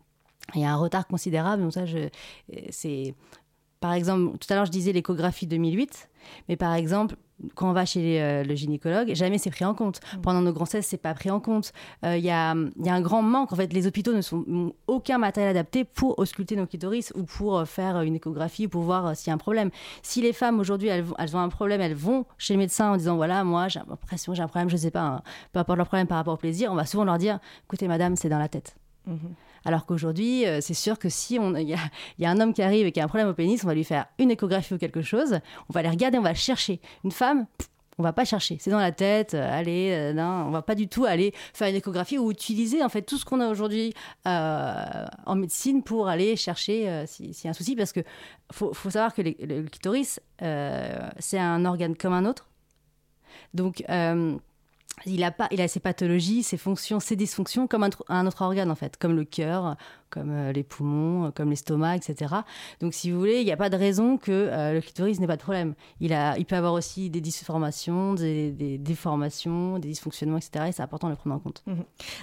Il 0.56 0.62
y 0.62 0.66
a 0.66 0.72
un 0.74 0.76
retard 0.76 1.08
considérable. 1.08 1.62
Donc 1.64 1.74
ça, 1.74 1.86
je, 1.86 2.10
c'est, 2.70 3.14
par 3.84 3.92
exemple, 3.92 4.38
tout 4.38 4.48
à 4.50 4.56
l'heure, 4.56 4.64
je 4.64 4.72
disais 4.72 4.94
l'échographie 4.94 5.46
2008, 5.46 6.08
mais 6.48 6.56
par 6.56 6.74
exemple, 6.74 7.18
quand 7.54 7.70
on 7.70 7.74
va 7.74 7.84
chez 7.84 8.22
euh, 8.22 8.46
le 8.46 8.56
gynécologue, 8.56 9.14
jamais 9.14 9.38
c'est 9.38 9.50
pris 9.50 9.66
en 9.66 9.74
compte. 9.74 10.00
Mmh. 10.00 10.22
Pendant 10.22 10.40
nos 10.40 10.54
grossesses, 10.54 10.88
c'est 10.88 10.96
pas 10.96 11.14
pris 11.14 11.30
en 11.30 11.42
compte. 11.42 11.74
Il 12.02 12.08
euh, 12.08 12.18
y, 12.18 12.30
a, 12.30 12.56
y, 12.82 12.90
a, 12.90 12.94
un 12.94 13.02
grand 13.02 13.22
manque. 13.22 13.52
En 13.52 13.58
fait, 13.58 13.74
les 13.74 13.86
hôpitaux 13.86 14.14
ne 14.14 14.22
sont 14.22 14.72
aucun 14.88 15.18
matériel 15.18 15.50
adapté 15.50 15.84
pour 15.84 16.18
ausculter 16.18 16.56
nos 16.56 16.66
clitoris 16.66 17.12
ou 17.14 17.24
pour 17.24 17.68
faire 17.68 18.00
une 18.04 18.16
échographie 18.16 18.70
pour 18.70 18.84
voir 18.84 19.06
euh, 19.06 19.14
s'il 19.16 19.28
y 19.28 19.32
a 19.32 19.34
un 19.34 19.38
problème. 19.38 19.70
Si 20.02 20.22
les 20.22 20.32
femmes 20.32 20.62
aujourd'hui 20.62 20.88
elles, 20.88 21.04
elles, 21.18 21.36
ont 21.36 21.42
un 21.42 21.50
problème, 21.50 21.82
elles 21.82 21.94
vont 21.94 22.26
chez 22.38 22.54
le 22.54 22.60
médecin 22.60 22.94
en 22.94 22.96
disant 22.96 23.18
voilà 23.18 23.44
moi 23.44 23.68
j'ai 23.68 23.82
l'impression 23.86 24.34
j'ai 24.34 24.44
un 24.44 24.48
problème, 24.48 24.70
je 24.70 24.78
sais 24.78 24.92
pas, 24.92 25.02
hein, 25.02 25.22
peu 25.52 25.60
importe 25.60 25.78
leur 25.78 25.88
problème 25.88 26.08
par 26.08 26.20
rapport 26.20 26.36
au 26.36 26.38
plaisir, 26.38 26.72
on 26.72 26.76
va 26.76 26.86
souvent 26.86 27.04
leur 27.04 27.18
dire 27.18 27.40
écoutez 27.66 27.90
madame 27.90 28.16
c'est 28.16 28.30
dans 28.30 28.40
la 28.40 28.48
tête. 28.48 28.78
Mmh. 29.08 29.18
Alors 29.66 29.86
qu'aujourd'hui, 29.86 30.46
euh, 30.46 30.60
c'est 30.62 30.74
sûr 30.74 31.00
que 31.00 31.10
si 31.10 31.36
il 31.58 31.78
y, 32.20 32.26
a 32.26 32.30
un 32.30 32.40
homme 32.40 32.54
qui 32.54 32.62
arrive 32.62 32.86
et 32.88 32.92
qui 32.92 33.00
a 33.00 33.04
un 33.04 33.08
problème 33.08 33.30
au 33.30 33.34
pénis, 33.34 33.64
on 33.64 33.68
va 33.68 33.74
lui 33.74 33.84
faire 33.84 34.06
une 34.20 34.32
échographie 34.32 34.74
ou 34.74 34.78
quelque 34.78 35.02
chose, 35.02 35.40
on 35.70 35.74
va 35.74 35.82
aller 35.82 35.90
regarder, 35.90 36.18
on 36.18 36.24
va 36.24 36.34
chercher. 36.34 36.80
Une 37.04 37.12
femme, 37.12 37.46
pff, 37.58 37.70
on 37.98 38.04
va 38.04 38.14
pas 38.14 38.26
chercher, 38.26 38.58
c'est 38.60 38.72
dans 38.72 38.80
la 38.80 38.92
tête, 38.92 39.34
euh, 39.34 39.60
allez, 39.60 39.92
euh, 39.92 40.14
non, 40.14 40.48
on 40.48 40.52
va 40.52 40.62
pas 40.62 40.76
du 40.76 40.88
tout 40.88 41.06
aller 41.06 41.34
faire 41.54 41.68
une 41.68 41.76
échographie 41.76 42.18
ou 42.18 42.32
utiliser 42.32 42.84
en 42.84 42.90
fait 42.90 43.04
tout 43.04 43.18
ce 43.18 43.26
qu'on 43.26 43.40
a 43.40 43.48
aujourd'hui 43.48 43.94
euh, 44.28 45.06
en 45.26 45.36
médecine 45.36 45.84
pour 45.84 46.08
aller 46.08 46.36
chercher 46.36 47.06
s'il 47.08 47.34
si 47.34 47.46
y 47.46 47.48
a 47.48 47.52
un 47.52 47.54
souci, 47.54 47.76
parce 47.76 47.92
que 47.92 48.02
faut, 48.52 48.74
savoir 48.74 49.14
que 49.14 49.22
le 49.22 49.64
clitoris 49.64 50.20
c'est 50.40 51.40
un 51.40 51.66
organe 51.66 51.96
comme 51.96 52.14
un 52.14 52.26
autre, 52.26 52.50
donc 53.54 53.84
il 55.06 55.24
a, 55.24 55.32
pas, 55.32 55.48
il 55.52 55.62
a 55.62 55.68
ses 55.68 55.80
pathologies, 55.80 56.44
ses 56.44 56.58
fonctions, 56.58 57.00
ses 57.00 57.16
dysfonctions 57.16 57.68
comme 57.68 57.84
un, 58.10 58.28
autre 58.28 58.42
organe 58.42 58.72
en 58.72 58.76
fait, 58.76 58.98
comme 58.98 59.16
le 59.16 59.26
cœur, 59.26 59.76
comme 60.10 60.32
euh, 60.32 60.52
les 60.52 60.64
poumons, 60.64 61.32
comme 61.32 61.50
l'estomac, 61.50 61.98
etc. 61.98 62.34
Donc 62.80 62.94
si 62.94 63.12
vous 63.12 63.20
voulez, 63.20 63.40
il 63.40 63.46
n'y 63.46 63.52
a 63.52 63.58
pas 63.58 63.70
de 63.70 63.76
raison 63.76 64.18
que 64.18 64.32
euh, 64.32 64.74
le 64.74 64.82
clitoris 64.82 65.20
n'ait 65.20 65.28
pas 65.28 65.36
de 65.36 65.42
problème. 65.42 65.74
Il, 66.00 66.14
a, 66.14 66.38
il 66.38 66.46
peut 66.46 66.56
avoir 66.56 66.74
aussi 66.74 67.10
des 67.10 67.22
dysformations, 67.22 68.14
des, 68.14 68.78
déformations, 68.78 69.80
des 69.80 69.90
dysfonctionnements, 69.90 70.38
etc. 70.38 70.66
Et 70.70 70.72
c'est 70.72 70.84
important 70.84 71.08
de 71.08 71.14
le 71.14 71.18
prendre 71.18 71.36
en 71.36 71.40
compte. 71.40 71.64
Mmh. 71.66 71.74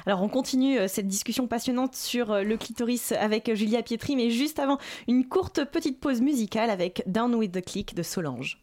Alors 0.06 0.22
on 0.22 0.28
continue 0.28 0.78
euh, 0.78 0.88
cette 0.88 1.08
discussion 1.08 1.46
passionnante 1.46 1.94
sur 1.96 2.30
euh, 2.30 2.42
le 2.42 2.56
clitoris 2.56 3.12
avec 3.12 3.54
Julia 3.54 3.82
Pietri, 3.82 4.16
mais 4.16 4.30
juste 4.30 4.58
avant, 4.58 4.78
une 5.08 5.26
courte 5.26 5.64
petite 5.64 6.00
pause 6.00 6.20
musicale 6.20 6.70
avec 6.70 7.02
Down 7.06 7.34
with 7.34 7.52
the 7.52 7.64
Click 7.64 7.94
de 7.94 8.02
Solange. 8.02 8.58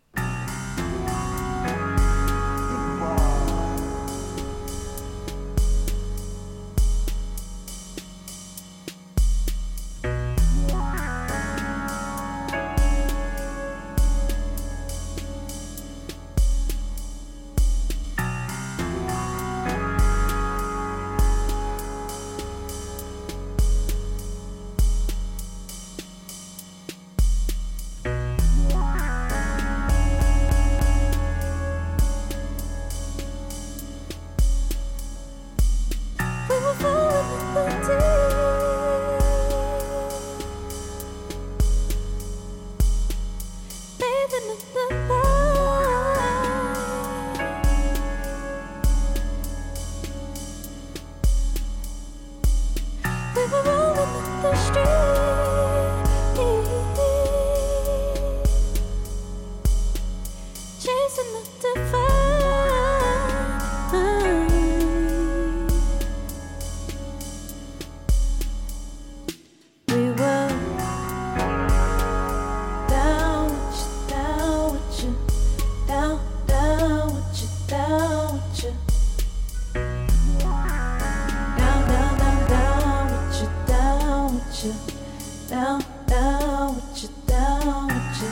Down 85.47 86.75
with 86.75 87.03
you, 87.03 87.09
down 87.27 87.87
with 87.87 88.21
you. 88.21 88.29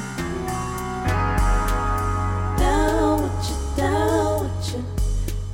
Down 2.57 3.21
with 3.21 3.49
you, 3.49 3.55
down 3.77 4.43
with 4.43 4.73
you. 4.73 4.83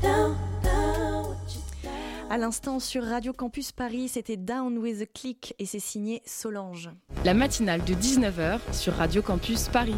Down, 0.02 0.38
down 0.64 1.30
with 1.30 1.56
you. 1.56 1.62
À 2.30 2.38
l'instant 2.38 2.80
sur 2.80 3.04
Radio 3.04 3.34
Campus 3.34 3.72
Paris, 3.72 4.10
c'était 4.10 4.38
Down 4.38 4.78
with 4.78 5.02
a 5.02 5.06
Click 5.06 5.54
et 5.60 5.66
c'est 5.66 5.80
signé 5.80 6.22
Solange. 6.26 6.90
La 7.26 7.34
matinale 7.34 7.84
de 7.84 7.94
19h 7.94 8.60
sur 8.72 8.94
Radio 8.96 9.22
Campus 9.22 9.68
Paris. 9.68 9.96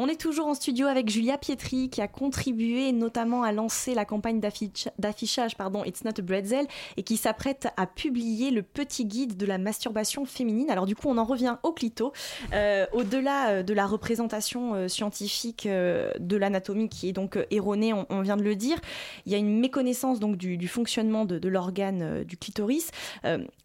On 0.00 0.06
est 0.06 0.20
toujours 0.20 0.46
en 0.46 0.54
studio 0.54 0.86
avec 0.86 1.08
Julia 1.08 1.38
Pietri 1.38 1.90
qui 1.90 2.00
a 2.00 2.06
contribué 2.06 2.92
notamment 2.92 3.42
à 3.42 3.50
lancer 3.50 3.96
la 3.96 4.04
campagne 4.04 4.38
d'affichage 4.38 5.56
pardon, 5.56 5.82
It's 5.82 6.04
Not 6.04 6.12
a 6.18 6.22
Bretzel 6.22 6.66
et 6.96 7.02
qui 7.02 7.16
s'apprête 7.16 7.66
à 7.76 7.84
publier 7.88 8.52
le 8.52 8.62
petit 8.62 9.06
guide 9.06 9.36
de 9.36 9.44
la 9.44 9.58
masturbation 9.58 10.24
féminine. 10.24 10.70
Alors 10.70 10.86
du 10.86 10.94
coup 10.94 11.08
on 11.08 11.18
en 11.18 11.24
revient 11.24 11.56
au 11.64 11.72
clito. 11.72 12.12
Euh, 12.52 12.86
Au-delà 12.92 13.48
euh, 13.48 13.62
de 13.64 13.74
la 13.74 13.86
représentation 13.86 14.74
euh, 14.76 14.86
scientifique 14.86 15.66
de 15.66 16.36
l'anatomie 16.36 16.88
qui 16.88 17.08
est 17.08 17.12
donc 17.12 17.36
erronée, 17.50 17.92
on, 17.92 18.20
vient 18.20 18.36
de 18.36 18.44
le 18.44 18.54
dire, 18.54 18.78
il 19.26 19.32
y 19.32 19.34
a 19.34 19.38
une 19.38 19.58
méconnaissance 19.58 20.20
donc 20.20 20.36
du, 20.36 20.68
fonctionnement 20.68 21.24
de, 21.24 21.48
l'organe 21.48 22.22
du 22.22 22.36
clitoris. 22.36 22.92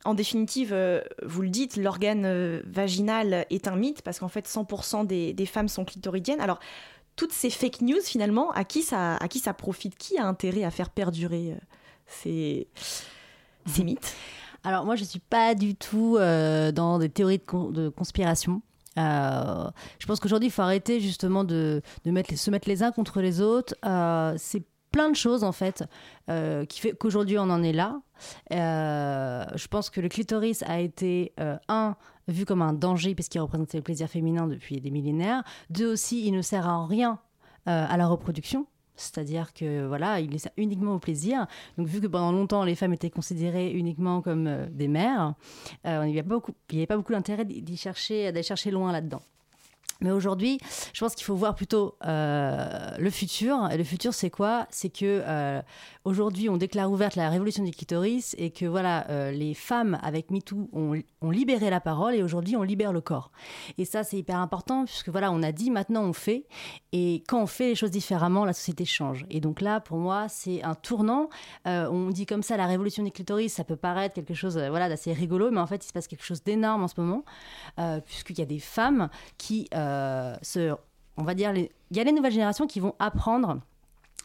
En 0.04 0.16
définitive, 0.16 0.76
vous 1.22 1.42
le 1.44 1.50
dites, 1.50 1.78
l'organe 1.78 2.62
vaginal 2.66 3.46
est 3.52 3.68
un 3.68 3.76
mythe 3.76 4.02
parce 4.02 4.20
qu'en 4.20 4.28
fait 4.30 4.48
100% 4.48 5.06
des, 5.06 5.34
des 5.34 5.46
femmes 5.46 5.68
sont 5.68 5.86
clitoridiennes. 5.86 6.23
Alors, 6.40 6.60
toutes 7.16 7.32
ces 7.32 7.50
fake 7.50 7.82
news, 7.82 8.02
finalement, 8.04 8.52
à 8.52 8.64
qui 8.64 8.82
ça, 8.82 9.18
à 9.18 9.28
qui 9.28 9.40
ça 9.40 9.54
profite? 9.54 9.96
Qui 9.98 10.18
a 10.18 10.26
intérêt 10.26 10.64
à 10.64 10.72
faire 10.72 10.90
perdurer 10.90 11.52
euh, 11.52 11.58
ces, 12.08 12.68
ces 13.66 13.84
mythes? 13.84 14.16
Alors 14.64 14.86
moi, 14.86 14.96
je 14.96 15.04
suis 15.04 15.20
pas 15.20 15.56
du 15.56 15.76
tout 15.76 16.18
euh, 16.18 16.72
dans 16.72 16.98
des 16.98 17.10
théories 17.10 17.40
de, 17.40 17.44
con- 17.44 17.70
de 17.70 17.90
conspiration. 17.90 18.62
Euh, 18.98 19.70
je 20.00 20.06
pense 20.06 20.20
qu'aujourd'hui, 20.20 20.48
il 20.48 20.52
faut 20.52 20.62
arrêter 20.62 21.00
justement 21.02 21.44
de, 21.44 21.82
de 22.06 22.12
mettre, 22.12 22.38
se 22.38 22.50
mettre 22.50 22.70
les 22.70 22.82
uns 22.84 22.92
contre 22.92 23.22
les 23.22 23.42
autres. 23.42 23.76
Euh, 23.86 24.34
c'est 24.38 24.64
plein 24.92 25.10
de 25.10 25.16
choses 25.16 25.44
en 25.44 25.52
fait 25.52 25.84
euh, 26.30 26.66
qui 26.66 26.80
fait 26.80 26.92
qu'aujourd'hui 26.92 27.40
on 27.40 27.50
en 27.50 27.64
est 27.64 27.74
là. 27.74 28.00
Euh, 28.52 29.44
je 29.56 29.68
pense 29.68 29.90
que 29.90 30.00
le 30.00 30.08
clitoris 30.08 30.62
a 30.64 30.80
été 30.80 31.34
euh, 31.40 31.58
un 31.68 31.96
vu 32.28 32.46
comme 32.46 32.62
un 32.62 32.74
danger 32.74 33.16
parce 33.16 33.30
qu'il 33.30 33.42
représentait 33.42 33.78
le 33.78 33.84
plaisir 33.84 34.08
féminin 34.08 34.48
depuis 34.48 34.80
des 34.80 34.92
millénaires. 34.92 35.44
Deux 35.70 35.92
aussi, 35.92 36.26
il 36.26 36.32
ne 36.32 36.42
sert 36.42 36.68
à 36.68 36.86
rien 36.86 37.20
euh, 37.68 37.86
à 37.88 37.98
la 37.98 38.08
reproduction. 38.08 38.68
C'est-à-dire 38.96 39.54
que 39.54 39.88
voilà, 39.88 40.20
il 40.20 40.36
est 40.36 40.52
uniquement 40.58 40.96
au 40.96 41.00
plaisir. 41.00 41.48
Donc 41.78 41.88
vu 41.88 42.00
que 42.00 42.08
pendant 42.08 42.32
longtemps 42.32 42.64
les 42.64 42.76
femmes 42.76 42.94
étaient 42.94 43.10
considérées 43.10 43.72
uniquement 43.72 44.22
comme 44.22 44.48
euh, 44.48 44.68
des 44.70 44.88
mères, 44.88 45.34
euh, 45.86 46.04
il 46.06 46.12
n'y 46.12 46.20
avait 46.20 46.28
pas 46.86 46.96
beaucoup, 46.98 47.14
d'intérêt 47.14 47.46
d'y 47.46 47.78
chercher, 47.78 48.32
d'aller 48.32 48.44
chercher 48.44 48.72
loin 48.72 48.92
là-dedans. 48.92 49.22
Mais 50.04 50.12
aujourd'hui, 50.12 50.60
je 50.94 51.00
pense 51.00 51.16
qu'il 51.16 51.26
faut 51.26 51.36
voir 51.36 51.56
plutôt 51.56 51.96
euh, 52.06 52.98
le 53.00 53.10
futur. 53.10 53.70
Et 53.72 53.78
le 53.78 53.84
futur, 53.86 54.14
c'est 54.14 54.30
quoi? 54.30 54.68
C'est 54.70 54.90
que 54.90 55.24
euh, 55.26 55.62
aujourd'hui, 56.04 56.50
on 56.50 56.58
déclare 56.58 56.92
ouverte 56.92 57.16
la 57.16 57.30
révolution 57.30 57.64
du 57.64 57.72
clitoris 57.72 58.36
et 58.38 58.52
que 58.52 58.66
voilà, 58.66 59.10
euh, 59.10 59.32
les 59.32 59.54
femmes 59.54 59.98
avec 60.04 60.30
MeToo 60.30 60.70
ont, 60.74 61.02
libéré 61.32 61.70
la 61.70 61.80
parole 61.80 62.16
et 62.16 62.22
aujourd'hui, 62.22 62.58
on 62.58 62.64
libère 62.64 62.92
le 62.92 63.00
corps. 63.00 63.32
Et 63.78 63.86
ça, 63.86 64.04
c'est 64.04 64.18
hyper 64.18 64.38
important 64.38 64.84
puisque 64.84 65.08
voilà, 65.08 65.32
on 65.32 65.42
a 65.42 65.54
dit 65.54 65.72
maintenant, 65.72 66.04
on 66.04 66.14
fait. 66.14 66.46
Et 66.92 67.24
quand 67.28 67.42
on 67.42 67.48
fait 67.48 67.70
les 67.70 67.76
choses 67.76 67.92
différemment, 67.92 68.44
la 68.44 68.54
société 68.54 68.84
change. 68.84 69.26
Et 69.30 69.40
donc 69.40 69.62
là, 69.62 69.80
pour 69.80 69.98
moi, 69.98 70.28
c'est 70.28 70.62
un 70.64 70.76
tournant. 70.76 71.30
On 71.66 72.10
dit 72.10 72.26
comme 72.26 72.44
ça 72.44 72.58
la 72.58 72.68
révolution 72.68 73.04
du 73.04 73.12
clitoris, 73.12 73.54
ça 73.54 73.64
peut 73.64 73.78
paraître 73.78 74.14
quelque 74.14 74.34
chose 74.34 74.58
voilà, 74.58 74.90
d'assez 74.90 75.14
rigolo, 75.14 75.50
mais 75.50 75.62
en 75.62 75.66
fait, 75.66 75.84
il 75.84 75.88
se 75.88 75.94
passe 75.94 76.08
quelque 76.08 76.26
chose 76.26 76.44
d'énorme 76.44 76.84
en 76.84 76.88
ce 76.88 77.00
moment, 77.00 77.24
puisqu'il 78.06 78.38
y 78.38 78.42
a 78.42 78.46
des 78.46 78.60
femmes 78.60 79.10
qui 79.38 79.70
se. 80.42 80.76
On 81.16 81.24
va 81.24 81.36
dire, 81.36 81.54
il 81.54 81.70
y 81.92 82.00
a 82.00 82.04
les 82.04 82.12
nouvelles 82.12 82.32
générations 82.32 82.66
qui 82.66 82.80
vont 82.80 82.96
apprendre 82.98 83.60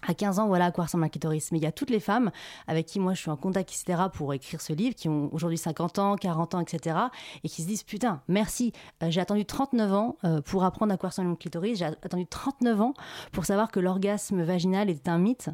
à 0.06 0.14
15 0.14 0.38
ans, 0.38 0.46
voilà 0.46 0.66
à 0.66 0.70
quoi 0.70 0.84
ressemble 0.84 1.04
un 1.04 1.08
clitoris. 1.08 1.50
Mais 1.52 1.58
il 1.58 1.62
y 1.62 1.66
a 1.66 1.72
toutes 1.72 1.90
les 1.90 2.00
femmes 2.00 2.30
avec 2.66 2.86
qui 2.86 3.00
moi 3.00 3.14
je 3.14 3.20
suis 3.20 3.30
en 3.30 3.36
contact, 3.36 3.70
etc., 3.70 4.04
pour 4.12 4.32
écrire 4.32 4.60
ce 4.60 4.72
livre, 4.72 4.94
qui 4.94 5.08
ont 5.08 5.28
aujourd'hui 5.32 5.58
50 5.58 5.98
ans, 5.98 6.16
40 6.16 6.54
ans, 6.54 6.60
etc., 6.60 6.96
et 7.42 7.48
qui 7.48 7.62
se 7.62 7.66
disent 7.66 7.82
Putain, 7.82 8.22
merci, 8.28 8.72
euh, 9.02 9.10
j'ai 9.10 9.20
attendu 9.20 9.44
39 9.44 9.92
ans 9.92 10.16
euh, 10.24 10.40
pour 10.40 10.64
apprendre 10.64 10.92
à 10.92 10.96
quoi 10.96 11.08
ressemble 11.10 11.30
un 11.30 11.34
clitoris, 11.34 11.78
j'ai 11.78 11.86
attendu 11.86 12.26
39 12.26 12.80
ans 12.80 12.94
pour 13.32 13.44
savoir 13.44 13.70
que 13.70 13.80
l'orgasme 13.80 14.42
vaginal 14.42 14.90
était 14.90 15.10
un 15.10 15.18
mythe. 15.18 15.50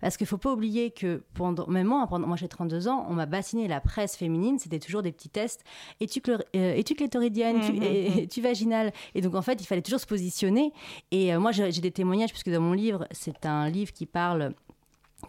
Parce 0.00 0.16
qu'il 0.16 0.26
faut 0.26 0.38
pas 0.38 0.52
oublier 0.52 0.90
que 0.90 1.22
pendant, 1.34 1.66
même 1.66 1.86
moi, 1.86 2.06
pendant, 2.08 2.26
moi 2.26 2.36
j'ai 2.36 2.48
32 2.48 2.88
ans, 2.88 3.06
on 3.08 3.14
m'a 3.14 3.26
bassiné 3.26 3.68
la 3.68 3.80
presse 3.80 4.16
féminine, 4.16 4.58
c'était 4.58 4.78
toujours 4.78 5.02
des 5.02 5.12
petits 5.12 5.28
tests. 5.28 5.64
Es-tu 6.00 6.22
euh, 6.28 6.38
es-tu 6.52 6.94
clitoridienne 6.94 7.56
Es-tu- 7.58 7.72
Mhm. 7.72 7.82
es- 7.82 8.22
Es-tu 8.24 8.40
vaginale 8.40 8.92
Et 9.14 9.20
donc 9.20 9.34
en 9.34 9.42
fait, 9.42 9.60
il 9.60 9.66
fallait 9.66 9.82
toujours 9.82 10.00
se 10.00 10.06
positionner. 10.06 10.72
Et 11.10 11.34
euh, 11.34 11.40
moi 11.40 11.52
j'ai 11.52 11.70
j'ai 11.72 11.80
des 11.80 11.90
témoignages, 11.92 12.30
puisque 12.30 12.50
dans 12.50 12.60
mon 12.60 12.72
livre, 12.72 13.06
c'est 13.10 13.46
un 13.46 13.68
livre 13.68 13.92
qui 13.92 14.06
parle 14.06 14.54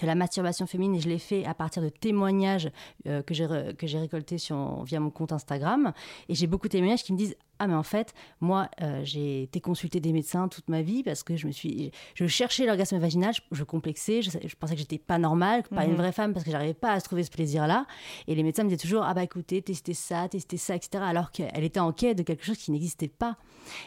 de 0.04 0.08
la 0.08 0.16
masturbation 0.16 0.66
féminine 0.68 0.96
et 0.96 1.00
je 1.02 1.10
l'ai 1.10 1.20
fait 1.20 1.46
à 1.46 1.54
partir 1.54 1.82
de 1.82 1.89
témoignages 1.89 2.70
euh, 3.08 3.22
que 3.22 3.34
j'ai 3.34 3.48
que 3.78 3.88
j'ai 3.88 4.00
récoltés 4.00 4.38
sur, 4.38 4.84
via 4.84 5.00
mon 5.00 5.10
compte 5.10 5.32
Instagram. 5.32 5.93
Et 6.30 6.36
j'ai 6.36 6.48
beaucoup 6.48 6.68
de 6.68 6.72
témoignages 6.74 7.04
qui 7.04 7.14
me 7.14 7.18
disent 7.18 7.36
ah 7.58 7.68
mais 7.68 7.74
en 7.74 7.84
fait 7.84 8.14
moi 8.41 8.70
euh, 8.82 9.00
j'ai 9.06 9.43
été 9.43 9.62
consulter 9.62 10.02
des 10.02 10.12
médecins 10.12 10.50
toute 10.50 10.68
ma 10.68 10.82
vie 10.82 11.04
parce 11.04 11.24
que 11.24 11.38
je 11.38 11.48
me 11.48 11.54
suis 11.54 11.91
je 12.14 12.28
cherchais 12.28 12.66
l'orgasme 12.66 12.98
vaginal 12.98 13.34
je, 13.34 13.39
je 13.54 13.64
complexais 13.64 14.22
je, 14.22 14.30
je 14.46 14.56
pensais 14.58 14.74
que 14.74 14.80
j'étais 14.82 14.98
pas 14.98 15.18
normale 15.18 15.64
pas 15.64 15.86
Mhm. 15.86 15.91
une 15.91 15.96
vraie 15.96 16.12
femme 16.12 16.34
parce 16.34 16.43
que 16.43 16.52
j'arrivais 16.52 16.74
pas 16.74 16.91
à 16.91 17.00
se 17.00 17.06
trouver 17.06 17.24
ce 17.24 17.32
plaisir 17.32 17.66
là 17.66 17.86
et 18.28 18.36
les 18.36 18.43
médecins 18.43 18.64
me 18.64 18.68
disaient 18.68 18.82
toujours 18.82 19.04
ah 19.04 19.14
bah 19.14 19.24
écoutez 19.24 19.62
testez 19.62 19.93
ça 19.93 20.28
testez 20.28 20.58
ça 20.58 20.76
etc 20.76 21.02
alors 21.08 21.32
qu'elle 21.32 21.64
était 21.64 21.80
en 21.80 21.93
quête 21.93 22.18
de 22.18 22.24
quelque 22.24 22.43
chose 22.43 22.58
qui 22.58 22.72
n'existait 22.72 23.08
pas. 23.08 23.38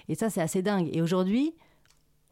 Et 0.08 0.14
ça 0.14 0.30
c'est 0.30 0.40
assez 0.40 0.62
dingue. 0.62 0.88
Et 0.92 1.02
aujourd'hui 1.02 1.54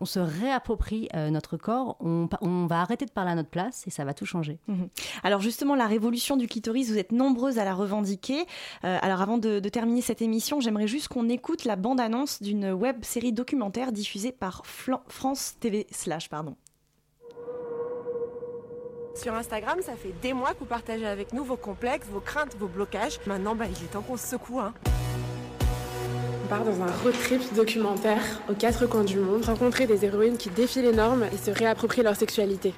on 0.00 0.04
se 0.04 0.18
réapproprie 0.18 1.08
euh, 1.14 1.30
notre 1.30 1.56
corps, 1.56 1.96
on, 2.00 2.66
va 2.66 2.80
arrêter 2.80 3.06
de 3.06 3.10
parler 3.10 3.30
à 3.32 3.34
notre 3.34 3.48
place 3.48 3.86
et 3.86 3.90
ça 3.90 4.04
va 4.04 4.14
tout 4.14 4.26
changer. 4.26 4.58
Mhm. 4.68 4.88
Alors 5.22 5.40
justement, 5.40 5.74
la 5.74 5.86
révolution 5.86 6.36
du 6.36 6.46
clitoris, 6.46 6.90
vous 6.90 6.98
êtes 6.98 7.12
nombreuses 7.12 7.58
à 7.58 7.64
la 7.64 7.74
revendiquer. 7.74 8.44
Euh, 8.84 8.98
alors 9.00 9.22
avant 9.22 9.38
de, 9.38 9.60
de 9.60 9.68
terminer 9.68 10.02
cette 10.02 10.22
émission, 10.22 10.60
j'aimerais 10.60 10.86
juste 10.86 11.08
qu'on 11.08 11.28
écoute 11.28 11.64
la 11.64 11.76
bande-annonce 11.76 12.42
d'une 12.42 12.72
web 12.72 13.04
série 13.04 13.32
documentaire 13.32 13.92
diffusée 13.92 14.32
par 14.32 14.62
Flan- 14.66 15.02
France 15.08 15.56
TV 15.60 15.86
slash 15.90 16.28
pardon. 16.28 16.56
Sur 19.14 19.32
Instagram, 19.34 19.78
ça 19.80 19.96
fait 19.96 20.12
des 20.20 20.34
mois 20.34 20.52
que 20.52 20.58
vous 20.58 20.66
partagez 20.66 21.06
avec 21.06 21.32
nous 21.32 21.42
vos 21.42 21.56
complexes, 21.56 22.06
vos 22.08 22.20
craintes, 22.20 22.54
vos 22.58 22.68
blocages. 22.68 23.18
Maintenant, 23.26 23.54
bah, 23.54 23.64
il 23.66 23.82
est 23.82 23.88
temps 23.88 24.02
qu'on 24.02 24.18
se 24.18 24.26
secoue. 24.26 24.60
Hein. 24.60 24.74
On 26.46 26.48
part 26.48 26.64
dans 26.64 26.80
un 26.80 26.92
road 27.02 27.14
trip 27.24 27.42
documentaire 27.56 28.22
aux 28.48 28.54
quatre 28.54 28.86
coins 28.86 29.02
du 29.02 29.18
monde, 29.18 29.44
rencontrer 29.44 29.88
des 29.88 30.04
héroïnes 30.04 30.36
qui 30.36 30.48
défient 30.48 30.82
les 30.82 30.92
normes 30.92 31.24
et 31.24 31.36
se 31.36 31.50
réapproprient 31.50 32.04
leur 32.04 32.14
sexualité. 32.14 32.72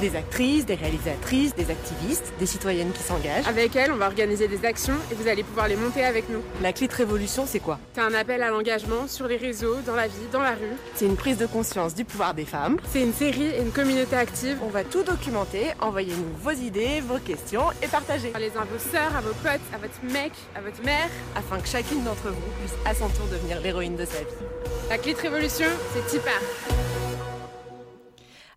Des 0.00 0.16
actrices, 0.16 0.66
des 0.66 0.74
réalisatrices, 0.74 1.54
des 1.54 1.70
activistes, 1.70 2.32
des 2.40 2.46
citoyennes 2.46 2.90
qui 2.92 3.02
s'engagent. 3.02 3.46
Avec 3.46 3.76
elles, 3.76 3.92
on 3.92 3.96
va 3.96 4.06
organiser 4.06 4.48
des 4.48 4.64
actions 4.64 4.96
et 5.10 5.14
vous 5.14 5.28
allez 5.28 5.44
pouvoir 5.44 5.68
les 5.68 5.76
monter 5.76 6.04
avec 6.04 6.28
nous. 6.28 6.40
La 6.60 6.72
clé 6.72 6.88
de 6.88 6.94
révolution, 6.94 7.44
c'est 7.46 7.60
quoi? 7.60 7.78
C'est 7.94 8.00
un 8.00 8.12
appel 8.14 8.42
à 8.42 8.50
l'engagement 8.50 9.06
sur 9.06 9.28
les 9.28 9.36
réseaux, 9.36 9.76
dans 9.86 9.94
la 9.94 10.08
vie, 10.08 10.26
dans 10.32 10.40
la 10.40 10.52
rue. 10.52 10.76
C'est 10.96 11.04
une 11.04 11.14
prise 11.16 11.36
de 11.36 11.46
conscience 11.46 11.94
du 11.94 12.04
pouvoir 12.04 12.34
des 12.34 12.44
femmes. 12.44 12.78
C'est 12.92 13.02
une 13.02 13.12
série 13.12 13.46
et 13.46 13.60
une 13.60 13.70
communauté 13.70 14.16
active. 14.16 14.58
On 14.64 14.70
va 14.70 14.82
tout 14.82 15.04
documenter, 15.04 15.68
envoyez-nous 15.80 16.36
vos 16.42 16.50
idées, 16.50 17.00
vos 17.00 17.18
questions 17.18 17.66
et 17.82 17.86
partagez. 17.86 18.28
Parlez-en 18.30 18.62
à 18.62 18.64
vos 18.64 18.78
sœurs, 18.78 19.14
à 19.16 19.20
vos 19.20 19.34
potes, 19.34 19.60
à 19.72 19.78
votre 19.78 20.12
mec, 20.12 20.32
à 20.56 20.62
votre 20.62 20.82
mère. 20.84 21.08
Afin 21.36 21.60
que 21.60 21.68
chacune 21.68 22.02
d'entre 22.02 22.28
vous 22.28 22.52
puisse 22.60 22.74
à 22.86 22.94
son 22.94 23.08
tour 23.10 23.26
devenir 23.30 23.60
l'héroïne 23.60 23.96
de 23.96 24.04
sa 24.04 24.18
vie. 24.18 24.26
La 24.90 24.98
clé 24.98 25.14
de 25.14 25.20
révolution, 25.20 25.66
c'est 25.94 26.06
Tipa. 26.10 26.30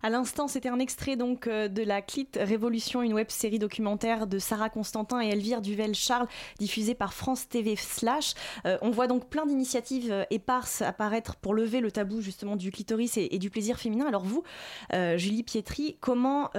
À 0.06 0.08
l'instant, 0.08 0.46
c'était 0.46 0.68
un 0.68 0.78
extrait 0.78 1.16
donc 1.16 1.48
euh, 1.48 1.66
de 1.66 1.82
la 1.82 2.00
Clit 2.00 2.28
Révolution, 2.36 3.02
une 3.02 3.12
web 3.12 3.28
série 3.28 3.58
documentaire 3.58 4.28
de 4.28 4.38
Sarah 4.38 4.70
Constantin 4.70 5.20
et 5.20 5.30
Elvire 5.30 5.60
Duvel-Charles, 5.60 6.28
diffusée 6.60 6.94
par 6.94 7.12
France 7.12 7.48
TV 7.48 7.74
Slash. 7.74 8.34
Euh, 8.66 8.78
on 8.82 8.90
voit 8.90 9.08
donc 9.08 9.28
plein 9.28 9.46
d'initiatives 9.46 10.12
euh, 10.12 10.22
éparses 10.30 10.80
apparaître 10.80 11.34
pour 11.34 11.54
lever 11.54 11.80
le 11.80 11.90
tabou 11.90 12.20
justement 12.20 12.54
du 12.54 12.70
clitoris 12.70 13.16
et, 13.16 13.36
du 13.40 13.50
plaisir 13.50 13.80
féminin. 13.80 14.06
Alors 14.06 14.22
vous, 14.22 14.44
Julie 14.92 15.42
Pietri, 15.42 15.96
comment 16.00 16.50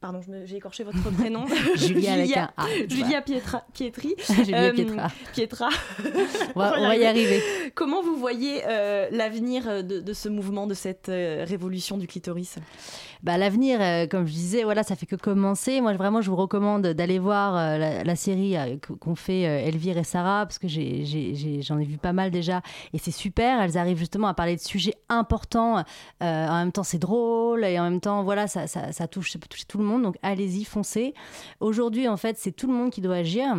Pardon, 0.00 0.20
j'ai 0.44 0.56
écorché 0.56 0.84
votre 0.84 1.02
prénom. 1.18 1.44
Julia 1.76 2.12
avec 2.12 2.36
un 2.36 2.50
A. 2.56 2.66
Julia 2.88 3.20
Pietra, 3.20 3.64
Pietri. 3.74 4.14
Julia 4.44 4.62
Euh, 4.64 4.72
Pietra. 4.72 5.08
Pietra. 5.34 5.68
On 6.54 6.60
va- 6.60 6.74
on 6.78 6.86
va 6.86 6.96
y 6.96 7.04
arriver. 7.04 7.42
Comment 7.74 8.00
vous 8.02 8.16
voyez 8.16 8.62
euh, 8.68 9.08
l'avenir 9.10 9.82
de, 9.82 9.98
de 10.00 10.12
ce 10.12 10.28
mouvement, 10.28 10.66
de 10.68 10.74
cette 10.74 11.08
euh, 11.08 11.44
révolution 11.48 11.96
du 11.98 12.06
clitoris? 12.06 12.56
Bah, 13.22 13.36
L'avenir, 13.38 13.78
euh, 13.80 14.06
comme 14.06 14.26
je 14.26 14.32
disais, 14.32 14.64
voilà, 14.64 14.82
ça 14.82 14.94
fait 14.96 15.06
que 15.06 15.16
commencer. 15.16 15.80
Moi, 15.80 15.92
vraiment, 15.94 16.20
je 16.20 16.30
vous 16.30 16.36
recommande 16.36 16.82
d'aller 16.86 17.18
voir 17.18 17.56
euh, 17.56 18.02
la, 18.04 18.16
série 18.16 18.56
euh, 18.56 18.76
qu- 18.76 18.94
qu'ont 18.96 19.14
fait 19.14 19.40
Elvire 19.42 19.98
et 19.98 20.04
Sarah, 20.04 20.46
parce 20.46 20.58
que 20.58 20.68
j'ai- 20.68 21.04
j'ai- 21.04 21.34
j'ai- 21.34 21.62
j'en 21.62 21.78
ai, 21.78 21.84
vu 21.84 21.98
pas 21.98 22.12
mal 22.12 22.30
déjà. 22.30 22.62
Et 22.92 22.98
c'est 22.98 23.10
super. 23.10 23.60
Elles 23.60 23.76
arrivent 23.78 23.98
justement 23.98 24.28
à 24.28 24.34
parler 24.34 24.56
de 24.56 24.60
sujets 24.60 24.94
importants. 25.08 25.82
En 26.20 26.58
même 26.58 26.72
temps, 26.72 26.82
c'est 26.84 26.98
drôle. 26.98 27.64
Et 27.64 27.78
en 27.78 27.84
même 27.84 28.00
temps, 28.00 28.22
voilà, 28.22 28.46
ça, 28.46 28.66
ça, 28.66 28.92
ça 28.92 29.08
touche, 29.08 29.32
ça 29.32 29.38
peut 29.38 29.48
toucher 29.48 29.64
tout 29.66 29.78
le 29.78 29.84
monde. 29.84 30.02
Donc, 30.02 30.16
allez-y, 30.22 30.64
foncez. 30.64 31.14
Aujourd'hui, 31.60 32.08
en 32.08 32.16
fait, 32.16 32.36
c'est 32.38 32.52
tout 32.52 32.66
le 32.66 32.74
monde 32.74 32.90
qui 32.90 33.00
doit 33.00 33.16
agir. 33.16 33.56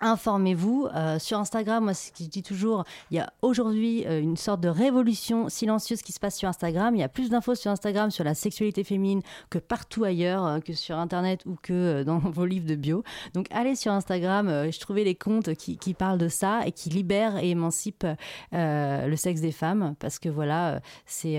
Informez-vous 0.00 0.88
euh, 0.94 1.18
sur 1.18 1.38
Instagram. 1.38 1.84
Moi, 1.84 1.94
ce 1.94 2.10
que 2.10 2.24
je 2.24 2.28
dis 2.28 2.42
toujours, 2.42 2.84
il 3.10 3.18
y 3.18 3.20
a 3.20 3.32
aujourd'hui 3.42 4.06
euh, 4.06 4.20
une 4.20 4.36
sorte 4.36 4.60
de 4.60 4.68
révolution 4.68 5.48
silencieuse 5.48 6.02
qui 6.02 6.12
se 6.12 6.20
passe 6.20 6.36
sur 6.36 6.48
Instagram. 6.48 6.94
Il 6.96 7.00
y 7.00 7.02
a 7.02 7.08
plus 7.08 7.30
d'infos 7.30 7.54
sur 7.54 7.70
Instagram 7.70 8.10
sur 8.10 8.24
la 8.24 8.34
sexualité 8.34 8.82
féminine 8.82 9.20
que 9.50 9.58
partout 9.58 10.04
ailleurs, 10.04 10.44
euh, 10.46 10.60
que 10.60 10.72
sur 10.72 10.96
Internet 10.96 11.44
ou 11.44 11.56
que 11.60 12.02
dans 12.02 12.18
vos 12.30 12.46
livres 12.46 12.66
de 12.66 12.76
bio. 12.76 13.04
Donc, 13.34 13.46
allez 13.50 13.76
sur 13.76 13.92
Instagram. 13.92 14.70
je 14.70 14.80
trouvais 14.80 15.04
les 15.04 15.14
comptes 15.14 15.54
qui, 15.54 15.76
qui 15.76 15.94
parlent 15.94 16.18
de 16.18 16.28
ça 16.28 16.66
et 16.66 16.72
qui 16.72 16.88
libèrent 16.88 17.36
et 17.38 17.50
émancipent 17.50 18.06
le 18.52 19.16
sexe 19.16 19.40
des 19.40 19.52
femmes 19.52 19.94
parce 19.98 20.18
que 20.18 20.28
voilà, 20.28 20.80
c'est 21.06 21.38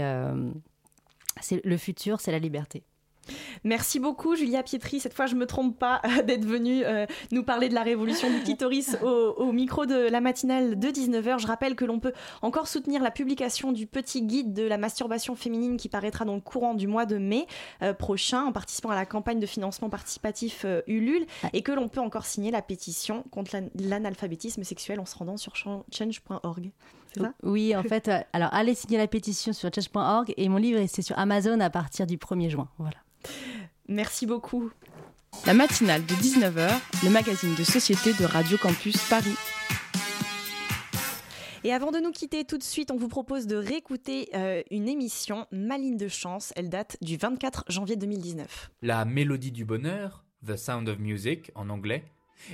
le 1.51 1.77
futur, 1.77 2.19
c'est 2.19 2.31
la 2.31 2.39
liberté. 2.39 2.83
Merci 3.63 3.99
beaucoup 3.99 4.35
Julia 4.35 4.63
Pietri. 4.63 4.99
Cette 4.99 5.13
fois, 5.13 5.25
je 5.27 5.35
me 5.35 5.45
trompe 5.45 5.77
pas 5.77 6.01
euh, 6.05 6.21
d'être 6.23 6.45
venue 6.45 6.83
euh, 6.83 7.05
nous 7.31 7.43
parler 7.43 7.69
de 7.69 7.73
la 7.75 7.83
révolution 7.83 8.29
du 8.29 8.39
clitoris 8.41 8.97
au, 9.03 9.07
au 9.07 9.51
micro 9.51 9.85
de 9.85 9.95
la 10.09 10.21
matinale 10.21 10.79
de 10.79 10.87
19h. 10.89 11.39
Je 11.39 11.47
rappelle 11.47 11.75
que 11.75 11.85
l'on 11.85 11.99
peut 11.99 12.13
encore 12.41 12.67
soutenir 12.67 13.01
la 13.03 13.11
publication 13.11 13.71
du 13.71 13.87
petit 13.87 14.23
guide 14.23 14.53
de 14.53 14.63
la 14.63 14.77
masturbation 14.77 15.35
féminine 15.35 15.77
qui 15.77 15.89
paraîtra 15.89 16.25
dans 16.25 16.35
le 16.35 16.41
courant 16.41 16.73
du 16.73 16.87
mois 16.87 17.05
de 17.05 17.17
mai 17.17 17.45
euh, 17.83 17.93
prochain 17.93 18.43
en 18.45 18.51
participant 18.51 18.89
à 18.89 18.95
la 18.95 19.05
campagne 19.05 19.39
de 19.39 19.45
financement 19.45 19.89
participatif 19.89 20.63
euh, 20.65 20.81
Ulule 20.87 21.25
et 21.53 21.61
que 21.61 21.71
l'on 21.71 21.87
peut 21.87 22.01
encore 22.01 22.25
signer 22.25 22.51
la 22.51 22.61
pétition 22.61 23.23
contre 23.31 23.55
l'an- 23.55 23.69
l'analphabétisme 23.75 24.63
sexuel 24.63 24.99
en 24.99 25.05
se 25.05 25.15
rendant 25.15 25.37
sur 25.37 25.55
chan- 25.55 25.85
change.org. 25.91 26.71
C'est 27.13 27.19
ça? 27.21 27.33
Oui, 27.43 27.75
en 27.75 27.83
fait, 27.83 28.09
alors 28.33 28.49
allez 28.53 28.73
signer 28.73 28.97
la 28.97 29.07
pétition 29.07 29.51
sur 29.53 29.69
change.org 29.73 30.33
et 30.37 30.47
mon 30.49 30.57
livre 30.57 30.79
c'est 30.87 31.01
sur 31.01 31.19
Amazon 31.19 31.59
à 31.59 31.69
partir 31.69 32.07
du 32.07 32.17
1er 32.17 32.49
juin. 32.49 32.69
Voilà. 32.77 32.95
Merci 33.87 34.25
beaucoup. 34.25 34.71
La 35.45 35.53
matinale 35.53 36.05
de 36.05 36.13
19h, 36.13 36.69
le 37.03 37.09
magazine 37.09 37.55
de 37.55 37.63
société 37.63 38.13
de 38.13 38.25
Radio 38.25 38.57
Campus 38.57 38.97
Paris. 39.09 39.35
Et 41.63 41.73
avant 41.73 41.91
de 41.91 41.99
nous 41.99 42.11
quitter 42.11 42.43
tout 42.43 42.57
de 42.57 42.63
suite, 42.63 42.89
on 42.91 42.97
vous 42.97 43.07
propose 43.07 43.45
de 43.45 43.55
réécouter 43.55 44.29
euh, 44.33 44.63
une 44.71 44.87
émission, 44.87 45.45
Maline 45.51 45.97
de 45.97 46.07
chance. 46.07 46.53
Elle 46.55 46.69
date 46.69 46.97
du 47.01 47.17
24 47.17 47.65
janvier 47.69 47.95
2019. 47.95 48.71
La 48.81 49.05
mélodie 49.05 49.51
du 49.51 49.63
bonheur, 49.63 50.25
The 50.45 50.57
Sound 50.57 50.89
of 50.89 50.97
Music 50.97 51.51
en 51.53 51.69
anglais, 51.69 52.03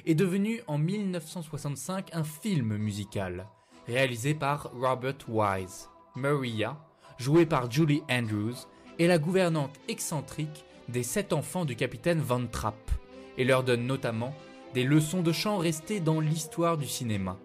est 0.06 0.16
devenue 0.16 0.62
en 0.68 0.78
1965 0.78 2.10
un 2.14 2.24
film 2.24 2.76
musical 2.78 3.48
réalisé 3.88 4.34
par 4.34 4.72
Robert 4.74 5.18
Wise. 5.30 5.90
Maria, 6.16 6.78
jouée 7.18 7.46
par 7.46 7.72
Julie 7.72 8.02
Andrews, 8.10 8.56
est 9.00 9.08
la 9.08 9.18
gouvernante 9.18 9.76
excentrique 9.88 10.66
des 10.90 11.04
sept 11.04 11.34
enfants 11.34 11.66
du 11.66 11.76
capitaine 11.76 12.20
Van 12.20 12.46
Trapp 12.46 12.92
et 13.38 13.44
leur 13.44 13.64
donne 13.64 13.86
notamment 13.86 14.34
des 14.74 14.84
leçons 14.84 15.22
de 15.22 15.32
chant 15.32 15.58
restées 15.58 16.00
dans 16.00 16.20
l'histoire 16.20 16.78
du 16.78 16.88
cinéma. 16.88 17.38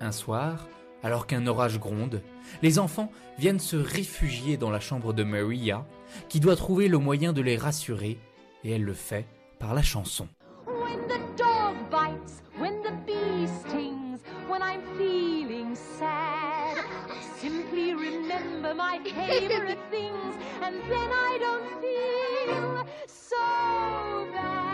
Un 0.00 0.12
soir, 0.12 0.68
alors 1.02 1.26
qu'un 1.26 1.46
orage 1.46 1.78
gronde, 1.78 2.22
les 2.62 2.78
enfants 2.78 3.12
viennent 3.38 3.60
se 3.60 3.76
réfugier 3.76 4.56
dans 4.56 4.70
la 4.70 4.80
chambre 4.80 5.12
de 5.12 5.22
Maria, 5.22 5.86
qui 6.28 6.40
doit 6.40 6.56
trouver 6.56 6.88
le 6.88 6.98
moyen 6.98 7.32
de 7.32 7.42
les 7.42 7.56
rassurer, 7.56 8.18
et 8.64 8.70
elle 8.70 8.84
le 8.84 8.94
fait 8.94 9.26
par 9.58 9.74
la 9.74 9.82
chanson. 9.82 10.26
When 10.66 10.98
the 11.08 11.20
dog 11.36 11.74
bites, 11.90 12.42
when 12.58 12.80
the 12.82 12.92
bee 13.06 13.46
stings, 13.46 14.20
when 14.48 14.62
I'm 14.62 14.80
feeling 14.96 15.74
sad, 15.74 16.78
I 17.10 17.20
simply 17.38 17.92
remember 17.94 18.74
my 18.74 18.98
favorite 19.26 19.78
things, 19.90 20.23
and 20.64 20.76
then 20.88 21.10
I 21.12 21.38
don't 21.44 21.68
feel 21.82 22.86
so 23.06 23.36
bad. 24.32 24.64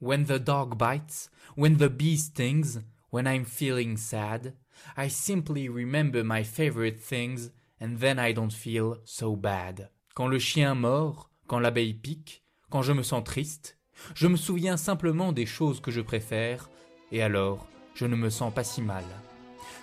When 0.00 0.24
the 0.24 0.38
dog 0.38 0.76
bites, 0.76 1.30
when 1.56 1.78
the 1.78 1.88
bee 1.88 2.16
stings, 2.16 2.80
when 3.10 3.26
I'm 3.26 3.44
feeling 3.44 3.96
sad, 3.96 4.52
I 4.96 5.08
simply 5.08 5.68
remember 5.68 6.22
my 6.22 6.42
favorite 6.42 7.00
things, 7.00 7.50
and 7.80 7.98
then 7.98 8.18
I 8.18 8.32
don't 8.32 8.52
feel 8.52 8.98
so 9.04 9.34
bad. 9.34 9.90
Quand 10.14 10.28
le 10.28 10.38
chien 10.38 10.74
mord, 10.74 11.30
quand 11.46 11.60
l'abeille 11.60 11.94
pique, 11.94 12.42
quand 12.70 12.82
je 12.82 12.92
me 12.92 13.02
sens 13.02 13.24
triste, 13.24 13.78
je 14.14 14.28
me 14.28 14.36
souviens 14.36 14.76
simplement 14.76 15.32
des 15.32 15.46
choses 15.46 15.80
que 15.80 15.90
je 15.90 16.02
préfère, 16.02 16.68
et 17.10 17.22
alors 17.22 17.66
je 17.94 18.04
ne 18.06 18.14
me 18.14 18.30
sens 18.30 18.52
pas 18.52 18.64
si 18.64 18.82
mal. 18.82 19.04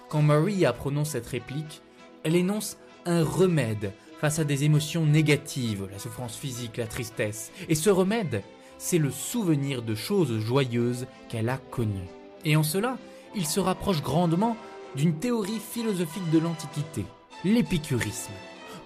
Quand 0.08 0.22
Maria 0.22 0.72
prononce 0.72 1.10
cette 1.10 1.28
réplique, 1.28 1.82
elle 2.26 2.36
énonce 2.36 2.78
un 3.06 3.24
remède 3.24 3.94
face 4.20 4.40
à 4.40 4.44
des 4.44 4.64
émotions 4.64 5.06
négatives, 5.06 5.88
la 5.92 6.00
souffrance 6.00 6.36
physique, 6.36 6.78
la 6.78 6.88
tristesse. 6.88 7.52
Et 7.70 7.76
ce 7.76 7.92
remède, 7.92 8.42
c'est 8.80 8.98
le 8.98 9.12
souvenir 9.12 9.84
de 9.84 9.94
choses 9.94 10.40
joyeuses 10.40 11.06
qu'elle 11.30 11.50
a 11.50 11.58
connues. 11.58 12.10
Et 12.44 12.56
en 12.56 12.64
cela, 12.64 12.98
il 13.36 13.46
se 13.46 13.60
rapproche 13.60 14.02
grandement 14.02 14.58
d'une 14.96 15.20
théorie 15.20 15.60
philosophique 15.60 16.30
de 16.32 16.40
l'Antiquité, 16.40 17.06
l'épicurisme. 17.44 18.34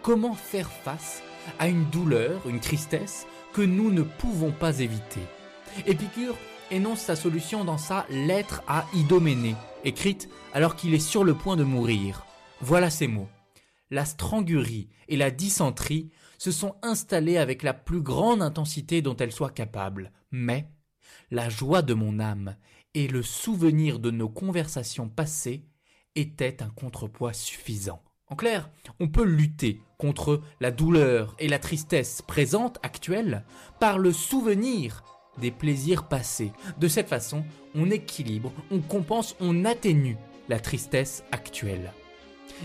Comment 0.02 0.34
faire 0.34 0.70
face 0.70 1.24
à 1.60 1.70
une 1.70 1.86
douleur, 1.86 2.42
une 2.48 2.60
tristesse 2.60 3.26
que 3.54 3.62
nous 3.62 3.90
ne 3.92 4.02
pouvons 4.02 4.52
pas 4.52 4.80
éviter? 4.80 5.22
Épicure 5.88 6.36
énonce 6.72 7.00
sa 7.00 7.16
solution 7.16 7.64
dans 7.64 7.78
sa 7.78 8.06
Lettre 8.10 8.64
à 8.68 8.86
Idoménée, 8.94 9.56
écrite 9.86 10.28
alors 10.54 10.76
qu'il 10.76 10.94
est 10.94 11.00
sur 11.00 11.24
le 11.24 11.36
point 11.36 11.56
de 11.56 11.64
mourir. 11.64 12.26
Voilà 12.62 12.90
ces 12.90 13.08
mots. 13.08 13.30
La 13.90 14.06
strangurie 14.06 14.90
et 15.08 15.16
la 15.16 15.32
dysenterie 15.32 16.12
se 16.38 16.52
sont 16.52 16.76
installées 16.82 17.38
avec 17.38 17.64
la 17.64 17.74
plus 17.74 18.02
grande 18.02 18.42
intensité 18.42 19.02
dont 19.02 19.16
elles 19.16 19.32
soient 19.32 19.50
capables, 19.50 20.12
mais 20.32 20.70
la 21.32 21.50
joie 21.50 21.82
de 21.82 21.94
mon 21.94 22.20
âme 22.20 22.56
et 22.94 23.08
le 23.08 23.24
souvenir 23.24 24.00
de 24.00 24.12
nos 24.12 24.30
conversations 24.30 25.10
passées 25.10 25.66
étaient 26.16 26.62
un 26.62 26.70
contrepoids 26.70 27.34
suffisant. 27.34 28.04
En 28.28 28.36
clair, 28.36 28.70
on 29.00 29.08
peut 29.08 29.24
lutter 29.24 29.82
contre 29.98 30.42
la 30.60 30.72
douleur 30.72 31.36
et 31.40 31.48
la 31.48 31.60
tristesse 31.60 32.22
présentes, 32.22 32.78
actuelles, 32.84 33.44
par 33.80 33.98
le 33.98 34.12
souvenir 34.12 35.04
des 35.40 35.52
plaisirs 35.52 36.08
passés. 36.08 36.52
De 36.78 36.88
cette 36.88 37.08
façon, 37.08 37.44
on 37.74 37.90
équilibre, 37.90 38.52
on 38.70 38.80
compense, 38.80 39.36
on 39.40 39.66
atténue 39.66 40.18
la 40.48 40.60
tristesse 40.60 41.24
actuelle. 41.32 41.92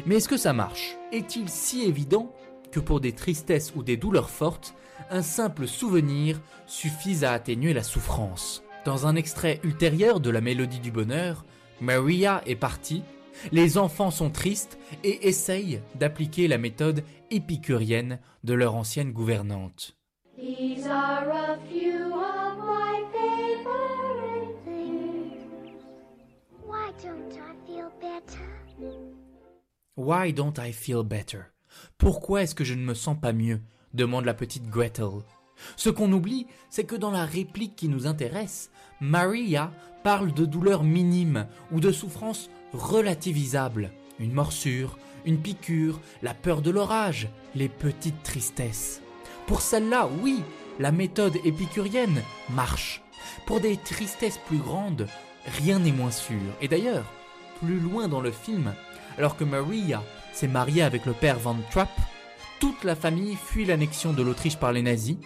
Mais 0.07 0.17
est-ce 0.17 0.29
que 0.29 0.37
ça 0.37 0.53
marche? 0.53 0.97
Est-il 1.13 1.49
si 1.49 1.83
évident 1.83 2.33
que 2.73 2.81
pour 2.81 3.01
des 3.01 3.13
tristesses 3.13 3.73
ou 3.77 3.83
des 3.83 3.97
douleurs 3.97 4.31
fortes, 4.31 4.75
un 5.11 5.23
simple 5.23 5.67
souvenir 5.67 6.41
suffise 6.67 7.25
à 7.25 7.33
atténuer 7.33 7.73
la 7.73 7.83
souffrance? 7.83 8.63
Dans 8.85 9.07
un 9.07 9.17
extrait 9.17 9.61
ultérieur 9.63 10.21
de 10.21 10.31
la 10.31 10.41
Mélodie 10.41 10.81
du 10.81 10.91
Bonheur, 10.91 11.45
Maria 11.81 12.43
est 12.47 12.57
partie, 12.57 13.03
les 13.51 13.79
enfants 13.79 14.11
sont 14.11 14.31
tristes 14.31 14.79
et 15.03 15.27
essayent 15.29 15.81
d'appliquer 15.95 16.49
la 16.49 16.59
méthode 16.59 17.03
épicurienne 17.31 18.19
de 18.45 18.55
leur 18.55 18.75
ancienne 18.75 19.13
gouvernante. 19.13 19.97
These 20.37 20.87
are 20.87 21.29
a 21.31 21.59
few 21.71 22.13
of 22.13 22.59
my 22.59 23.03
favorite 23.13 24.55
things. 24.65 25.45
Why 26.67 26.93
don't 27.03 27.33
I 27.33 27.55
feel 27.67 27.91
better? 28.01 29.14
Why 29.97 30.33
don't 30.33 30.55
I 30.59 30.73
feel 30.73 31.05
better? 31.05 31.43
Pourquoi 31.99 32.43
est-ce 32.43 32.57
que 32.57 32.65
je 32.65 32.75
ne 32.75 32.85
me 32.85 32.95
sens 32.95 33.17
pas 33.21 33.33
mieux? 33.33 33.61
demande 33.93 34.25
la 34.25 34.35
petite 34.35 34.69
Gretel. 34.69 35.23
Ce 35.77 35.89
qu'on 35.89 36.13
oublie, 36.13 36.49
c'est 36.69 36.83
que 36.83 36.97
dans 36.97 37.13
la 37.13 37.25
réplique 37.25 37.77
qui 37.77 37.87
nous 37.87 38.09
intéresse, 38.09 38.73
Maria 39.01 39.71
parle 40.03 40.35
de 40.35 40.47
douleurs 40.47 40.83
minimes 40.83 41.47
ou 41.71 41.79
de 41.79 41.93
souffrances 41.93 42.51
relativisables. 42.73 43.93
Une 44.19 44.33
morsure, 44.33 44.99
une 45.27 45.39
piqûre, 45.39 46.01
la 46.25 46.35
peur 46.35 46.61
de 46.61 46.73
l'orage, 46.73 47.29
les 47.55 47.69
petites 47.69 48.25
tristesses. 48.25 49.01
Pour 49.47 49.61
celle-là, 49.61 50.09
oui, 50.23 50.43
la 50.81 50.91
méthode 50.91 51.37
épicurienne 51.45 52.21
marche. 52.51 53.01
Pour 53.47 53.61
des 53.61 53.77
tristesses 53.77 54.41
plus 54.49 54.59
grandes, 54.59 55.07
rien 55.63 55.79
n'est 55.79 55.93
moins 55.93 56.11
sûr. 56.11 56.41
Et 56.61 56.67
d'ailleurs, 56.67 57.13
plus 57.61 57.79
loin 57.79 58.09
dans 58.09 58.21
le 58.21 58.33
film, 58.33 58.75
alors 59.19 59.37
que 59.37 59.45
Maria 59.45 60.03
s'est 60.33 60.49
mariée 60.49 60.83
avec 60.83 61.07
le 61.07 61.13
père 61.13 61.39
Van 61.39 61.57
Trapp, 61.71 61.91
toute 62.61 62.85
la 62.85 62.97
famille 62.97 63.37
fuit 63.37 63.65
l'annexion 63.65 64.13
de 64.13 64.23
l'Autriche 64.23 64.57
par 64.57 64.73
les 64.73 64.83
nazis, 64.83 65.17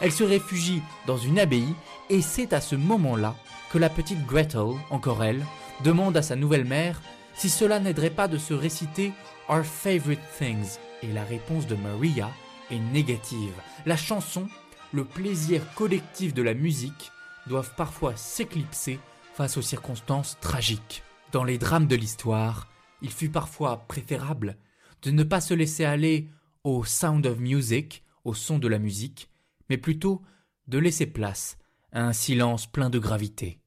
elle 0.00 0.12
se 0.12 0.24
réfugie 0.24 0.82
dans 1.06 1.16
une 1.16 1.38
abbaye 1.38 1.74
et 2.10 2.22
c'est 2.22 2.52
à 2.52 2.60
ce 2.60 2.76
moment-là 2.76 3.34
que 3.70 3.78
la 3.78 3.90
petite 3.90 4.26
Gretel, 4.26 4.74
encore 4.90 5.22
elle, 5.22 5.44
demande 5.84 6.16
à 6.16 6.22
sa 6.22 6.36
nouvelle 6.36 6.64
mère 6.64 7.00
si 7.34 7.48
cela 7.48 7.78
n'aiderait 7.78 8.10
pas 8.10 8.28
de 8.28 8.38
se 8.38 8.54
réciter 8.54 9.12
Our 9.48 9.64
Favorite 9.64 10.20
Things. 10.38 10.78
Et 11.02 11.12
la 11.12 11.22
réponse 11.22 11.66
de 11.66 11.76
Maria 11.76 12.30
est 12.70 12.80
négative. 12.92 13.54
La 13.86 13.96
chanson, 13.96 14.48
le 14.92 15.04
plaisir 15.04 15.62
collectif 15.74 16.34
de 16.34 16.42
la 16.42 16.54
musique, 16.54 17.12
doivent 17.46 17.74
parfois 17.76 18.16
s'éclipser 18.16 18.98
face 19.34 19.56
aux 19.56 19.62
circonstances 19.62 20.36
tragiques. 20.40 21.02
Dans 21.30 21.44
les 21.44 21.58
drames 21.58 21.86
de 21.86 21.94
l'histoire, 21.94 22.66
il 23.02 23.10
fut 23.10 23.30
parfois 23.30 23.84
préférable 23.88 24.56
de 25.02 25.10
ne 25.10 25.22
pas 25.22 25.40
se 25.40 25.54
laisser 25.54 25.84
aller 25.84 26.28
au 26.64 26.84
sound 26.84 27.26
of 27.26 27.38
music, 27.38 28.04
au 28.24 28.34
son 28.34 28.58
de 28.58 28.68
la 28.68 28.78
musique, 28.78 29.30
mais 29.68 29.78
plutôt 29.78 30.22
de 30.66 30.78
laisser 30.78 31.06
place 31.06 31.56
un 31.92 32.12
silence 32.12 32.66
plein 32.66 32.90
de 32.90 32.98
gravité. 32.98 33.60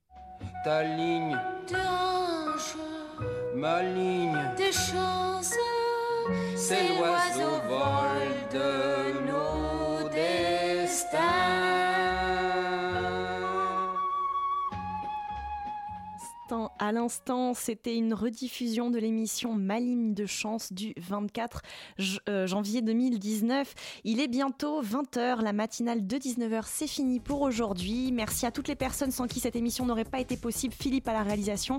Ta 0.64 0.84
ligne, 0.84 1.38
ma 3.56 3.84
ligne, 3.84 4.38
c'est 6.56 6.88
l'oiseau 6.90 7.60
vol 7.68 8.32
de 8.54 9.28
nos 9.28 9.51
À 16.80 16.92
l'instant, 16.92 17.54
c'était 17.54 17.96
une 17.96 18.14
rediffusion 18.14 18.90
de 18.92 19.00
l'émission 19.00 19.54
Ma 19.54 19.80
ligne 19.80 20.14
de 20.14 20.26
chance 20.26 20.74
du 20.74 20.94
24 20.98 21.62
j- 21.98 22.20
euh, 22.28 22.46
janvier 22.46 22.82
2019. 22.82 23.74
Il 24.04 24.20
est 24.20 24.28
bientôt 24.28 24.82
20h, 24.82 25.42
la 25.42 25.54
matinale 25.54 26.06
de 26.06 26.18
19h, 26.18 26.64
c'est 26.68 26.88
fini 26.88 27.22
pour 27.22 27.42
aujourd'hui. 27.42 28.12
Merci 28.12 28.46
à 28.46 28.52
toutes 28.52 28.68
les 28.68 28.76
personnes 28.76 29.12
sans 29.12 29.28
qui 29.28 29.40
cette 29.40 29.56
émission 29.56 29.86
n'aurait 29.86 30.04
pas 30.04 30.20
été 30.20 30.36
possible. 30.36 30.74
Philippe 30.78 31.08
à 31.08 31.14
la 31.14 31.24
réalisation, 31.24 31.78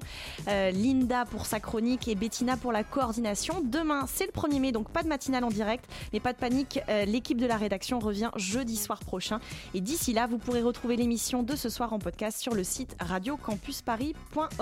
euh, 0.48 0.70
Linda 0.70 1.26
pour 1.26 1.44
sa 1.44 1.60
chronique 1.60 2.08
et 2.08 2.14
Bettina 2.14 2.56
pour 2.56 2.72
la 2.72 2.82
coordination. 2.82 3.60
Demain, 3.62 4.06
c'est 4.06 4.24
le 4.24 4.32
1er 4.32 4.58
mai, 4.58 4.72
donc 4.72 4.88
pas 4.90 5.02
de 5.02 5.08
matinale 5.08 5.44
en 5.44 5.50
direct, 5.50 5.84
mais 6.14 6.20
pas 6.20 6.32
de 6.32 6.38
panique, 6.38 6.80
euh, 6.88 7.04
l'équipe 7.04 7.38
de 7.38 7.46
la 7.46 7.58
rédaction 7.58 7.98
revient 7.98 8.30
jeudi 8.36 8.76
soir 8.76 9.00
prochain. 9.00 9.38
Et 9.74 9.82
d'ici 9.82 10.14
là, 10.14 10.26
vous 10.26 10.38
pourrez 10.38 10.62
retrouver 10.62 10.96
l'émission 10.96 11.42
de 11.42 11.56
ce 11.56 11.68
soir 11.68 11.92
en 11.92 11.98
podcast 11.98 12.40
sur 12.40 12.54
le 12.54 12.64
site 12.64 12.96
radiocampusparis.org. 13.00 14.61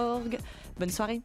Bonne 0.79 0.91
soirée. 0.91 1.23